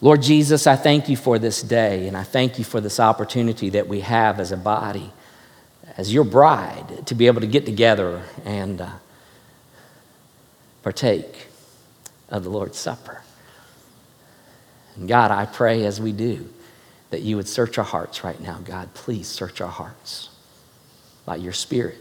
Lord 0.00 0.22
Jesus, 0.22 0.68
I 0.68 0.76
thank 0.76 1.08
you 1.08 1.16
for 1.16 1.40
this 1.40 1.60
day, 1.60 2.06
and 2.06 2.16
I 2.16 2.22
thank 2.22 2.58
you 2.58 2.64
for 2.64 2.80
this 2.80 3.00
opportunity 3.00 3.70
that 3.70 3.88
we 3.88 4.00
have 4.00 4.38
as 4.38 4.52
a 4.52 4.56
body, 4.56 5.10
as 5.96 6.14
your 6.14 6.22
bride, 6.22 7.06
to 7.06 7.16
be 7.16 7.26
able 7.26 7.40
to 7.40 7.48
get 7.48 7.66
together 7.66 8.22
and 8.44 8.80
uh, 8.80 8.90
partake 10.84 11.48
of 12.28 12.44
the 12.44 12.50
Lord's 12.50 12.78
Supper. 12.78 13.22
And 14.94 15.08
God, 15.08 15.32
I 15.32 15.46
pray 15.46 15.84
as 15.84 16.00
we 16.00 16.12
do 16.12 16.48
that 17.10 17.22
you 17.22 17.34
would 17.34 17.48
search 17.48 17.76
our 17.76 17.84
hearts 17.84 18.22
right 18.22 18.40
now. 18.40 18.60
God, 18.64 18.94
please 18.94 19.26
search 19.26 19.60
our 19.60 19.68
hearts 19.68 20.28
by 21.24 21.36
your 21.36 21.52
Spirit. 21.52 21.98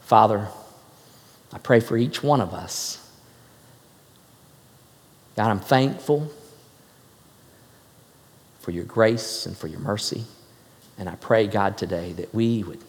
Father, 0.00 0.48
I 1.52 1.58
pray 1.58 1.80
for 1.80 1.98
each 1.98 2.22
one 2.22 2.40
of 2.40 2.54
us. 2.54 3.03
God, 5.36 5.50
I'm 5.50 5.60
thankful 5.60 6.30
for 8.60 8.70
your 8.70 8.84
grace 8.84 9.46
and 9.46 9.56
for 9.56 9.66
your 9.66 9.80
mercy. 9.80 10.24
And 10.96 11.08
I 11.08 11.16
pray, 11.16 11.46
God, 11.46 11.76
today 11.76 12.12
that 12.12 12.34
we 12.34 12.62
would 12.62 12.82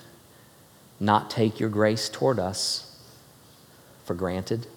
not 1.00 1.30
take 1.30 1.60
your 1.60 1.70
grace 1.70 2.08
toward 2.08 2.40
us 2.40 2.98
for 4.06 4.14
granted 4.14 4.68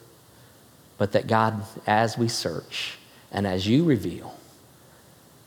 but 0.99 1.13
that 1.13 1.29
God, 1.29 1.63
as 1.87 2.19
we 2.19 2.29
search 2.29 2.99
and 3.31 3.47
as 3.47 3.67
you 3.67 3.85
reveal, 3.85 4.37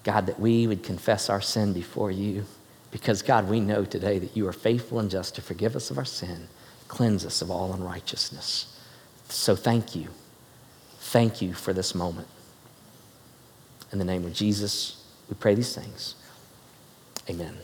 God, 0.03 0.25
that 0.25 0.39
we 0.39 0.65
would 0.65 0.81
confess 0.81 1.29
our 1.29 1.41
sin 1.41 1.73
before 1.73 2.09
you. 2.09 2.45
Because, 2.89 3.21
God, 3.21 3.47
we 3.49 3.59
know 3.59 3.85
today 3.85 4.17
that 4.17 4.35
you 4.35 4.47
are 4.47 4.53
faithful 4.53 4.99
and 4.99 5.11
just 5.11 5.35
to 5.35 5.41
forgive 5.41 5.75
us 5.75 5.91
of 5.91 5.97
our 5.97 6.05
sin, 6.05 6.47
cleanse 6.87 7.25
us 7.25 7.41
of 7.41 7.51
all 7.51 7.73
unrighteousness. 7.73 8.77
So 9.29 9.55
thank 9.55 9.95
you. 9.95 10.07
Thank 11.01 11.41
you 11.41 11.53
for 11.53 11.73
this 11.73 11.93
moment. 11.93 12.27
In 13.91 13.99
the 13.99 14.05
name 14.05 14.23
of 14.25 14.33
Jesus, 14.33 15.03
we 15.27 15.35
pray 15.35 15.55
these 15.55 15.75
things. 15.75 16.15
Amen. 17.29 17.57